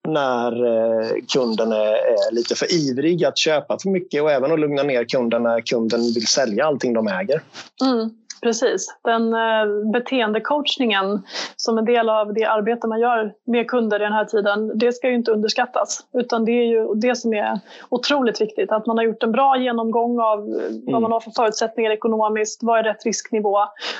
när 0.07 0.65
eh, 0.65 1.09
kunden 1.33 1.71
är 1.71 2.31
lite 2.31 2.55
för 2.55 2.73
ivrig 2.73 3.25
att 3.25 3.37
köpa 3.37 3.79
för 3.79 3.89
mycket 3.89 4.23
och 4.23 4.31
även 4.31 4.51
att 4.51 4.59
lugna 4.59 4.83
ner 4.83 5.05
kunden 5.05 5.43
när 5.43 5.61
kunden 5.61 6.01
vill 6.01 6.27
sälja 6.33 6.65
allting 6.65 6.93
de 6.93 7.07
äger. 7.07 7.41
Mm. 7.85 8.09
Precis. 8.43 8.87
Den 9.03 9.33
eh, 9.33 9.91
beteendecoachningen 9.93 11.23
som 11.55 11.77
en 11.77 11.85
del 11.85 12.09
av 12.09 12.33
det 12.33 12.45
arbete 12.45 12.87
man 12.87 12.99
gör 12.99 13.33
med 13.45 13.67
kunder 13.67 13.99
i 13.99 14.03
den 14.03 14.13
här 14.13 14.25
tiden, 14.25 14.77
det 14.77 14.93
ska 14.93 15.09
ju 15.09 15.15
inte 15.15 15.31
underskattas. 15.31 15.99
Utan 16.13 16.45
det 16.45 16.51
är 16.51 16.65
ju 16.65 16.93
det 16.95 17.15
som 17.15 17.33
är 17.33 17.59
otroligt 17.89 18.41
viktigt, 18.41 18.71
att 18.71 18.85
man 18.85 18.97
har 18.97 19.03
gjort 19.03 19.23
en 19.23 19.31
bra 19.31 19.57
genomgång 19.57 20.19
av 20.19 20.39
mm. 20.39 20.81
vad 20.85 21.01
man 21.01 21.11
har 21.11 21.19
för 21.19 21.31
förutsättningar 21.31 21.91
ekonomiskt, 21.91 22.63
vad 22.63 22.79
är 22.79 22.83
rätt 22.83 23.05
risknivå 23.05 23.57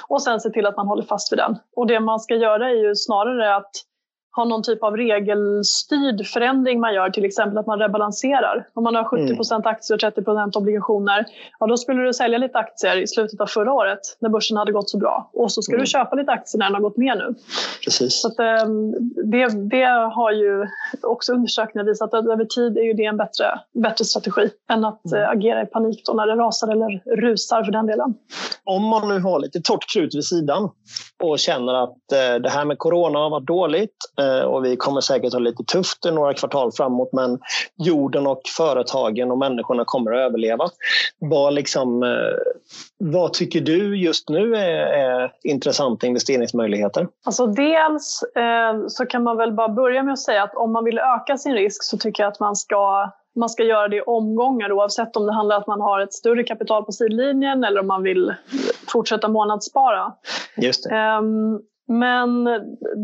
och 0.08 0.22
sen 0.22 0.40
se 0.40 0.50
till 0.50 0.66
att 0.66 0.78
man 0.78 0.88
håller 0.88 1.04
fast 1.04 1.32
vid 1.32 1.40
den. 1.40 1.56
Och 1.76 1.88
det 1.88 2.00
man 2.00 2.20
ska 2.20 2.36
göra 2.36 2.70
är 2.70 2.88
ju 2.88 2.96
snarare 2.96 3.56
att 3.56 3.72
ha 4.36 4.46
någon 4.46 4.64
typ 4.64 4.84
av 4.84 4.98
regelstyrd 4.98 6.28
förändring 6.28 6.80
man 6.80 6.94
gör, 6.94 7.10
till 7.10 7.26
exempel 7.26 7.58
att 7.58 7.68
man 7.68 7.80
rebalanserar. 7.80 8.68
Om 8.74 8.84
man 8.84 8.96
har 8.96 9.04
70 9.04 9.22
mm. 9.24 9.62
aktier 9.66 9.96
och 9.96 10.14
30% 10.26 10.58
obligationer, 10.58 11.26
ja, 11.60 11.68
då 11.68 11.78
skulle 11.78 12.02
du 12.02 12.14
sälja 12.14 12.38
lite 12.38 12.58
aktier 12.58 12.98
i 12.98 13.08
slutet 13.08 13.42
av 13.42 13.46
förra 13.46 13.74
året 13.74 14.00
när 14.20 14.30
börsen 14.30 14.58
hade 14.58 14.72
gått 14.72 14.90
så 14.90 14.98
bra. 14.98 15.30
Och 15.34 15.52
så 15.52 15.62
ska 15.62 15.74
mm. 15.74 15.84
du 15.84 15.88
köpa 15.88 16.16
lite 16.16 16.32
aktier 16.32 16.60
när 16.60 16.66
den 16.66 16.76
har 16.76 16.82
gått 16.82 16.98
ner 16.98 17.16
nu. 17.16 17.36
Precis. 17.84 18.22
Så 18.22 18.28
att, 18.28 18.40
ehm, 18.40 18.92
det, 19.32 19.70
det 19.70 19.86
har 20.14 20.32
ju 20.32 20.68
också 21.02 21.34
undersökningar 21.34 21.86
visat 21.86 22.14
att 22.14 22.26
över 22.26 22.46
tid 22.46 22.78
är 22.78 22.84
ju 22.84 22.94
det 22.94 23.06
en 23.06 23.18
bättre, 23.18 23.60
bättre 23.74 24.06
strategi 24.06 24.50
än 24.70 24.86
att 24.86 25.06
mm. 25.06 25.24
Eh, 25.24 25.30
agera 25.30 25.62
i 25.62 25.66
panik 25.66 26.02
då 26.06 26.14
när 26.14 26.28
det 26.28 26.36
rasar 26.36 26.72
eller 26.72 27.16
rusar 27.16 27.64
för 27.64 27.72
den 27.72 27.86
delen. 27.86 28.14
Om 28.64 28.84
man 28.84 29.08
nu 29.08 29.20
har 29.20 29.40
lite 29.40 29.62
torrt 29.62 29.94
krut 29.94 30.16
vid 30.16 30.26
sidan 30.26 30.70
och 31.24 31.40
känner 31.40 31.84
att 31.84 32.12
eh, 32.12 32.42
det 32.42 32.50
här 32.50 32.66
med 32.66 32.78
corona 32.78 33.20
har 33.20 33.30
varit 33.30 33.48
dåligt 33.48 33.98
och 34.46 34.66
vi 34.66 34.78
kommer 34.78 35.02
säkert 35.02 35.34
ha 35.34 35.40
lite 35.40 35.64
tufft 35.64 36.06
några 36.06 36.34
kvartal 36.34 36.72
framåt 36.72 37.10
men 37.14 37.40
jorden 37.76 38.28
och 38.28 38.42
företagen 38.58 39.32
och 39.32 39.38
människorna 39.38 39.84
kommer 39.86 40.12
att 40.12 40.20
överleva. 40.30 40.70
Vad, 41.20 41.54
liksom, 41.54 42.04
eh, 42.04 42.10
vad 42.98 43.34
tycker 43.34 43.62
du 43.62 43.98
just 43.98 44.30
nu 44.30 44.56
är, 44.56 44.86
är 44.86 45.32
intressanta 45.44 46.08
investeringsmöjligheter? 46.08 47.08
Alltså 47.26 47.48
dels 47.48 48.24
eh, 48.36 48.88
så 48.88 49.06
kan 49.06 49.24
man 49.24 49.38
väl 49.38 49.54
bara 49.54 49.70
börja 49.70 50.04
med 50.04 50.14
att 50.14 50.20
säga 50.20 50.44
att 50.44 50.56
om 50.56 50.74
man 50.74 50.84
vill 50.84 51.00
öka 51.00 51.38
sin 51.38 51.54
risk 51.54 51.84
så 51.84 51.98
tycker 51.98 52.24
jag 52.24 52.32
att 52.32 52.40
man 52.40 52.56
ska 52.56 53.12
man 53.36 53.50
ska 53.50 53.64
göra 53.64 53.88
det 53.88 53.96
i 53.96 54.02
omgångar 54.02 54.72
oavsett 54.72 55.16
om 55.16 55.26
det 55.26 55.34
handlar 55.34 55.56
om 55.56 55.62
att 55.62 55.68
man 55.68 55.82
har 55.82 56.00
ett 56.00 56.14
större 56.14 56.44
kapital 56.44 56.84
på 56.84 56.92
sidlinjen 56.92 57.64
eller 57.64 57.80
om 57.80 57.88
man 57.88 58.04
vill 58.04 58.34
fortsätta 58.88 59.28
månadsspara. 59.28 60.14
Just 60.58 60.84
det. 60.84 61.18
Um, 61.18 61.62
men 61.88 62.44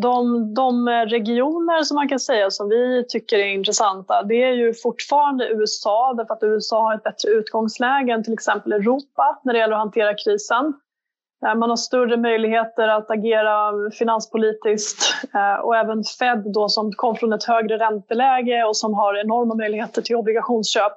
de, 0.01 0.53
de, 0.53 0.89
regioner 0.89 1.83
som 1.83 1.95
man 1.95 2.09
kan 2.09 2.19
säga 2.19 2.51
som 2.51 2.69
vi 2.69 3.05
tycker 3.09 3.37
är 3.37 3.47
intressanta 3.47 4.23
det 4.23 4.43
är 4.43 4.51
ju 4.51 4.73
fortfarande 4.73 5.49
USA 5.49 6.13
därför 6.17 6.33
att 6.33 6.43
USA 6.43 6.83
har 6.83 6.95
ett 6.95 7.03
bättre 7.03 7.29
utgångsläge 7.29 8.13
än 8.13 8.23
till 8.23 8.33
exempel 8.33 8.73
Europa 8.73 9.39
när 9.43 9.53
det 9.53 9.59
gäller 9.59 9.73
att 9.73 9.79
hantera 9.79 10.13
krisen. 10.13 10.73
Eh, 11.45 11.55
man 11.55 11.69
har 11.69 11.77
större 11.77 12.17
möjligheter 12.17 12.87
att 12.87 13.11
agera 13.11 13.73
finanspolitiskt 13.91 15.13
eh, 15.33 15.59
och 15.61 15.75
även 15.75 16.03
Fed 16.03 16.43
då 16.53 16.69
som 16.69 16.91
kom 16.91 17.15
från 17.15 17.33
ett 17.33 17.43
högre 17.43 17.77
ränteläge 17.77 18.63
och 18.63 18.77
som 18.77 18.93
har 18.93 19.19
enorma 19.19 19.55
möjligheter 19.55 20.01
till 20.01 20.15
obligationsköp 20.15 20.93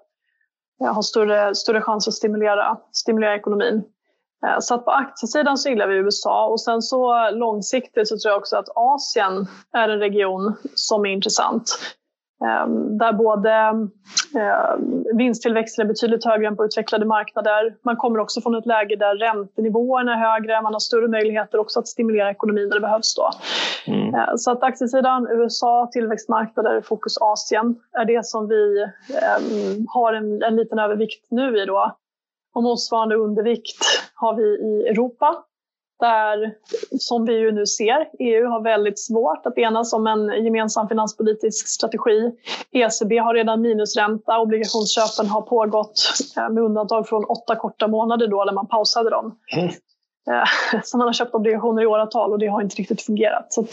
eh, 0.85 0.95
har 0.95 1.03
större, 1.03 1.55
större 1.55 1.81
chans 1.81 2.09
att 2.09 2.15
stimulera, 2.15 2.79
stimulera 2.93 3.35
ekonomin. 3.35 3.85
Eh, 4.47 4.57
så 4.61 4.75
att 4.75 4.85
på 4.85 4.91
aktiesidan 4.91 5.59
så 5.59 5.69
gillar 5.69 5.87
vi 5.87 5.97
USA 5.97 6.47
och 6.47 6.61
sen 6.61 6.83
så 6.83 7.31
långsiktigt 7.31 8.09
så 8.09 8.19
tror 8.19 8.33
jag 8.33 8.39
också 8.39 8.57
att 8.57 8.69
Asien 8.75 9.47
är 9.73 9.89
en 9.89 9.99
region 9.99 10.55
som 10.75 11.07
är 11.07 11.11
intressant. 11.11 11.79
Ehm, 12.45 12.99
där 12.99 13.13
både 13.13 13.51
ehm, 13.51 13.91
vinsttillväxten 15.17 15.85
är 15.85 15.89
betydligt 15.89 16.25
högre 16.25 16.47
än 16.47 16.57
på 16.57 16.65
utvecklade 16.65 17.07
marknader. 17.07 17.75
Man 17.85 17.97
kommer 17.97 18.19
också 18.19 18.41
från 18.41 18.55
ett 18.55 18.67
läge 18.67 18.97
där 18.97 19.17
räntenivåerna 19.17 20.13
är 20.13 20.33
högre. 20.33 20.63
Man 20.63 20.73
har 20.73 20.81
större 20.81 21.09
möjligheter 21.09 21.59
också 21.59 21.81
att 21.81 21.89
stimulera 21.89 22.31
ekonomin 22.31 22.69
där 22.69 22.75
det 22.75 22.81
behövs. 22.81 23.15
Då. 23.15 23.31
Mm. 23.87 24.15
Så 24.37 24.51
att 24.51 24.63
aktiesidan, 24.63 25.29
USA, 25.31 25.91
tillväxtmarknader, 25.93 26.81
fokus 26.81 27.19
Asien 27.19 27.77
är 27.93 28.05
det 28.05 28.27
som 28.27 28.49
vi 28.49 28.87
har 29.89 30.13
en, 30.13 30.43
en 30.43 30.57
liten 30.57 30.79
övervikt 30.79 31.27
nu 31.31 31.59
i. 31.59 31.67
Då. 31.67 31.97
Och 32.55 32.63
motsvarande 32.63 33.15
undervikt 33.17 33.79
har 34.15 34.35
vi 34.35 34.43
i 34.43 34.89
Europa 34.89 35.45
där, 36.01 36.55
som 36.99 37.25
vi 37.25 37.39
ju 37.39 37.53
nu 37.53 37.67
ser, 37.67 38.09
EU 38.19 38.47
har 38.47 38.63
väldigt 38.63 39.01
svårt 39.01 39.47
att 39.47 39.59
enas 39.59 39.93
om 39.93 40.07
en 40.07 40.45
gemensam 40.45 40.89
finanspolitisk 40.89 41.69
strategi. 41.69 42.33
ECB 42.73 43.19
har 43.19 43.35
redan 43.35 43.61
minusränta, 43.61 44.39
obligationsköpen 44.39 45.27
har 45.27 45.43
pågått 45.43 45.95
eh, 46.37 46.49
med 46.51 46.63
undantag 46.63 47.09
från 47.09 47.25
åtta 47.25 47.57
korta 47.57 47.89
månader 47.89 48.29
då 48.29 48.45
när 48.45 48.53
man 48.53 48.67
pausade 48.67 49.11
dem. 49.11 49.39
Mm. 49.57 49.67
Eh, 50.31 50.81
så 50.85 50.99
man 50.99 51.07
har 51.07 51.13
köpt 51.13 51.35
obligationer 51.35 51.83
i 51.83 51.87
åratal 51.87 52.33
och 52.33 52.39
det 52.39 52.47
har 52.47 52.63
inte 52.63 52.77
riktigt 52.77 53.03
fungerat. 53.03 53.53
Så 53.53 53.67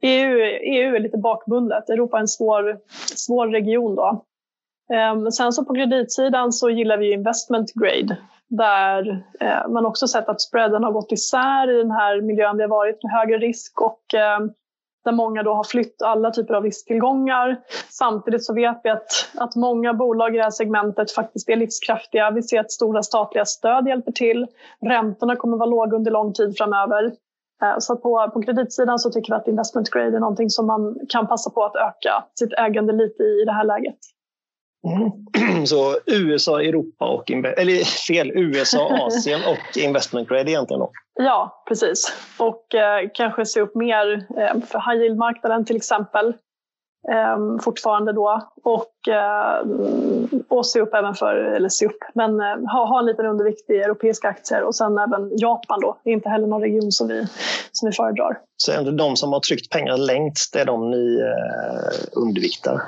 EU, 0.00 0.38
EU 0.62 0.94
är 0.94 1.00
lite 1.00 1.18
bakbundet. 1.18 1.90
Europa 1.90 2.16
är 2.16 2.20
en 2.20 2.28
svår, 2.28 2.78
svår 3.16 3.46
region 3.48 3.94
då. 3.94 4.24
Ehm, 4.92 5.30
sen 5.30 5.52
så 5.52 5.64
på 5.64 5.74
kreditsidan 5.74 6.52
så 6.52 6.70
gillar 6.70 6.96
vi 6.96 7.12
investment 7.12 7.72
grade 7.72 8.16
där 8.48 9.24
eh, 9.40 9.68
man 9.68 9.86
också 9.86 10.08
sett 10.08 10.28
att 10.28 10.40
spreaden 10.40 10.84
har 10.84 10.92
gått 10.92 11.12
isär 11.12 11.70
i 11.70 11.78
den 11.78 11.90
här 11.90 12.20
miljön 12.20 12.56
vi 12.56 12.62
har 12.62 12.70
varit 12.70 13.02
med 13.02 13.12
högre 13.12 13.38
risk 13.38 13.80
och 13.80 14.14
eh, 14.14 14.40
där 15.04 15.12
många 15.12 15.42
då 15.42 15.54
har 15.54 15.64
flytt 15.64 16.02
alla 16.02 16.30
typer 16.30 16.54
av 16.54 16.62
risktillgångar. 16.62 17.60
Samtidigt 17.90 18.44
så 18.44 18.54
vet 18.54 18.80
vi 18.84 18.90
att, 18.90 19.08
att 19.36 19.56
många 19.56 19.94
bolag 19.94 20.34
i 20.34 20.36
det 20.36 20.42
här 20.42 20.50
segmentet 20.50 21.10
faktiskt 21.10 21.48
är 21.48 21.56
livskraftiga. 21.56 22.30
Vi 22.30 22.42
ser 22.42 22.60
att 22.60 22.72
stora 22.72 23.02
statliga 23.02 23.44
stöd 23.44 23.88
hjälper 23.88 24.12
till. 24.12 24.46
Räntorna 24.86 25.36
kommer 25.36 25.56
vara 25.56 25.70
låga 25.70 25.96
under 25.96 26.10
lång 26.10 26.32
tid 26.32 26.56
framöver. 26.58 27.04
Eh, 27.62 27.78
så 27.78 27.96
på, 27.96 28.30
på 28.34 28.42
kreditsidan 28.42 28.98
så 28.98 29.10
tycker 29.10 29.32
vi 29.32 29.36
att 29.36 29.48
investment 29.48 29.90
grade 29.90 30.16
är 30.16 30.20
någonting 30.20 30.50
som 30.50 30.66
man 30.66 30.96
kan 31.08 31.26
passa 31.26 31.50
på 31.50 31.64
att 31.64 31.76
öka 31.76 32.24
sitt 32.34 32.52
ägande 32.52 32.92
lite 32.92 33.22
i 33.22 33.42
i 33.42 33.44
det 33.44 33.52
här 33.52 33.64
läget. 33.64 33.98
Mm. 34.84 35.66
Så 35.66 35.96
USA, 36.06 36.62
Europa 36.62 37.04
och 37.04 37.30
eller 37.30 37.84
fel, 38.08 38.30
USA, 38.34 38.98
Asien 39.06 39.40
och 39.48 39.76
investment 39.76 40.28
grade 40.28 40.50
egentligen 40.50 40.80
då? 40.80 40.90
Ja, 41.14 41.62
precis. 41.68 42.12
Och 42.38 42.74
eh, 42.74 43.08
kanske 43.14 43.46
se 43.46 43.60
upp 43.60 43.74
mer 43.74 44.26
eh, 44.38 44.60
för 44.66 44.92
high 44.92 45.02
yield-marknaden 45.02 45.64
till 45.64 45.76
exempel. 45.76 46.34
Eh, 47.12 47.62
fortfarande 47.62 48.12
då. 48.12 48.48
Och, 48.64 49.08
eh, 49.08 49.66
och 50.48 50.66
se 50.66 50.80
upp 50.80 50.94
även 50.94 51.14
för, 51.14 51.34
eller 51.34 51.68
se 51.68 51.86
upp, 51.86 51.98
men 52.14 52.40
eh, 52.40 52.72
ha, 52.72 52.86
ha 52.86 52.98
en 52.98 53.06
liten 53.06 53.26
undervikt 53.26 53.70
i 53.70 53.74
europeiska 53.74 54.28
aktier 54.28 54.62
och 54.62 54.74
sen 54.74 54.98
även 54.98 55.30
Japan 55.36 55.80
då. 55.80 55.98
Det 56.04 56.10
är 56.10 56.14
inte 56.14 56.28
heller 56.28 56.46
någon 56.46 56.60
region 56.60 56.92
som 56.92 57.08
vi, 57.08 57.26
som 57.72 57.88
vi 57.88 57.92
föredrar. 57.92 58.38
Så 58.56 58.82
de 58.82 59.16
som 59.16 59.32
har 59.32 59.40
tryckt 59.40 59.70
pengar 59.70 59.96
längst, 59.96 60.52
det 60.52 60.60
är 60.60 60.64
de 60.64 60.90
ni 60.90 61.20
eh, 61.20 62.22
underviktar? 62.22 62.82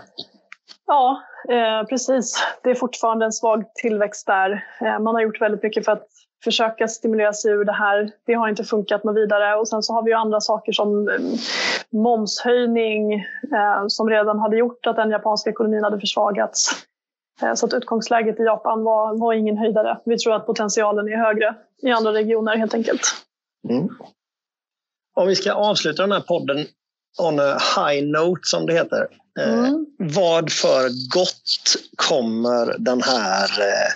Ja, 0.86 1.22
eh, 1.48 1.86
precis. 1.88 2.44
Det 2.62 2.70
är 2.70 2.74
fortfarande 2.74 3.24
en 3.24 3.32
svag 3.32 3.74
tillväxt 3.74 4.26
där. 4.26 4.64
Eh, 4.80 4.98
man 4.98 5.14
har 5.14 5.22
gjort 5.22 5.40
väldigt 5.40 5.62
mycket 5.62 5.84
för 5.84 5.92
att 5.92 6.08
försöka 6.44 6.88
stimulera 6.88 7.32
sig 7.32 7.52
ur 7.52 7.64
det 7.64 7.72
här. 7.72 8.10
Det 8.26 8.34
har 8.34 8.48
inte 8.48 8.64
funkat 8.64 9.04
något 9.04 9.16
vidare. 9.16 9.56
Och 9.56 9.68
sen 9.68 9.82
så 9.82 9.92
har 9.92 10.02
vi 10.02 10.10
ju 10.10 10.16
andra 10.16 10.40
saker 10.40 10.72
som 10.72 11.08
eh, 11.08 11.14
momshöjning 11.92 13.14
eh, 13.14 13.84
som 13.88 14.10
redan 14.10 14.38
hade 14.38 14.56
gjort 14.56 14.86
att 14.86 14.96
den 14.96 15.10
japanska 15.10 15.50
ekonomin 15.50 15.84
hade 15.84 16.00
försvagats. 16.00 16.70
Eh, 17.42 17.54
så 17.54 17.66
att 17.66 17.74
utgångsläget 17.74 18.40
i 18.40 18.42
Japan 18.42 18.84
var, 18.84 19.20
var 19.20 19.32
ingen 19.32 19.56
höjdare. 19.56 19.98
Vi 20.04 20.18
tror 20.18 20.34
att 20.34 20.46
potentialen 20.46 21.08
är 21.08 21.16
högre 21.16 21.54
i 21.82 21.90
andra 21.90 22.12
regioner 22.12 22.56
helt 22.56 22.74
enkelt. 22.74 23.02
Mm. 23.68 23.88
Om 25.16 25.26
vi 25.26 25.36
ska 25.36 25.52
avsluta 25.52 26.02
den 26.02 26.12
här 26.12 26.20
podden 26.20 26.66
on 27.18 27.40
a 27.40 27.58
high 27.76 28.06
note 28.06 28.40
som 28.42 28.66
det 28.66 28.72
heter. 28.72 29.08
Eh, 29.38 29.58
mm. 29.58 29.86
vad 29.98 30.52
för 30.52 31.08
gott 31.14 31.76
kommer 31.96 32.78
den 32.78 33.02
här 33.02 33.60
eh, 33.60 33.92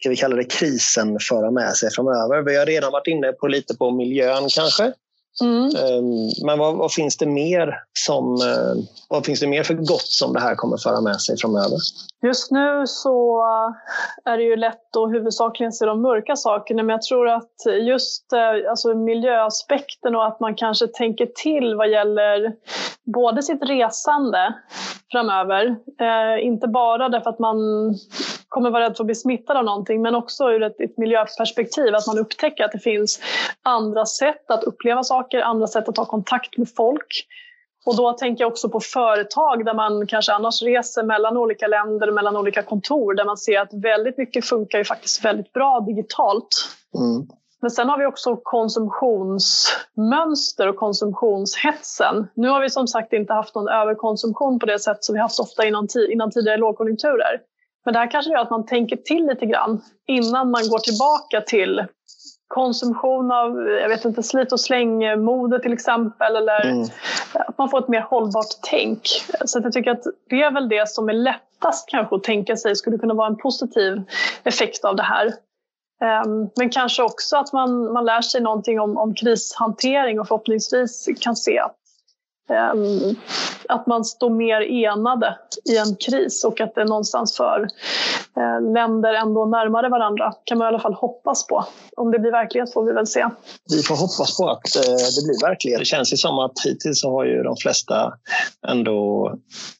ska 0.00 0.08
vi 0.08 0.16
kalla 0.16 0.36
det 0.36 0.44
krisen 0.44 1.18
föra 1.20 1.50
med 1.50 1.76
sig 1.76 1.90
framöver? 1.90 2.42
Vi 2.42 2.56
har 2.56 2.66
redan 2.66 2.92
varit 2.92 3.06
inne 3.06 3.32
på 3.32 3.48
lite 3.48 3.74
på 3.74 3.90
miljön 3.90 4.48
kanske. 4.48 4.92
Mm. 5.40 5.64
Ehm, 5.64 6.46
men 6.46 6.58
vad, 6.58 6.76
vad, 6.76 6.92
finns 6.92 7.16
det 7.16 7.26
mer 7.26 7.82
som, 7.92 8.34
eh, 8.34 8.84
vad 9.08 9.26
finns 9.26 9.40
det 9.40 9.46
mer 9.46 9.62
för 9.62 9.74
gott 9.74 10.06
som 10.06 10.32
det 10.32 10.40
här 10.40 10.54
kommer 10.54 10.76
föra 10.76 11.00
med 11.00 11.20
sig 11.20 11.36
framöver? 11.36 11.78
Just 12.22 12.50
nu 12.50 12.84
så 12.86 13.42
är 14.24 14.36
det 14.36 14.42
ju 14.42 14.56
lätt 14.56 14.96
att 14.96 15.12
huvudsakligen 15.12 15.72
se 15.72 15.86
de 15.86 16.02
mörka 16.02 16.36
sakerna 16.36 16.82
men 16.82 16.92
jag 16.92 17.02
tror 17.02 17.28
att 17.28 17.52
just 17.80 18.32
eh, 18.32 18.70
alltså 18.70 18.94
miljöaspekten 18.94 20.16
och 20.16 20.26
att 20.26 20.40
man 20.40 20.54
kanske 20.54 20.86
tänker 20.86 21.26
till 21.26 21.74
vad 21.74 21.90
gäller 21.90 22.52
både 23.04 23.42
sitt 23.42 23.62
resande 23.62 24.54
framöver. 25.12 25.76
Eh, 26.00 26.46
inte 26.46 26.68
bara 26.68 27.08
därför 27.08 27.30
att 27.30 27.38
man 27.38 27.56
kommer 28.48 28.70
vara 28.70 28.84
rädd 28.84 28.96
för 28.96 29.04
att 29.04 29.06
bli 29.06 29.14
smittad 29.14 29.56
av 29.56 29.64
någonting 29.64 30.02
men 30.02 30.14
också 30.14 30.50
ur 30.50 30.62
ett, 30.62 30.80
ett 30.80 30.98
miljöperspektiv. 30.98 31.94
Att 31.94 32.06
man 32.06 32.18
upptäcker 32.18 32.64
att 32.64 32.72
det 32.72 32.78
finns 32.78 33.20
andra 33.62 34.06
sätt 34.06 34.50
att 34.50 34.64
uppleva 34.64 35.02
saker, 35.02 35.40
andra 35.40 35.66
sätt 35.66 35.88
att 35.88 35.94
ta 35.94 36.04
kontakt 36.04 36.56
med 36.56 36.68
folk. 36.76 37.26
Och 37.86 37.96
då 37.96 38.12
tänker 38.12 38.44
jag 38.44 38.52
också 38.52 38.68
på 38.68 38.80
företag 38.80 39.64
där 39.64 39.74
man 39.74 40.06
kanske 40.06 40.32
annars 40.32 40.62
reser 40.62 41.02
mellan 41.02 41.36
olika 41.36 41.66
länder, 41.66 42.10
mellan 42.10 42.36
olika 42.36 42.62
kontor, 42.62 43.14
där 43.14 43.24
man 43.24 43.36
ser 43.36 43.60
att 43.60 43.72
väldigt 43.72 44.18
mycket 44.18 44.44
funkar 44.44 44.78
ju 44.78 44.84
faktiskt 44.84 45.24
väldigt 45.24 45.52
bra 45.52 45.80
digitalt. 45.80 46.48
Mm. 46.94 47.26
Men 47.60 47.70
sen 47.70 47.88
har 47.88 47.98
vi 47.98 48.06
också 48.06 48.36
konsumtionsmönster 48.42 50.68
och 50.68 50.76
konsumtionshetsen. 50.76 52.28
Nu 52.34 52.48
har 52.48 52.60
vi 52.60 52.70
som 52.70 52.86
sagt 52.86 53.12
inte 53.12 53.32
haft 53.32 53.54
någon 53.54 53.68
överkonsumtion 53.68 54.58
på 54.58 54.66
det 54.66 54.78
sätt 54.78 55.04
som 55.04 55.14
vi 55.14 55.20
haft 55.20 55.40
ofta 55.40 55.66
innan, 55.66 55.88
innan 56.10 56.30
tidigare 56.30 56.56
lågkonjunkturer. 56.56 57.40
Men 57.88 57.92
det 57.92 57.98
här 57.98 58.10
kanske 58.10 58.32
gör 58.32 58.38
att 58.38 58.50
man 58.50 58.66
tänker 58.66 58.96
till 58.96 59.26
lite 59.26 59.46
grann 59.46 59.80
innan 60.06 60.50
man 60.50 60.68
går 60.68 60.78
tillbaka 60.78 61.40
till 61.40 61.84
konsumtion 62.48 63.32
av 63.32 63.68
jag 63.82 63.88
vet 63.88 64.04
inte, 64.04 64.22
slit 64.22 64.52
och 64.52 64.60
slängmode 64.60 65.60
till 65.60 65.72
exempel. 65.72 66.36
Eller 66.36 66.66
mm. 66.66 66.88
att 67.34 67.58
man 67.58 67.70
får 67.70 67.78
ett 67.78 67.88
mer 67.88 68.00
hållbart 68.00 68.46
tänk. 68.62 69.00
Så 69.44 69.60
jag 69.62 69.72
tycker 69.72 69.90
att 69.90 70.02
det 70.30 70.42
är 70.42 70.50
väl 70.50 70.68
det 70.68 70.88
som 70.88 71.08
är 71.08 71.12
lättast 71.12 71.88
kanske 71.88 72.16
att 72.16 72.24
tänka 72.24 72.56
sig 72.56 72.76
skulle 72.76 72.98
kunna 72.98 73.14
vara 73.14 73.28
en 73.28 73.36
positiv 73.36 74.02
effekt 74.44 74.84
av 74.84 74.96
det 74.96 75.02
här. 75.02 75.26
Um, 76.26 76.50
men 76.56 76.70
kanske 76.70 77.02
också 77.02 77.36
att 77.36 77.52
man, 77.52 77.92
man 77.92 78.04
lär 78.04 78.22
sig 78.22 78.40
någonting 78.40 78.80
om, 78.80 78.96
om 78.96 79.14
krishantering 79.14 80.20
och 80.20 80.28
förhoppningsvis 80.28 81.08
kan 81.20 81.36
se 81.36 81.58
att 81.58 81.76
Ehm, 81.76 81.87
att 83.68 83.86
man 83.86 84.04
står 84.04 84.30
mer 84.30 84.60
enade 84.60 85.38
i 85.70 85.76
en 85.76 85.96
kris 85.96 86.44
och 86.44 86.60
att 86.60 86.74
det 86.74 86.84
någonstans 86.84 87.36
för 87.36 87.68
eh, 88.36 88.72
länder 88.72 89.14
ändå 89.14 89.44
närmare 89.44 89.88
varandra 89.88 90.32
kan 90.44 90.58
man 90.58 90.64
i 90.64 90.68
alla 90.68 90.78
fall 90.78 90.94
hoppas 90.94 91.46
på. 91.46 91.64
Om 91.96 92.10
det 92.10 92.18
blir 92.18 92.30
verklighet 92.30 92.72
får 92.72 92.84
vi 92.84 92.92
väl 92.92 93.06
se. 93.06 93.26
Vi 93.70 93.82
får 93.82 93.94
hoppas 93.96 94.36
på 94.36 94.48
att 94.48 94.76
eh, 94.76 94.82
det 94.82 95.26
blir 95.26 95.48
verklighet. 95.48 95.80
Det 95.80 95.84
känns 95.84 96.12
ju 96.12 96.16
som 96.16 96.38
att 96.38 96.52
hittills 96.64 97.04
har 97.04 97.24
ju 97.24 97.42
de 97.42 97.56
flesta 97.56 98.12
ändå 98.68 99.32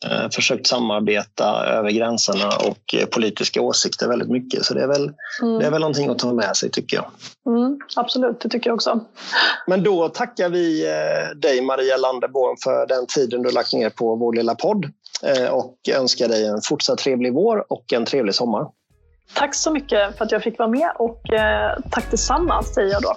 eh, 0.07 0.31
försökt 0.31 0.67
samarbeta 0.67 1.67
över 1.67 1.91
gränserna 1.91 2.49
och 2.69 3.11
politiska 3.11 3.63
åsikter 3.63 4.09
väldigt 4.09 4.31
mycket. 4.31 4.65
Så 4.65 4.75
det 4.75 4.83
är 4.83 4.89
väl, 4.89 5.13
mm. 5.43 5.59
det 5.59 5.67
är 5.67 5.71
väl 5.71 5.81
någonting 5.81 6.09
att 6.09 6.19
ta 6.19 6.33
med 6.33 6.57
sig 6.57 6.71
tycker 6.71 6.97
jag. 6.97 7.07
Mm, 7.47 7.79
absolut, 7.97 8.41
det 8.41 8.49
tycker 8.49 8.71
jag 8.71 8.75
också. 8.75 9.01
Men 9.67 9.83
då 9.83 10.09
tackar 10.09 10.49
vi 10.49 10.87
dig 11.37 11.63
Maria 11.63 11.97
Landerborn 11.97 12.57
för 12.63 12.87
den 12.87 13.07
tiden 13.07 13.43
du 13.43 13.51
lagt 13.51 13.73
ner 13.73 13.91
på 13.91 14.17
vår 14.17 14.33
lilla 14.33 14.55
podd 14.55 14.85
eh, 15.23 15.49
och 15.49 15.77
önskar 15.93 16.29
dig 16.29 16.47
en 16.47 16.61
fortsatt 16.65 16.99
trevlig 16.99 17.35
vår 17.35 17.73
och 17.73 17.93
en 17.93 18.05
trevlig 18.05 18.35
sommar. 18.35 18.67
Tack 19.35 19.55
så 19.55 19.71
mycket 19.71 20.19
för 20.19 20.25
att 20.25 20.33
jag 20.33 20.43
fick 20.43 20.59
vara 20.59 20.69
med 20.69 20.91
och 20.99 21.33
eh, 21.33 21.79
tack 21.91 22.11
detsamma 22.11 22.63
säger 22.63 22.93
jag 22.93 23.03
då. 23.03 23.17